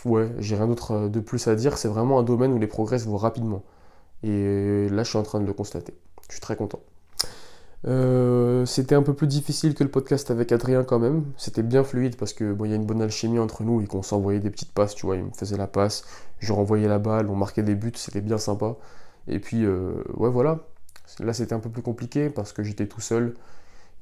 ouais, 0.06 0.30
j'ai 0.38 0.56
rien 0.56 0.66
d'autre 0.66 1.08
de 1.08 1.20
plus 1.20 1.46
à 1.48 1.54
dire. 1.54 1.78
C'est 1.78 1.88
vraiment 1.88 2.18
un 2.18 2.22
domaine 2.22 2.52
où 2.52 2.58
les 2.58 2.66
progrès 2.66 2.98
vont 2.98 3.16
rapidement. 3.16 3.62
Et 4.22 4.88
là, 4.88 5.02
je 5.02 5.08
suis 5.08 5.18
en 5.18 5.22
train 5.22 5.40
de 5.40 5.46
le 5.46 5.52
constater. 5.52 5.94
Je 6.28 6.34
suis 6.34 6.40
très 6.40 6.56
content. 6.56 6.80
Euh, 7.86 8.66
c'était 8.66 8.96
un 8.96 9.02
peu 9.02 9.14
plus 9.14 9.28
difficile 9.28 9.74
que 9.74 9.84
le 9.84 9.90
podcast 9.90 10.30
avec 10.30 10.50
Adrien 10.52 10.82
quand 10.84 10.98
même. 10.98 11.24
C'était 11.36 11.62
bien 11.62 11.84
fluide 11.84 12.16
parce 12.16 12.32
que 12.32 12.56
y 12.66 12.72
a 12.72 12.76
une 12.76 12.86
bonne 12.86 13.02
alchimie 13.02 13.38
entre 13.38 13.62
nous 13.62 13.80
et 13.80 13.86
qu'on 13.86 14.02
s'envoyait 14.02 14.40
des 14.40 14.50
petites 14.50 14.72
passes, 14.72 14.94
tu 14.94 15.06
vois. 15.06 15.16
Il 15.16 15.24
me 15.24 15.30
faisait 15.30 15.56
la 15.56 15.66
passe, 15.66 16.04
je 16.40 16.52
renvoyais 16.52 16.88
la 16.88 16.98
balle, 16.98 17.28
on 17.30 17.36
marquait 17.36 17.62
des 17.62 17.74
buts, 17.74 17.92
c'était 17.94 18.20
bien 18.20 18.38
sympa. 18.38 18.76
Et 19.28 19.38
puis, 19.38 19.64
euh, 19.64 20.02
ouais, 20.14 20.30
voilà. 20.30 20.60
Là, 21.20 21.32
c'était 21.32 21.54
un 21.54 21.60
peu 21.60 21.70
plus 21.70 21.82
compliqué 21.82 22.30
parce 22.30 22.52
que 22.52 22.62
j'étais 22.62 22.86
tout 22.86 23.00
seul. 23.00 23.34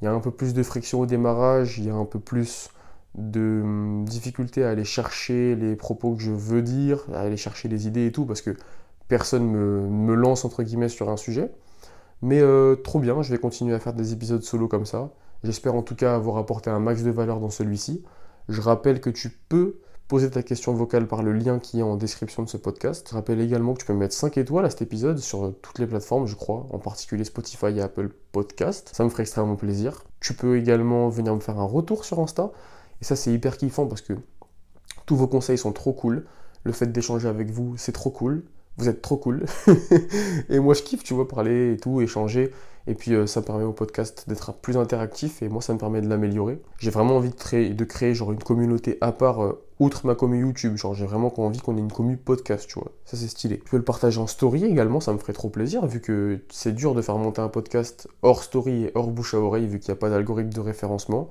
Il 0.01 0.07
y 0.07 0.09
a 0.09 0.13
un 0.13 0.21
peu 0.21 0.31
plus 0.31 0.55
de 0.55 0.63
friction 0.63 1.01
au 1.01 1.07
démarrage, 1.07 1.79
il 1.79 1.87
y 1.87 1.91
a 1.91 1.95
un 1.95 2.05
peu 2.05 2.19
plus 2.19 2.71
de 3.15 3.61
hum, 3.63 4.05
difficulté 4.05 4.65
à 4.65 4.71
aller 4.71 4.85
chercher 4.85 5.55
les 5.57 5.77
propos 5.77 6.15
que 6.15 6.23
je 6.23 6.33
veux 6.33 6.63
dire, 6.63 7.05
à 7.13 7.21
aller 7.21 7.37
chercher 7.37 7.69
les 7.69 7.87
idées 7.87 8.07
et 8.07 8.13
tout 8.13 8.27
parce 8.27 8.43
que 8.43 8.57
personne 9.09 9.47
me, 9.47 9.89
me 9.89 10.15
lance 10.15 10.45
entre 10.45 10.63
guillemets 10.63 10.89
sur 10.89 11.09
un 11.11 11.17
sujet. 11.17 11.53
Mais 12.23 12.41
euh, 12.41 12.77
trop 12.77 13.01
bien, 13.01 13.21
je 13.23 13.31
vais 13.31 13.39
continuer 13.39 13.75
à 13.75 13.79
faire 13.81 13.93
des 13.93 14.13
épisodes 14.13 14.43
solo 14.43 14.69
comme 14.69 14.87
ça. 14.87 15.11
J'espère 15.43 15.75
en 15.75 15.83
tout 15.83 15.95
cas 15.95 16.15
avoir 16.15 16.39
apporté 16.39 16.71
un 16.71 16.81
max 16.81 17.03
de 17.03 17.11
valeur 17.11 17.39
dans 17.41 17.51
celui-ci. 17.51 18.03
Je 18.49 18.61
rappelle 18.61 19.01
que 19.01 19.11
tu 19.11 19.31
peux 19.31 19.81
poser 20.09 20.31
ta 20.31 20.43
question 20.43 20.75
vocale 20.75 21.07
par 21.07 21.23
le 21.23 21.33
lien 21.33 21.59
qui 21.59 21.81
est 21.81 21.83
en 21.83 21.97
description 21.97 22.43
de 22.43 22.49
ce 22.49 22.57
podcast. 22.57 23.07
Je 23.11 23.15
rappelle 23.15 23.41
également 23.41 23.75
que 23.75 23.81
tu 23.81 23.87
peux 23.87 23.95
mettre 23.95 24.15
5 24.15 24.39
étoiles 24.39 24.65
à 24.65 24.71
cet 24.71 24.83
épisode 24.83 25.19
sur 25.19 25.55
toutes 25.63 25.79
les 25.79 25.87
plateformes, 25.87 26.27
je 26.27 26.35
crois, 26.35 26.67
en 26.71 26.79
particulier 26.79 27.25
Spotify 27.25 27.67
et 27.77 27.81
Apple 27.81 28.11
Podcast. 28.33 28.91
Ça 28.95 29.05
me 29.05 29.09
ferait 29.09 29.23
extrêmement 29.23 29.57
plaisir. 29.57 30.05
Tu 30.21 30.35
peux 30.35 30.59
également 30.59 31.09
venir 31.09 31.35
me 31.35 31.41
faire 31.41 31.59
un 31.59 31.67
retour 31.67 32.05
sur 32.05 32.21
Insta. 32.21 32.53
Et 33.05 33.07
ça, 33.07 33.17
c'est 33.17 33.31
hyper 33.31 33.59
kiffant 33.59 33.85
parce 33.85 34.01
que 34.01 34.15
tous 35.05 35.15
vos 35.15 35.27
conseils 35.27 35.59
sont 35.59 35.75
trop 35.75 35.93
cool. 35.93 36.25
Le 36.63 36.73
fait 36.73 36.87
d'échanger 36.87 37.29
avec 37.29 37.51
vous, 37.51 37.75
c'est 37.77 37.93
trop 37.93 38.09
cool. 38.09 38.45
Vous 38.79 38.89
êtes 38.89 39.03
trop 39.03 39.19
cool. 39.19 39.45
et 40.49 40.59
moi, 40.59 40.73
je 40.73 40.81
kiffe, 40.81 41.05
tu 41.05 41.13
vois, 41.13 41.29
parler 41.29 41.75
et 41.75 41.77
tout, 41.77 42.01
échanger. 42.01 42.51
Et 42.87 42.95
puis, 42.95 43.13
euh, 43.13 43.27
ça 43.27 43.43
permet 43.43 43.65
au 43.65 43.75
podcast 43.75 44.25
d'être 44.27 44.55
plus 44.55 44.79
interactif 44.79 45.43
et 45.43 45.51
moi, 45.51 45.61
ça 45.61 45.75
me 45.75 45.79
permet 45.79 46.01
de 46.01 46.09
l'améliorer. 46.09 46.63
J'ai 46.79 46.89
vraiment 46.89 47.19
envie 47.19 47.29
de 47.29 47.35
créer, 47.35 47.75
de 47.75 47.85
créer 47.85 48.15
genre 48.15 48.33
une 48.33 48.43
communauté 48.43 48.97
à 49.03 49.13
part, 49.13 49.45
euh, 49.45 49.63
outre 49.81 50.07
ma 50.07 50.15
commu 50.15 50.41
YouTube. 50.41 50.79
Genre, 50.79 50.95
j'ai 50.95 51.05
vraiment 51.05 51.31
envie 51.43 51.61
qu'on 51.61 51.77
ait 51.77 51.81
une 51.81 51.93
commu 51.93 52.17
podcast, 52.17 52.67
tu 52.67 52.79
vois. 52.79 52.91
Ça, 53.05 53.19
c'est 53.19 53.29
stylé. 53.29 53.59
Tu 53.59 53.71
peux 53.71 53.77
le 53.77 53.85
partager 53.85 54.19
en 54.19 54.27
story 54.27 54.65
également, 54.65 55.01
ça 55.01 55.13
me 55.13 55.19
ferait 55.19 55.35
trop 55.35 55.51
plaisir, 55.51 55.87
vu 55.87 56.01
que 56.01 56.41
c'est 56.51 56.75
dur 56.75 56.95
de 56.95 57.03
faire 57.03 57.19
monter 57.19 57.43
un 57.43 57.49
podcast 57.49 58.09
hors 58.23 58.43
story 58.43 58.85
et 58.85 58.93
hors 58.95 59.09
bouche 59.09 59.35
à 59.35 59.41
oreille, 59.41 59.67
vu 59.67 59.79
qu'il 59.79 59.93
n'y 59.93 59.99
a 59.99 60.01
pas 60.01 60.09
d'algorithme 60.09 60.55
de 60.55 60.61
référencement. 60.61 61.29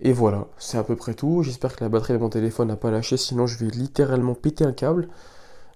Et 0.00 0.12
voilà, 0.12 0.48
c'est 0.58 0.78
à 0.78 0.84
peu 0.84 0.96
près 0.96 1.14
tout. 1.14 1.42
J'espère 1.42 1.76
que 1.76 1.84
la 1.84 1.88
batterie 1.88 2.14
de 2.14 2.18
mon 2.18 2.28
téléphone 2.28 2.68
n'a 2.68 2.76
pas 2.76 2.90
lâché, 2.90 3.16
sinon 3.16 3.46
je 3.46 3.58
vais 3.58 3.70
littéralement 3.70 4.34
péter 4.34 4.64
un 4.64 4.72
câble. 4.72 5.08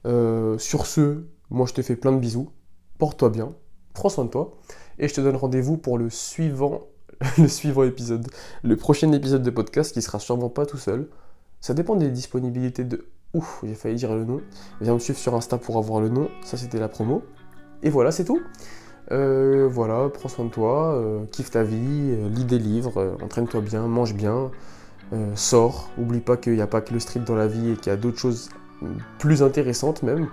Euh, 0.07 0.59
sur 0.59 0.87
ce, 0.87 1.25
moi 1.51 1.66
je 1.66 1.75
te 1.75 1.83
fais 1.83 1.97
plein 1.97 2.12
de 2.12 2.19
bisous. 2.19 2.51
Porte-toi 2.99 3.31
bien, 3.31 3.55
prends 3.95 4.09
soin 4.09 4.25
de 4.25 4.31
toi. 4.31 4.59
Et 4.99 5.09
je 5.09 5.14
te 5.14 5.21
donne 5.21 5.37
rendez-vous 5.37 5.77
pour 5.77 5.99
le 5.99 6.11
suivant, 6.11 6.89
le 7.39 7.49
suivant 7.49 7.85
épisode. 7.85 8.27
Le 8.62 8.77
prochain 8.77 9.12
épisode 9.12 9.43
de 9.43 9.51
podcast 9.51 9.93
qui 9.93 10.03
sera 10.03 10.19
sûrement 10.19 10.51
pas 10.51 10.66
tout 10.66 10.79
seul. 10.79 11.09
Ça 11.61 11.75
dépend 11.75 11.97
des 11.97 12.11
disponibilités 12.11 12.85
de. 12.85 13.07
Ouf, 13.35 13.61
j'ai 13.62 13.75
failli 13.75 13.97
dire 13.97 14.14
le 14.14 14.25
nom. 14.25 14.41
Viens 14.81 14.95
me 14.95 14.99
suivre 14.99 15.19
sur 15.19 15.35
Insta 15.35 15.59
pour 15.59 15.77
avoir 15.77 16.01
le 16.01 16.09
nom. 16.09 16.29
Ça 16.43 16.57
c'était 16.57 16.81
la 16.81 16.89
promo. 16.89 17.23
Et 17.83 17.91
voilà, 17.91 18.11
c'est 18.11 18.25
tout. 18.25 18.41
Euh, 19.11 19.69
voilà, 19.71 20.09
prends 20.13 20.29
soin 20.29 20.45
de 20.45 20.51
toi, 20.51 20.95
euh, 20.95 21.25
kiffe 21.33 21.51
ta 21.51 21.63
vie, 21.63 21.79
euh, 22.13 22.29
lis 22.29 22.45
des 22.45 22.59
livres, 22.59 23.17
entraîne-toi 23.23 23.61
bien, 23.61 23.87
mange 23.87 24.15
bien, 24.15 24.51
sors. 25.35 25.91
Oublie 25.99 26.21
pas 26.21 26.37
qu'il 26.37 26.55
n'y 26.55 26.61
a 26.61 26.67
pas 26.67 26.83
que 26.83 26.93
le 26.93 27.01
street 27.01 27.21
dans 27.21 27.35
la 27.35 27.47
vie 27.47 27.71
et 27.71 27.77
qu'il 27.77 27.91
y 27.91 27.95
a 27.95 27.97
d'autres 27.97 28.19
choses 28.19 28.51
plus 29.19 29.43
intéressantes 29.43 30.03
même. 30.03 30.29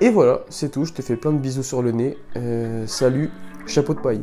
Et 0.00 0.10
voilà, 0.10 0.40
c'est 0.50 0.70
tout. 0.70 0.84
Je 0.84 0.92
te 0.92 1.02
fais 1.02 1.16
plein 1.16 1.32
de 1.32 1.38
bisous 1.38 1.62
sur 1.62 1.82
le 1.82 1.92
nez. 1.92 2.18
salut, 2.86 3.30
chapeau 3.66 3.94
de 3.94 4.00
paille. 4.00 4.22